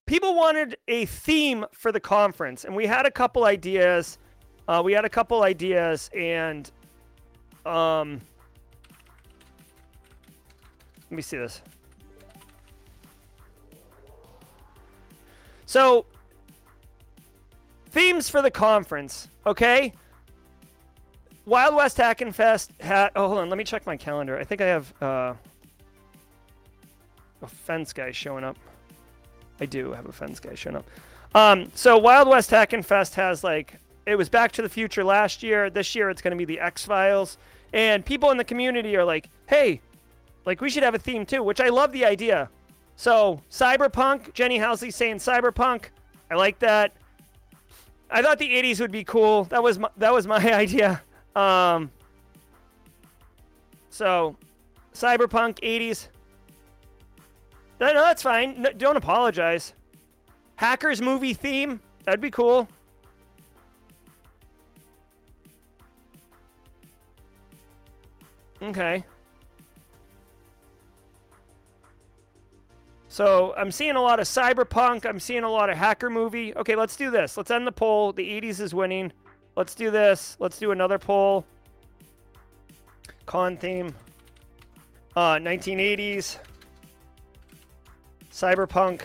people 0.06 0.36
wanted 0.36 0.78
a 0.88 1.08
theme 1.08 1.66
for 1.74 1.92
the 1.92 2.00
conference, 2.00 2.66
and 2.66 2.76
we 2.76 2.86
had 2.86 3.08
a 3.08 3.12
couple 3.12 3.46
ideas. 3.46 4.20
Uh, 4.68 4.84
we 4.86 4.94
had 4.94 5.04
a 5.04 5.10
couple 5.10 5.42
ideas, 5.42 6.12
and 6.16 6.70
um, 7.66 8.22
let 11.10 11.16
me 11.16 11.24
see 11.24 11.38
this. 11.38 11.64
So, 15.66 16.06
themes 17.96 18.30
for 18.30 18.42
the 18.42 18.52
conference, 18.52 19.30
okay? 19.48 19.94
Wild 21.46 21.76
West 21.76 21.96
Hackin' 21.96 22.34
Fest. 22.34 22.72
Oh, 22.84 23.10
hold 23.16 23.38
on. 23.38 23.50
Let 23.50 23.58
me 23.58 23.64
check 23.64 23.86
my 23.86 23.96
calendar. 23.96 24.38
I 24.38 24.44
think 24.44 24.60
I 24.60 24.66
have 24.66 24.94
uh, 25.02 25.34
a 27.42 27.48
fence 27.48 27.94
guy 27.94 28.12
showing 28.12 28.44
up. 28.44 28.58
I 29.62 29.66
do 29.66 29.94
have 29.94 30.08
a 30.08 30.12
fence 30.12 30.42
guy 30.42 30.56
showing 30.56 30.76
up. 30.76 30.86
Um, 31.34 31.72
so 31.74 31.98
Wild 31.98 32.28
West 32.28 32.50
Hackin' 32.50 32.84
Fest 32.84 33.16
has 33.16 33.46
like 33.46 33.76
it 34.06 34.16
was 34.16 34.28
Back 34.28 34.52
to 34.54 34.62
the 34.62 34.70
Future 34.70 35.04
last 35.04 35.42
year. 35.42 35.70
This 35.70 35.96
year 35.96 36.10
it's 36.10 36.22
going 36.22 36.32
to 36.32 36.38
be 36.38 36.46
the 36.46 36.60
X 36.60 36.84
Files, 36.84 37.38
and 37.72 38.06
people 38.06 38.30
in 38.32 38.38
the 38.38 38.44
community 38.44 38.98
are 38.98 39.06
like, 39.06 39.30
"Hey, 39.48 39.80
like 40.46 40.60
we 40.60 40.70
should 40.70 40.84
have 40.84 40.96
a 40.96 41.00
theme 41.00 41.26
too," 41.26 41.44
which 41.44 41.62
I 41.62 41.70
love 41.70 41.94
the 41.94 42.04
idea. 42.04 42.50
So 42.98 43.42
cyberpunk, 43.50 44.34
Jenny 44.34 44.60
Housley 44.60 44.94
saying 44.94 45.18
cyberpunk. 45.18 45.86
I 46.30 46.36
like 46.36 46.60
that. 46.60 46.94
I 48.10 48.22
thought 48.22 48.40
the 48.40 48.50
80s 48.50 48.80
would 48.80 48.92
be 48.92 49.04
cool. 49.04 49.46
That 49.46 49.64
was 49.64 49.80
my, 49.80 49.90
that 49.98 50.14
was 50.14 50.28
my 50.28 50.38
idea. 50.54 51.02
Um, 51.36 51.92
so 53.90 54.38
cyberpunk 54.94 55.60
80s. 55.62 56.08
No, 57.80 57.88
no, 57.88 58.02
that's 58.02 58.22
fine. 58.22 58.62
No, 58.62 58.72
don't 58.72 58.96
apologize. 58.96 59.74
Hackers 60.56 61.02
movie 61.02 61.34
theme. 61.34 61.82
That'd 62.06 62.22
be 62.22 62.32
cool. 62.32 62.70
Okay. 68.62 69.04
So 73.16 73.54
I'm 73.56 73.72
seeing 73.72 73.96
a 73.96 74.02
lot 74.02 74.20
of 74.20 74.28
cyberpunk. 74.28 75.06
I'm 75.06 75.22
seeing 75.22 75.46
a 75.46 75.50
lot 75.50 75.70
of 75.70 75.78
hacker 75.78 76.10
movie. 76.10 76.54
Okay, 76.54 76.76
let's 76.76 76.98
do 76.98 77.10
this. 77.10 77.38
Let's 77.38 77.50
end 77.50 77.66
the 77.66 77.72
poll. 77.72 78.12
The 78.12 78.42
80s 78.42 78.60
is 78.60 78.74
winning. 78.74 79.10
Let's 79.56 79.74
do 79.74 79.90
this. 79.90 80.36
Let's 80.42 80.60
do 80.60 80.72
another 80.72 81.00
poll. 81.00 81.46
Con 83.26 83.56
theme. 83.56 83.96
Uh, 85.16 85.36
1980s. 85.36 86.40
Cyberpunk. 88.34 89.04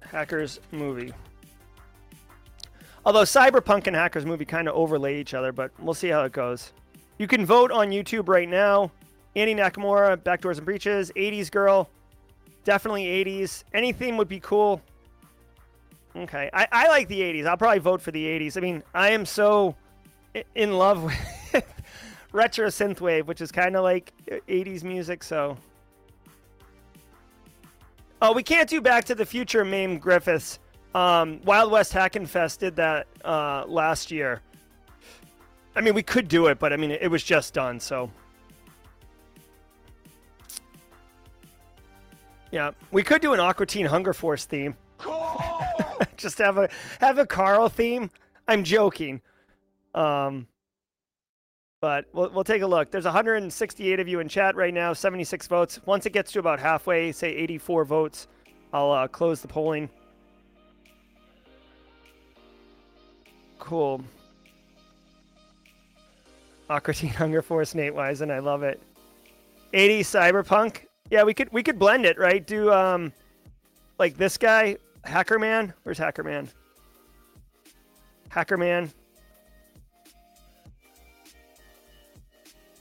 Hackers 0.00 0.58
movie. 0.72 1.12
Although 3.06 3.22
Cyberpunk 3.22 3.86
and 3.86 3.94
Hackers 3.94 4.26
movie 4.26 4.44
kind 4.44 4.66
of 4.66 4.74
overlay 4.74 5.20
each 5.20 5.34
other, 5.34 5.52
but 5.52 5.70
we'll 5.78 5.94
see 5.94 6.08
how 6.08 6.24
it 6.24 6.32
goes. 6.32 6.72
You 7.20 7.28
can 7.28 7.46
vote 7.46 7.70
on 7.70 7.90
YouTube 7.90 8.26
right 8.26 8.48
now. 8.48 8.90
Andy 9.36 9.54
Nakamura, 9.54 10.16
Backdoors 10.16 10.56
and 10.56 10.64
Breaches, 10.64 11.10
80s 11.16 11.50
girl. 11.50 11.88
Definitely 12.64 13.04
80s. 13.04 13.64
Any 13.72 13.92
theme 13.92 14.16
would 14.16 14.28
be 14.28 14.40
cool. 14.40 14.80
Okay. 16.16 16.48
I, 16.52 16.68
I 16.70 16.88
like 16.88 17.08
the 17.08 17.20
80s. 17.20 17.46
I'll 17.46 17.56
probably 17.56 17.80
vote 17.80 18.00
for 18.00 18.10
the 18.10 18.24
80s. 18.24 18.56
I 18.56 18.60
mean, 18.60 18.82
I 18.94 19.10
am 19.10 19.26
so 19.26 19.74
in 20.54 20.78
love 20.78 21.02
with 21.52 21.64
retro 22.32 22.68
synthwave, 22.68 23.26
which 23.26 23.40
is 23.40 23.50
kind 23.50 23.76
of 23.76 23.82
like 23.82 24.12
80s 24.28 24.84
music, 24.84 25.22
so. 25.22 25.56
Oh, 28.22 28.32
we 28.32 28.42
can't 28.42 28.68
do 28.68 28.80
Back 28.80 29.04
to 29.06 29.14
the 29.14 29.26
Future, 29.26 29.64
Mame 29.64 29.98
Griffiths. 29.98 30.58
Um, 30.94 31.40
Wild 31.44 31.72
West 31.72 31.92
Hackin' 31.92 32.26
Fest 32.26 32.60
did 32.60 32.76
that 32.76 33.08
uh, 33.24 33.64
last 33.66 34.10
year. 34.10 34.40
I 35.76 35.80
mean, 35.80 35.94
we 35.94 36.04
could 36.04 36.28
do 36.28 36.46
it, 36.46 36.60
but 36.60 36.72
I 36.72 36.76
mean, 36.76 36.92
it 36.92 37.10
was 37.10 37.24
just 37.24 37.52
done, 37.52 37.80
so. 37.80 38.10
Yeah, 42.54 42.70
we 42.92 43.02
could 43.02 43.20
do 43.20 43.32
an 43.32 43.40
Aqua 43.40 43.66
Teen 43.66 43.84
Hunger 43.84 44.12
Force 44.12 44.44
theme. 44.44 44.76
Just 46.16 46.38
have 46.38 46.56
a 46.56 46.68
have 47.00 47.18
a 47.18 47.26
Carl 47.26 47.68
theme. 47.68 48.12
I'm 48.46 48.62
joking. 48.62 49.20
Um, 49.92 50.46
but 51.80 52.04
we'll 52.12 52.30
we'll 52.30 52.44
take 52.44 52.62
a 52.62 52.66
look. 52.68 52.92
There's 52.92 53.06
168 53.06 53.98
of 53.98 54.06
you 54.06 54.20
in 54.20 54.28
chat 54.28 54.54
right 54.54 54.72
now. 54.72 54.92
76 54.92 55.48
votes. 55.48 55.80
Once 55.84 56.06
it 56.06 56.12
gets 56.12 56.30
to 56.30 56.38
about 56.38 56.60
halfway, 56.60 57.10
say 57.10 57.34
84 57.34 57.86
votes, 57.86 58.28
I'll 58.72 58.92
uh, 58.92 59.08
close 59.08 59.40
the 59.40 59.48
polling. 59.48 59.90
Cool. 63.58 64.00
Aqua 66.70 66.94
Teen 66.94 67.10
Hunger 67.10 67.42
Force 67.42 67.74
Nate 67.74 67.94
Wisen, 67.94 68.30
I 68.30 68.38
love 68.38 68.62
it. 68.62 68.80
80 69.72 70.02
Cyberpunk. 70.04 70.82
Yeah, 71.10 71.24
we 71.24 71.34
could 71.34 71.52
we 71.52 71.62
could 71.62 71.78
blend 71.78 72.06
it, 72.06 72.18
right? 72.18 72.44
Do 72.44 72.72
um 72.72 73.12
like 73.98 74.16
this 74.16 74.38
guy, 74.38 74.78
Hacker 75.04 75.38
Man. 75.38 75.72
Where's 75.82 75.98
Hacker 75.98 76.22
Man? 76.22 76.48
Hacker 78.30 78.56
Man. 78.56 78.90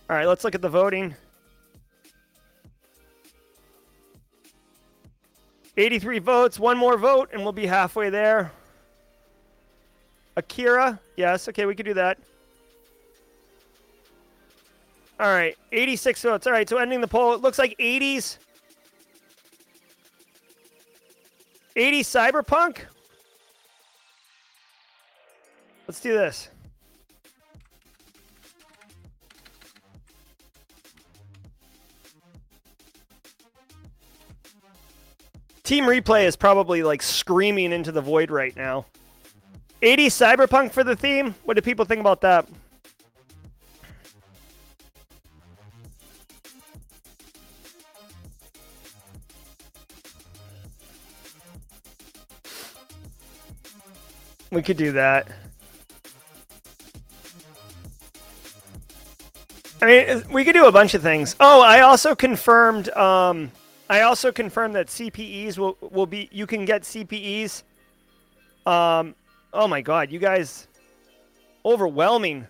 All 0.09 0.17
right, 0.17 0.27
let's 0.27 0.43
look 0.43 0.55
at 0.55 0.61
the 0.61 0.69
voting. 0.69 1.15
83 5.75 6.19
votes, 6.19 6.59
one 6.59 6.77
more 6.77 6.97
vote, 6.97 7.29
and 7.33 7.41
we'll 7.41 7.51
be 7.51 7.65
halfway 7.65 8.09
there. 8.09 8.51
Akira, 10.37 10.99
yes, 11.17 11.47
okay, 11.49 11.65
we 11.65 11.73
could 11.73 11.85
do 11.85 11.95
that. 11.95 12.19
All 15.23 15.29
right, 15.29 15.55
86 15.71 16.21
votes. 16.21 16.47
All 16.47 16.51
right, 16.51 16.67
so 16.67 16.79
ending 16.79 16.99
the 16.99 17.07
poll, 17.07 17.33
it 17.33 17.39
looks 17.39 17.57
like 17.57 17.77
80s. 17.77 18.39
80 21.77 22.01
Cyberpunk. 22.01 22.79
Let's 25.87 26.01
do 26.01 26.11
this. 26.11 26.49
Team 35.63 35.85
Replay 35.85 36.25
is 36.25 36.35
probably 36.35 36.83
like 36.83 37.01
screaming 37.01 37.71
into 37.71 37.93
the 37.93 38.01
void 38.01 38.29
right 38.29 38.53
now. 38.57 38.87
80 39.81 40.07
Cyberpunk 40.07 40.73
for 40.73 40.83
the 40.83 40.97
theme? 40.97 41.33
What 41.45 41.53
do 41.53 41.61
people 41.61 41.85
think 41.85 42.01
about 42.01 42.19
that? 42.21 42.45
We 54.53 54.61
could 54.61 54.77
do 54.77 54.91
that. 54.91 55.27
I 59.81 59.85
mean, 59.85 60.23
we 60.31 60.45
could 60.45 60.53
do 60.53 60.67
a 60.67 60.71
bunch 60.71 60.93
of 60.93 61.01
things. 61.01 61.35
Oh, 61.39 61.59
I 61.59 61.81
also 61.81 62.13
confirmed. 62.13 62.89
Um, 62.89 63.51
I 63.89 64.01
also 64.01 64.31
confirmed 64.31 64.75
that 64.75 64.87
CPEs 64.87 65.57
will 65.57 65.75
will 65.81 66.05
be. 66.05 66.29
You 66.31 66.45
can 66.45 66.65
get 66.65 66.83
CPEs. 66.83 67.63
Um, 68.67 69.15
oh 69.51 69.67
my 69.67 69.81
God, 69.81 70.11
you 70.11 70.19
guys, 70.19 70.67
overwhelming. 71.65 72.47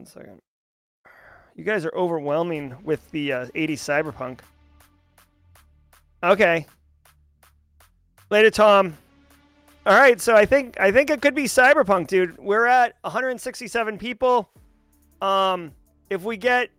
One 0.00 0.06
second. 0.06 0.40
You 1.54 1.62
guys 1.62 1.84
are 1.84 1.92
overwhelming 1.94 2.74
with 2.84 3.10
the 3.10 3.34
uh, 3.34 3.46
80s 3.48 3.72
cyberpunk. 3.72 4.40
Okay. 6.22 6.64
Later, 8.30 8.50
Tom. 8.50 8.96
All 9.84 9.94
right, 9.94 10.18
so 10.18 10.34
I 10.34 10.46
think 10.46 10.80
I 10.80 10.90
think 10.90 11.10
it 11.10 11.20
could 11.20 11.34
be 11.34 11.44
cyberpunk, 11.44 12.06
dude. 12.06 12.38
We're 12.38 12.64
at 12.64 12.94
167 13.02 13.98
people. 13.98 14.48
Um, 15.20 15.72
if 16.08 16.22
we 16.22 16.38
get 16.38 16.70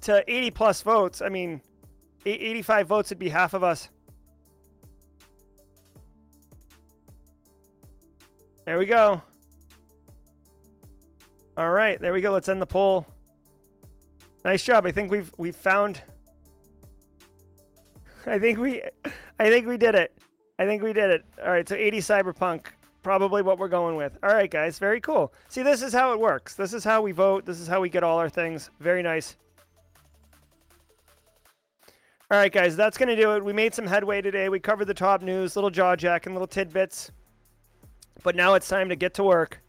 to 0.00 0.24
80 0.26 0.50
plus 0.52 0.80
votes, 0.80 1.20
I 1.20 1.28
mean, 1.28 1.60
85 2.24 2.86
votes 2.86 3.10
would 3.10 3.18
be 3.18 3.28
half 3.28 3.52
of 3.52 3.62
us. 3.62 3.90
There 8.64 8.78
we 8.78 8.86
go. 8.86 9.20
All 11.60 11.68
right, 11.68 12.00
there 12.00 12.14
we 12.14 12.22
go. 12.22 12.32
Let's 12.32 12.48
end 12.48 12.62
the 12.62 12.66
poll. 12.66 13.06
Nice 14.46 14.64
job. 14.64 14.86
I 14.86 14.92
think 14.92 15.10
we've 15.10 15.30
we've 15.36 15.54
found. 15.54 16.00
I 18.24 18.38
think 18.38 18.58
we, 18.58 18.80
I 19.38 19.50
think 19.50 19.66
we 19.66 19.76
did 19.76 19.94
it. 19.94 20.16
I 20.58 20.64
think 20.64 20.82
we 20.82 20.94
did 20.94 21.10
it. 21.10 21.22
All 21.44 21.50
right, 21.50 21.68
so 21.68 21.74
80 21.74 21.98
cyberpunk, 21.98 22.68
probably 23.02 23.42
what 23.42 23.58
we're 23.58 23.68
going 23.68 23.96
with. 23.96 24.16
All 24.22 24.32
right, 24.32 24.50
guys, 24.50 24.78
very 24.78 25.02
cool. 25.02 25.34
See, 25.48 25.62
this 25.62 25.82
is 25.82 25.92
how 25.92 26.14
it 26.14 26.18
works. 26.18 26.54
This 26.54 26.72
is 26.72 26.82
how 26.82 27.02
we 27.02 27.12
vote. 27.12 27.44
This 27.44 27.60
is 27.60 27.68
how 27.68 27.82
we 27.82 27.90
get 27.90 28.02
all 28.02 28.16
our 28.16 28.30
things. 28.30 28.70
Very 28.80 29.02
nice. 29.02 29.36
All 32.30 32.38
right, 32.38 32.50
guys, 32.50 32.74
that's 32.74 32.96
going 32.96 33.10
to 33.10 33.16
do 33.16 33.32
it. 33.32 33.44
We 33.44 33.52
made 33.52 33.74
some 33.74 33.86
headway 33.86 34.22
today. 34.22 34.48
We 34.48 34.60
covered 34.60 34.86
the 34.86 34.94
top 34.94 35.20
news, 35.20 35.56
little 35.56 35.68
jaw 35.68 35.94
jack 35.94 36.24
and 36.24 36.34
little 36.34 36.48
tidbits. 36.48 37.10
But 38.22 38.34
now 38.34 38.54
it's 38.54 38.68
time 38.68 38.88
to 38.88 38.96
get 38.96 39.12
to 39.14 39.24
work. 39.24 39.60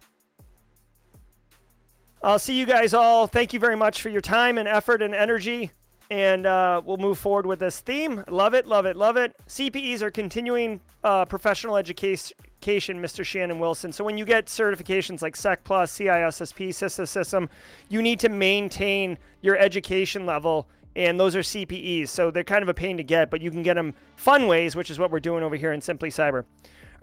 I'll 2.23 2.39
see 2.39 2.53
you 2.53 2.67
guys 2.67 2.93
all. 2.93 3.25
Thank 3.25 3.51
you 3.51 3.59
very 3.59 3.75
much 3.75 4.01
for 4.01 4.09
your 4.09 4.21
time 4.21 4.59
and 4.59 4.67
effort 4.67 5.01
and 5.01 5.15
energy. 5.15 5.71
And 6.11 6.45
uh, 6.45 6.81
we'll 6.85 6.97
move 6.97 7.17
forward 7.17 7.47
with 7.47 7.59
this 7.59 7.79
theme. 7.79 8.23
Love 8.29 8.53
it, 8.53 8.67
love 8.67 8.85
it, 8.85 8.95
love 8.95 9.17
it. 9.17 9.33
CPEs 9.47 10.01
are 10.01 10.11
continuing 10.11 10.81
uh, 11.03 11.25
professional 11.25 11.77
education, 11.77 12.35
Mr. 12.61 13.25
Shannon 13.25 13.57
Wilson. 13.57 13.91
So 13.91 14.03
when 14.03 14.19
you 14.19 14.25
get 14.25 14.45
certifications 14.45 15.23
like 15.23 15.35
SEC 15.35 15.63
Plus, 15.63 15.97
CISSP, 15.97 16.69
CISA 16.69 17.07
System, 17.07 17.49
you 17.89 18.03
need 18.03 18.19
to 18.19 18.29
maintain 18.29 19.17
your 19.41 19.57
education 19.57 20.25
level. 20.27 20.67
And 20.95 21.19
those 21.19 21.35
are 21.35 21.39
CPEs. 21.39 22.09
So 22.09 22.29
they're 22.29 22.43
kind 22.43 22.61
of 22.61 22.69
a 22.69 22.73
pain 22.73 22.97
to 22.97 23.03
get, 23.03 23.31
but 23.31 23.41
you 23.41 23.49
can 23.49 23.63
get 23.63 23.75
them 23.75 23.95
fun 24.15 24.45
ways, 24.45 24.75
which 24.75 24.91
is 24.91 24.99
what 24.99 25.09
we're 25.09 25.21
doing 25.21 25.43
over 25.43 25.55
here 25.55 25.71
in 25.71 25.81
Simply 25.81 26.09
Cyber. 26.09 26.43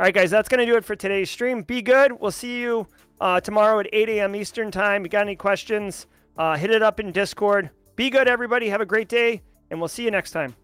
All 0.01 0.05
right, 0.05 0.15
guys, 0.15 0.31
that's 0.31 0.49
going 0.49 0.65
to 0.65 0.71
do 0.71 0.77
it 0.77 0.85
for 0.85 0.95
today's 0.95 1.29
stream. 1.29 1.63
Be 1.63 1.83
good. 1.83 2.13
We'll 2.13 2.31
see 2.31 2.61
you 2.61 2.87
uh, 3.21 3.41
tomorrow 3.41 3.81
at 3.81 3.89
8 3.93 4.09
a.m. 4.11 4.37
Eastern 4.37 4.71
Time. 4.71 5.05
You 5.05 5.09
got 5.09 5.23
any 5.23 5.37
questions? 5.37 6.07
Uh, 6.37 6.57
hit 6.57 6.71
it 6.71 6.83
up 6.83 7.01
in 7.01 7.13
Discord. 7.13 7.71
Be 7.97 8.11
good, 8.11 8.29
everybody. 8.29 8.69
Have 8.69 8.81
a 8.81 8.87
great 8.87 9.09
day, 9.09 9.43
and 9.71 9.81
we'll 9.81 9.89
see 9.89 10.05
you 10.05 10.11
next 10.11 10.31
time. 10.31 10.55